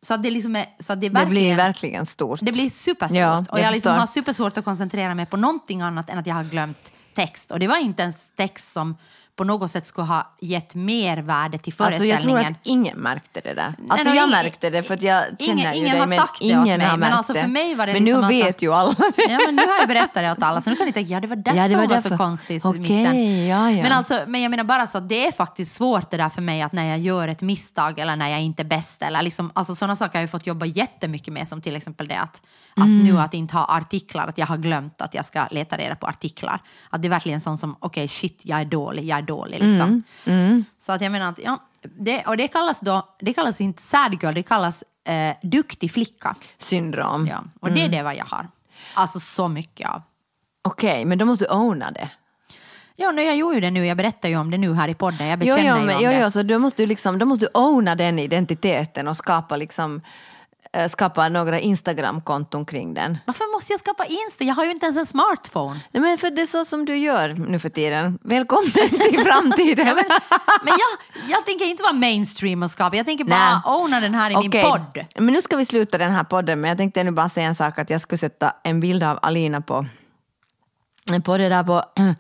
Så 0.02 0.14
att 0.14 0.24
det 0.24 0.32
liksom 0.32 0.56
är, 0.56 0.66
så 0.80 0.96
det 0.96 1.08
Mm. 1.08 1.24
Det 1.24 1.30
blir 1.30 1.56
verkligen 1.56 2.06
stort. 2.06 2.40
Det 2.42 2.52
blir 2.52 2.70
supersvårt. 2.70 3.18
Ja, 3.18 3.46
och 3.50 3.60
jag 3.60 3.74
liksom 3.74 3.96
har 3.96 4.06
supersvårt 4.08 4.58
att 4.58 4.66
koncentrera 4.66 5.16
mig 5.16 5.26
på 5.26 5.38
någonting 5.38 5.82
annat 5.82 6.10
än 6.10 6.18
att 6.18 6.28
jag 6.28 6.36
har 6.36 6.44
glömt 6.44 6.92
text. 7.16 7.52
Och 7.52 7.60
det 7.60 7.68
var 7.68 7.78
inte 7.78 8.04
ens 8.04 8.34
text 8.36 8.72
som 8.74 8.96
på 9.36 9.44
något 9.44 9.72
sätt 9.72 9.88
skulle 9.88 10.08
ha 10.08 10.36
gett 10.42 10.76
mer 10.76 11.18
värde 11.18 11.58
till 11.58 11.74
Alltså 11.78 11.84
jag 11.84 12.00
föreställningen. 12.00 12.44
tror 12.44 12.52
att 12.52 12.58
ingen 12.64 12.98
märkte 13.00 13.42
det 13.44 13.54
där. 13.54 13.66
Alltså 13.90 13.96
nej, 13.96 14.06
jag 14.06 14.16
ingen- 14.16 14.30
märkte 14.30 14.70
det 14.70 14.84
för 14.84 14.94
att 14.94 15.02
jag 15.02 15.24
känner 15.40 15.54
ingen- 15.54 15.72
ju 15.74 15.78
ingen 15.80 15.92
dig 15.92 16.00
har 16.00 16.08
men 16.08 16.18
sagt 16.20 16.40
det 16.40 16.58
åt 16.58 16.66
mig, 16.68 16.80
har 16.88 16.98
men 16.98 17.14
alltså 17.14 17.34
för 17.34 17.48
mig 17.48 17.76
var 17.76 17.88
det 17.88 17.94
Men 17.94 18.04
liksom 18.06 18.22
nu 18.22 18.28
alltså- 18.28 18.46
vet 18.46 18.62
ju 18.62 18.74
alla 18.74 18.92
det. 19.16 19.22
Ja, 19.32 19.40
men 19.46 19.56
nu 19.56 19.62
har 19.62 19.80
jag 19.80 19.88
berättat 19.88 20.14
det 20.14 20.32
åt 20.32 20.44
alla, 20.44 20.62
så 20.62 20.70
nu 20.70 20.76
kan 20.76 20.86
ni 20.86 20.92
tänka 20.94 21.14
ja 21.14 21.20
det 21.20 21.28
var 21.28 21.36
därför 21.36 21.58
Ja, 21.62 21.68
det 21.68 21.76
var 21.76 21.82
hon 21.82 21.90
var 21.90 21.96
därför. 21.96 22.10
så 22.10 22.18
konstig 22.18 22.56
i 22.56 22.60
Okej, 22.64 22.80
mitten. 22.80 23.48
ja, 23.48 23.72
ja. 23.72 23.84
Men, 23.84 23.92
alltså, 23.92 24.20
men 24.28 24.42
jag 24.42 24.50
menar 24.52 24.64
bara 24.64 24.88
så 24.88 24.98
att 24.98 25.10
det 25.10 25.28
är 25.28 25.32
faktiskt 25.32 25.76
svårt 25.76 26.12
det 26.12 26.18
där 26.18 26.30
för 26.30 26.42
mig 26.42 26.62
att 26.62 26.72
när 26.74 26.86
jag 26.90 27.00
gör 27.00 27.28
ett 27.28 27.42
misstag 27.42 28.00
eller 28.00 28.16
när 28.16 28.30
jag 28.30 28.42
inte 28.42 28.62
är 28.62 28.66
bäst 28.66 29.02
eller 29.04 29.22
liksom, 29.22 29.52
alltså 29.56 29.76
sådana 29.76 29.96
saker 29.96 30.14
har 30.14 30.22
jag 30.24 30.32
fått 30.32 30.48
jobba 30.48 30.66
jättemycket 30.66 31.34
med 31.34 31.48
som 31.48 31.62
till 31.62 31.76
exempel 31.76 32.08
det 32.08 32.16
att, 32.20 32.42
att 32.76 32.78
Mm. 32.86 33.04
nu 33.04 33.20
att 33.20 33.34
inte 33.34 33.54
ha 33.58 33.66
artiklar, 33.78 34.28
att 34.28 34.38
jag 34.38 34.46
har 34.48 34.58
glömt 34.58 35.02
att 35.02 35.14
jag 35.14 35.26
ska 35.26 35.48
leta 35.52 35.78
reda 35.78 35.96
på 35.96 36.08
artiklar. 36.08 36.60
Att 36.90 37.02
det 37.02 37.08
är 37.08 37.10
verkligen 37.10 37.40
sånt 37.42 37.60
som, 37.60 37.76
okej 37.80 38.08
shit 38.08 38.42
jag 38.44 38.62
är 38.62 38.66
dålig, 38.66 39.06
jag 39.06 39.18
är 39.18 39.22
dålig 39.24 39.60
liksom. 39.64 40.04
Mm. 40.26 40.66
Så 40.82 40.92
att 40.92 41.02
jag 41.02 41.12
menar 41.12 41.30
att, 41.30 41.40
ja, 41.40 41.60
det, 41.82 42.24
och 42.26 42.38
det 42.38 42.48
kallas 42.48 42.80
då, 42.80 43.08
det 43.20 43.34
kallas 43.34 43.62
inte 43.62 43.82
sad 43.82 44.14
girl, 44.24 44.34
det 44.34 44.44
kallas 44.44 44.84
eh, 45.08 45.36
duktig 45.42 45.92
flicka. 45.92 46.36
Syndrom. 46.58 47.28
Ja, 47.28 47.44
och 47.60 47.72
det 47.72 47.82
är 47.82 47.90
det 47.90 48.04
vad 48.04 48.16
jag 48.16 48.26
har. 48.26 48.48
Alltså 48.94 49.20
så 49.20 49.48
mycket 49.48 49.90
av. 49.90 50.02
Okej, 50.62 51.06
men 51.06 51.18
då 51.18 51.26
måste 51.26 51.46
du 51.46 51.54
owna 51.54 51.92
det. 51.92 52.10
Ja, 52.96 53.12
nu, 53.12 53.24
jag 53.24 53.36
gjorde 53.36 53.56
ju 53.56 53.62
det 53.62 53.72
nu, 53.72 53.86
jag 53.86 53.98
berättar 53.98 54.30
ju 54.30 54.38
om 54.38 54.52
det 54.52 54.58
nu 54.58 54.74
här 54.74 54.88
i 54.88 54.94
podden, 54.96 55.28
jag 55.28 55.44
Jo, 55.44 55.56
bekänner 55.56 55.70
jo, 55.70 55.80
ju 55.80 55.86
men, 55.86 55.96
om 55.96 56.02
jo, 56.04 56.10
det. 56.10 56.20
jo, 56.20 56.32
så 56.32 56.44
då 56.44 56.60
måste 56.60 56.84
du 56.84 56.88
liksom, 56.88 57.20
då 57.20 57.26
måste 57.26 57.46
du 57.46 57.50
owna 57.54 57.96
den 57.96 58.20
identiteten 58.20 59.08
och 59.08 59.18
skapa 59.18 59.56
liksom 59.58 60.02
skapa 60.90 61.30
några 61.30 61.60
Instagram-konton 61.60 62.66
kring 62.66 62.94
den. 62.94 63.18
Varför 63.26 63.56
måste 63.56 63.74
jag 63.74 63.80
skapa 63.80 64.06
Insta? 64.06 64.44
Jag 64.44 64.56
har 64.56 64.66
ju 64.66 64.72
inte 64.72 64.86
ens 64.86 64.98
en 64.98 65.06
smartphone. 65.06 65.80
Nej, 65.92 66.02
men 66.02 66.18
för 66.18 66.32
det 66.32 66.42
är 66.42 66.46
så 66.46 66.66
som 66.66 66.86
du 66.86 66.98
gör 66.98 67.30
nu 67.30 67.60
för 67.60 67.70
tiden. 67.70 68.20
Välkommen 68.22 68.72
till 68.90 69.20
framtiden. 69.20 69.96
Men 70.64 70.74
jag, 70.74 71.30
jag 71.30 71.46
tänker 71.46 71.66
inte 71.66 71.84
vara 71.84 71.94
mainstream 71.94 72.64
och 72.64 72.72
skapa, 72.72 72.96
jag 72.96 73.06
tänker 73.06 73.26
bara 73.26 73.50
Nej. 73.50 73.62
owna 73.66 74.00
den 74.00 74.16
här 74.16 74.32
i 74.32 74.38
min 74.38 74.48
Okej, 74.48 74.64
podd. 74.64 75.06
Men 75.16 75.34
nu 75.34 75.42
ska 75.42 75.56
vi 75.58 75.66
sluta 75.66 75.98
den 75.98 76.12
här 76.12 76.24
podden, 76.24 76.62
men 76.62 76.70
jag 76.70 76.78
tänkte 76.78 77.04
nu 77.04 77.12
bara 77.12 77.30
säga 77.30 77.48
en 77.48 77.56
sak 77.56 77.80
att 77.80 77.90
jag 77.90 78.02
skulle 78.02 78.20
sätta 78.20 78.54
en 78.64 78.80
bild 78.80 79.04
av 79.04 79.20
Alina 79.22 79.62
på, 79.62 79.86
på 81.26 81.38
det 81.38 81.50
där 81.50 81.64
på 81.64 81.84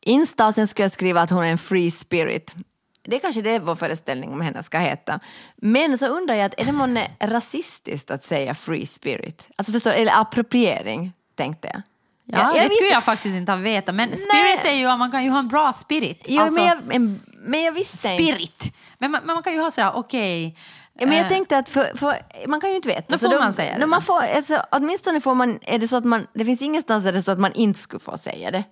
Insta 0.00 0.46
och 0.46 0.54
sen 0.54 0.68
skulle 0.68 0.84
jag 0.84 0.92
skriva 0.92 1.20
att 1.20 1.30
hon 1.30 1.44
är 1.44 1.50
en 1.50 1.58
free 1.58 1.90
spirit. 1.90 2.54
Det 3.02 3.16
är 3.16 3.20
kanske 3.20 3.42
det 3.42 3.58
vår 3.58 3.74
föreställning 3.74 4.32
om 4.32 4.40
henne 4.40 4.62
ska 4.62 4.78
heta. 4.78 5.20
Men 5.56 5.98
så 5.98 6.06
undrar 6.06 6.34
jag, 6.34 6.44
att 6.46 6.60
är 6.60 6.64
det 6.64 6.72
månne 6.72 7.06
rasistiskt 7.20 8.10
att 8.10 8.24
säga 8.24 8.54
free 8.54 8.86
spirit? 8.86 9.48
Alltså 9.56 9.72
förstår 9.72 9.90
eller 9.92 10.20
appropriering, 10.20 11.12
tänkte 11.36 11.68
jag. 11.72 11.82
Ja, 12.24 12.38
jag, 12.38 12.54
det 12.54 12.60
visste- 12.60 12.74
skulle 12.74 12.90
jag 12.92 13.04
faktiskt 13.04 13.36
inte 13.36 13.52
ha 13.52 13.56
vetat. 13.56 13.94
Men 13.94 14.08
spirit 14.08 14.64
är 14.64 14.72
ju, 14.72 14.96
man 14.96 15.10
kan 15.10 15.24
ju 15.24 15.30
ha 15.30 15.38
en 15.38 15.48
bra 15.48 15.72
spirit. 15.72 16.24
Jo, 16.28 16.42
alltså, 16.42 16.60
men, 16.60 16.68
jag, 16.68 16.78
men, 16.84 17.20
men 17.38 17.62
jag 17.62 17.72
visste 17.72 18.08
inte. 18.08 18.24
spirit. 18.24 18.74
Men 18.98 19.10
man, 19.10 19.26
man 19.26 19.42
kan 19.42 19.52
ju 19.52 19.60
ha 19.60 19.70
sådär, 19.70 19.90
okej. 19.94 20.56
Men 20.94 21.12
jag 21.12 21.20
Eh, 21.26 21.28
tänkte 21.28 21.58
att 21.58 21.68
för, 21.68 21.96
för, 21.96 22.16
man 22.48 22.60
kan 22.60 22.70
ju 22.70 22.76
inte 22.76 22.88
veta. 22.88 23.02
Då 23.08 23.18
får 23.18 23.38
man 23.38 23.52
säga 23.52 23.72
det 23.72 23.78
då 23.78 23.80
då. 23.80 23.86
Man 23.86 24.02
får, 24.02 24.22
alltså, 24.22 24.62
åtminstone 24.70 25.20
får 25.20 25.34
man, 25.34 25.58
är 25.62 25.78
det 25.78 25.88
så 25.88 25.96
att 25.96 26.04
man, 26.04 26.26
det 26.34 26.44
finns 26.44 26.62
ingenstans 26.62 27.04
där 27.04 27.12
det 27.12 27.22
står 27.22 27.32
att 27.32 27.38
man 27.38 27.52
inte 27.52 27.80
skulle 27.80 28.00
få 28.00 28.18
säga 28.18 28.50
det. 28.50 28.64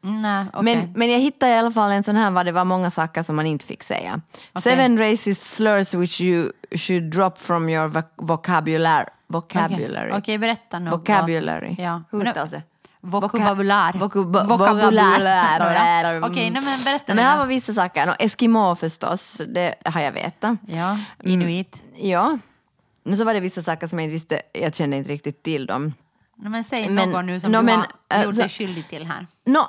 Nej, 0.00 0.46
okej. 0.52 0.76
Men, 0.76 0.92
men 0.96 1.10
jag 1.10 1.18
hittade 1.18 1.52
i 1.52 1.56
alla 1.58 1.70
fall 1.70 1.90
en 1.92 2.02
sån 2.02 2.16
här 2.16 2.30
var 2.30 2.44
det 2.44 2.52
var 2.52 2.64
många 2.64 2.90
saker 2.90 3.22
som 3.22 3.36
man 3.36 3.46
inte 3.46 3.64
fick 3.66 3.82
säga. 3.82 4.20
Okej. 4.52 4.62
Seven 4.62 4.98
racist 4.98 5.42
slurs 5.42 5.94
which 5.94 6.20
you 6.20 6.52
should 6.76 7.02
drop 7.10 7.38
from 7.38 7.68
your 7.68 7.88
voc- 7.88 8.12
vocabulary. 8.16 9.06
Vocabulary. 9.26 10.08
Okej, 10.10 10.18
okej, 10.18 10.38
berätta 10.38 10.78
nu. 10.78 10.90
vad- 10.90 11.00
Vocabulary. 11.00 11.76
Ja. 11.78 12.02
Hur 12.10 12.18
Men- 12.18 12.26
uttalas 12.28 12.50
det? 12.50 12.62
Vokabulär. 13.00 13.92
Vokabulär. 13.98 14.44
Vokabulär. 14.44 16.22
Okej, 16.22 16.50
nej, 16.50 16.62
men 16.64 16.84
berätta 16.84 17.04
Nej, 17.06 17.16
men 17.16 17.24
här 17.24 17.38
var 17.38 17.46
vissa 17.46 17.74
saker. 17.74 18.06
Nå, 18.06 18.14
Eskimo 18.18 18.74
förstås, 18.76 19.40
det 19.48 19.74
har 19.84 20.00
jag 20.00 20.12
vetat. 20.12 20.58
Ja, 20.66 20.98
inuit. 21.24 21.82
Ja. 21.96 22.38
Men 23.04 23.16
så 23.16 23.24
var 23.24 23.34
det 23.34 23.40
vissa 23.40 23.62
saker 23.62 23.86
som 23.86 23.98
jag 23.98 24.04
inte 24.06 24.12
visste, 24.12 24.42
jag 24.52 24.74
kände 24.74 24.96
inte 24.96 25.10
riktigt 25.12 25.42
till 25.42 25.66
dem. 25.66 25.94
Nej, 26.36 26.50
men 26.50 26.64
säg 26.64 26.88
Men- 26.88 27.10
något 27.10 27.24
nu 27.24 27.40
som 27.40 27.52
nå, 27.52 27.58
du 27.58 27.64
men, 27.64 27.74
har 27.78 27.84
gjort 27.84 28.26
alltså- 28.26 28.42
dig 28.42 28.48
skyldig 28.50 28.88
till 28.88 29.06
här. 29.06 29.26
Eh, 29.46 29.62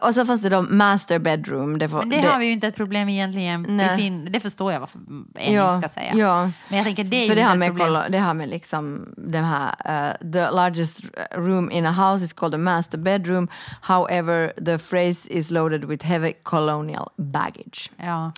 och 0.00 0.14
så 0.14 0.26
fanns 0.26 0.40
det 0.42 0.48
då 0.48 0.62
master 0.62 1.18
bedroom. 1.18 1.78
Det, 1.78 1.88
får, 1.88 1.98
Men 1.98 2.08
det, 2.08 2.20
har 2.28 2.38
vi 2.38 2.46
ju 2.46 2.52
inte 2.52 2.66
ett 2.66 2.76
problem 2.76 3.08
egentligen. 3.08 3.66
Nej. 3.68 4.10
Det, 4.10 4.30
det 4.30 4.40
förstår 4.40 4.72
jag 4.72 4.80
varför 4.80 5.00
en 5.34 5.52
ja, 5.54 5.80
ska 5.80 5.88
säga. 5.88 6.12
Ja. 6.14 6.50
Men 6.68 6.78
jag 6.78 6.84
tänker 6.86 7.04
det 7.04 7.16
är 7.16 7.26
För 7.28 7.34
ju 7.34 7.40
det 7.40 7.46
har 7.48 7.56
med, 7.56 7.68
problem. 7.68 7.86
kolla, 7.86 8.08
det 8.08 8.18
har 8.18 8.34
med 8.34 8.48
liksom 8.48 9.14
den 9.16 9.44
här, 9.44 9.68
uh, 10.12 10.32
the 10.32 10.50
largest 10.50 11.00
room 11.34 11.70
in 11.70 11.86
a 11.86 11.92
house 11.92 12.24
is 12.24 12.32
called 12.32 12.54
a 12.54 12.58
master 12.58 12.98
bedroom. 12.98 13.48
However, 13.82 14.52
the 14.64 14.78
phrase 14.78 15.28
is 15.32 15.50
loaded 15.50 15.84
with 15.84 16.04
heavy 16.06 16.32
colonial 16.42 17.08
baggage. 17.16 17.90
Ja. 17.96 18.32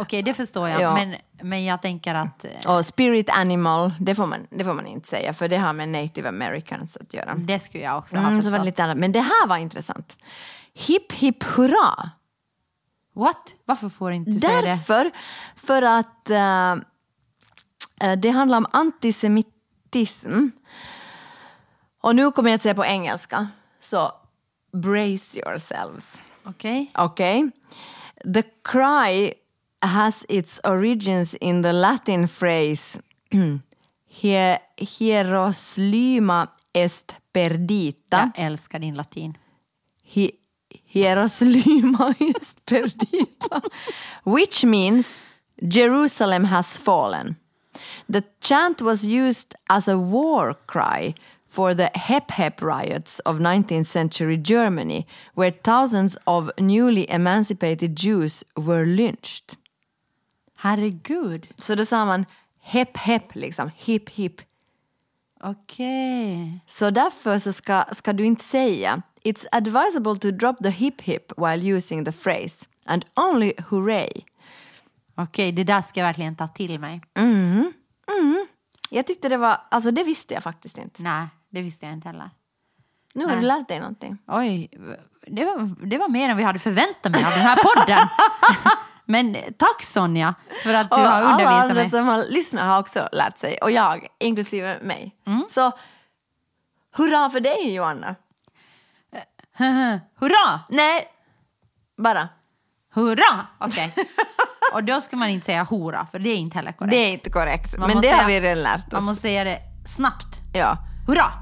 Okej, 0.00 0.22
det 0.22 0.34
förstår 0.34 0.68
jag. 0.68 0.80
Ja. 0.80 0.94
Men, 0.94 1.14
men 1.42 1.64
jag 1.64 1.82
tänker 1.82 2.14
att... 2.14 2.44
eh, 2.44 2.76
Och 2.76 2.86
spirit 2.86 3.30
animal, 3.30 3.92
det 4.00 4.14
får, 4.14 4.26
man, 4.26 4.46
det 4.50 4.64
får 4.64 4.74
man 4.74 4.86
inte 4.86 5.08
säga 5.08 5.32
för 5.32 5.48
det 5.48 5.56
har 5.56 5.72
med 5.72 5.88
native 5.88 6.28
americans 6.28 6.96
att 7.00 7.14
göra. 7.14 7.34
Det 7.36 7.58
skulle 7.58 7.84
jag 7.84 7.98
också 7.98 8.16
ha 8.16 8.28
Mm, 8.28 8.42
så 8.42 8.50
förstått. 8.52 8.76
det. 8.76 8.94
Men 8.94 9.12
det 9.12 9.20
här 9.20 9.46
var 9.46 9.56
intressant. 9.56 10.16
Hipp 10.86 11.12
hipp 11.12 11.42
hurra! 11.42 12.10
What? 13.14 13.54
Varför 13.64 13.88
får 13.88 14.12
inte 14.12 14.30
du 14.30 14.40
säga 14.40 14.60
det? 14.60 14.66
Därför, 14.66 15.10
för 15.56 15.82
att 15.82 16.30
eh, 16.30 16.76
det 18.16 18.30
handlar 18.30 18.58
om 18.58 18.66
antisemitism. 18.70 20.48
Och 22.00 22.16
nu 22.16 22.30
kommer 22.30 22.50
jag 22.50 22.56
att 22.56 22.62
säga 22.62 22.74
på 22.74 22.84
engelska. 22.84 23.48
Så 23.80 24.12
brace 24.72 25.38
yourselves. 25.38 26.22
Okej. 26.44 26.92
Okay? 26.98 27.50
The 28.34 28.42
cry 28.64 29.32
has 29.80 30.24
its 30.28 30.60
origins 30.64 31.34
in 31.34 31.62
the 31.62 31.72
Latin 31.72 32.28
phrase 32.28 33.00
"Hier- 34.20 34.58
hieroslyma 34.76 36.48
est 36.72 37.14
perdita. 37.32 38.30
Jag 38.34 38.44
älskar 38.46 38.78
din 38.78 38.94
latin. 38.94 39.38
Hi- 40.04 40.30
Est 40.94 42.66
perdita, 42.66 43.62
which 44.24 44.64
means 44.64 45.20
Jerusalem 45.66 46.44
has 46.44 46.76
fallen. 46.76 47.36
The 48.08 48.24
chant 48.40 48.80
was 48.80 49.04
used 49.04 49.54
as 49.68 49.88
a 49.88 49.98
war 49.98 50.54
cry 50.66 51.14
for 51.48 51.74
the 51.74 51.90
Hep 51.94 52.30
Hep 52.30 52.62
riots 52.62 53.20
of 53.20 53.38
19th 53.38 53.86
century 53.86 54.36
Germany, 54.36 55.06
where 55.34 55.50
thousands 55.50 56.16
of 56.26 56.50
newly 56.58 57.10
emancipated 57.10 57.96
Jews 57.96 58.44
were 58.56 58.84
lynched. 58.84 59.56
Herregud. 60.58 61.46
Så 61.58 61.74
då 61.74 61.84
sa 61.84 62.04
man 62.04 62.26
Hep 62.60 62.96
Hep, 62.96 63.34
liksom, 63.34 63.70
hip 63.76 64.08
hip. 64.08 64.42
Okej. 65.40 66.60
Så 66.66 66.90
därför 66.90 67.38
så 67.38 67.52
ska, 67.52 67.84
ska 67.92 68.12
du 68.12 68.24
inte 68.24 68.44
säga 68.44 69.02
It's 69.24 69.46
advisable 69.52 70.18
to 70.18 70.30
drop 70.30 70.56
the 70.62 70.70
hip 70.70 71.00
hip 71.00 71.32
while 71.36 71.74
using 71.76 72.04
the 72.04 72.12
phrase 72.12 72.66
and 72.86 73.04
only 73.14 73.52
hooray. 73.70 74.10
Okej, 75.16 75.52
det 75.52 75.64
där 75.64 75.82
ska 75.82 76.00
jag 76.00 76.06
verkligen 76.06 76.36
ta 76.36 76.48
till 76.48 76.78
mig. 76.80 77.00
Jag 78.90 79.06
tyckte 79.06 79.28
det 79.28 79.36
var, 79.36 79.60
alltså 79.70 79.90
det 79.90 80.04
visste 80.04 80.34
jag 80.34 80.42
faktiskt 80.42 80.78
inte. 80.78 81.02
Nej, 81.02 81.26
det 81.50 81.62
visste 81.62 81.86
jag 81.86 81.92
inte 81.92 82.08
heller. 82.08 82.30
Nu 83.14 83.24
har 83.24 83.32
Nej. 83.32 83.40
du 83.40 83.46
lärt 83.46 83.68
dig 83.68 83.78
någonting. 83.80 84.18
Oj, 84.26 84.70
det 85.26 85.44
var, 85.44 85.86
det 85.86 85.98
var 85.98 86.08
mer 86.08 86.28
än 86.28 86.36
vi 86.36 86.42
hade 86.42 86.58
förväntat 86.58 87.12
mig 87.12 87.24
av 87.24 87.30
den 87.30 87.40
här 87.40 87.56
podden. 87.56 88.08
Men 89.04 89.36
tack 89.56 89.82
Sonja 89.82 90.34
för 90.62 90.74
att 90.74 90.90
du 90.90 90.96
Och 90.96 91.02
har 91.02 91.08
alla 91.08 91.32
undervisat 91.32 91.62
andra 91.62 91.74
mig. 91.74 91.90
som 91.90 92.06
har 92.06 92.24
lyssnat 92.30 92.64
har 92.64 92.80
också 92.80 93.08
lärt 93.12 93.38
sig, 93.38 93.58
och 93.62 93.70
jag, 93.70 94.06
inklusive 94.18 94.78
mig. 94.82 95.16
Mm. 95.26 95.44
Så 95.50 95.72
hurra 96.96 97.30
för 97.30 97.40
dig 97.40 97.74
Joanna. 97.74 98.14
Hurra! 100.20 100.60
Nej, 100.68 101.04
bara. 102.02 102.28
Hurra! 102.94 103.46
Okej. 103.58 103.94
Och 104.72 104.84
då 104.84 105.00
ska 105.00 105.16
man 105.16 105.28
inte 105.28 105.46
säga 105.46 105.62
hora, 105.62 106.06
för 106.12 106.18
det 106.18 106.30
är 106.30 106.36
inte 106.36 106.56
heller 106.58 106.72
korrekt. 106.72 106.90
Det 106.90 106.96
är 106.96 107.12
inte 107.12 107.30
korrekt, 107.30 107.78
Man 107.78 107.88
men 107.88 108.00
det 108.00 108.08
har 108.08 108.16
säga- 108.16 108.26
vi 108.28 108.40
redan 108.40 108.62
lärt 108.62 108.86
oss. 108.86 108.92
Man 108.92 109.04
måste 109.04 109.22
säga 109.22 109.44
det 109.44 109.58
snabbt. 109.86 110.38
Ja. 110.54 110.76
Hurra! 111.06 111.32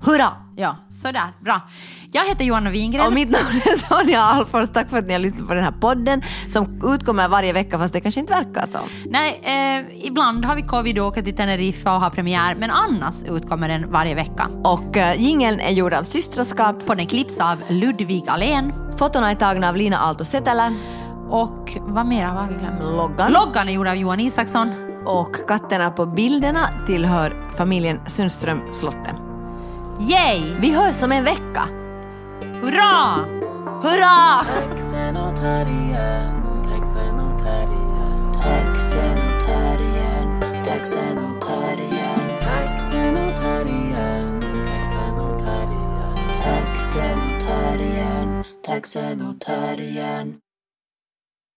Hurra! 0.00 0.32
Ja, 0.56 0.76
sådär. 0.90 1.32
Bra. 1.44 1.60
Jag 2.12 2.24
heter 2.24 2.44
Johanna 2.44 2.70
Wingren. 2.70 3.06
Och 3.06 3.12
mitt 3.12 3.30
namn 3.30 3.60
är 3.64 3.76
Sonja 3.76 4.20
Alfors. 4.20 4.68
Tack 4.68 4.90
för 4.90 4.98
att 4.98 5.06
ni 5.06 5.12
har 5.12 5.20
lyssnat 5.20 5.48
på 5.48 5.54
den 5.54 5.64
här 5.64 5.74
podden 5.80 6.22
som 6.48 6.80
utkommer 6.94 7.28
varje 7.28 7.52
vecka 7.52 7.78
fast 7.78 7.92
det 7.92 8.00
kanske 8.00 8.20
inte 8.20 8.32
verkar 8.32 8.66
så. 8.66 8.78
Nej, 9.06 9.40
eh, 9.42 10.06
ibland 10.06 10.44
har 10.44 10.54
vi 10.56 10.62
covid 10.62 10.98
och 10.98 11.06
åker 11.06 11.22
till 11.22 11.36
Teneriffa 11.36 11.94
och 11.94 12.00
har 12.00 12.10
premiär, 12.10 12.54
men 12.54 12.70
annars 12.70 13.22
utkommer 13.22 13.68
den 13.68 13.90
varje 13.90 14.14
vecka. 14.14 14.48
Och 14.64 14.96
uh, 14.96 15.20
jingeln 15.20 15.60
är 15.60 15.70
gjord 15.70 15.92
av 15.94 16.02
Systraskap. 16.02 16.86
Podden 16.86 17.06
klipps 17.06 17.40
av 17.40 17.58
Ludvig 17.68 18.24
Alén. 18.28 18.72
Fotona 18.98 19.30
är 19.30 19.34
tagna 19.34 19.68
av 19.68 19.76
Lina 19.76 19.98
Aalto 19.98 20.24
Setälä. 20.24 20.74
Och 21.28 21.78
vad 21.80 22.06
mer 22.06 22.24
har 22.24 22.48
vi 22.48 22.54
glömt? 22.54 22.84
Loggan. 22.96 23.32
Loggan 23.32 23.68
är 23.68 23.72
gjord 23.72 23.88
av 23.88 23.94
Johan 23.96 24.20
Isaksson. 24.20 24.72
och 25.06 25.36
katterna 25.48 25.90
på 25.90 26.06
bilderna 26.06 26.68
tillhör 26.86 27.52
familjen 27.56 28.00
Sundström 28.06 28.72
Slotte. 28.72 29.27
Yay! 30.00 30.56
Vi 30.60 30.72
hörs 30.72 31.02
om 31.02 31.12
en 31.12 31.24
vecka. 31.24 31.68
Hurra! 32.40 33.24
Hurra! 33.82 34.44
Taxen 34.44 35.16
och 35.16 35.36
terriern, 35.36 36.42
taxen 48.66 49.22
och 49.22 49.40
terriern, 49.40 50.40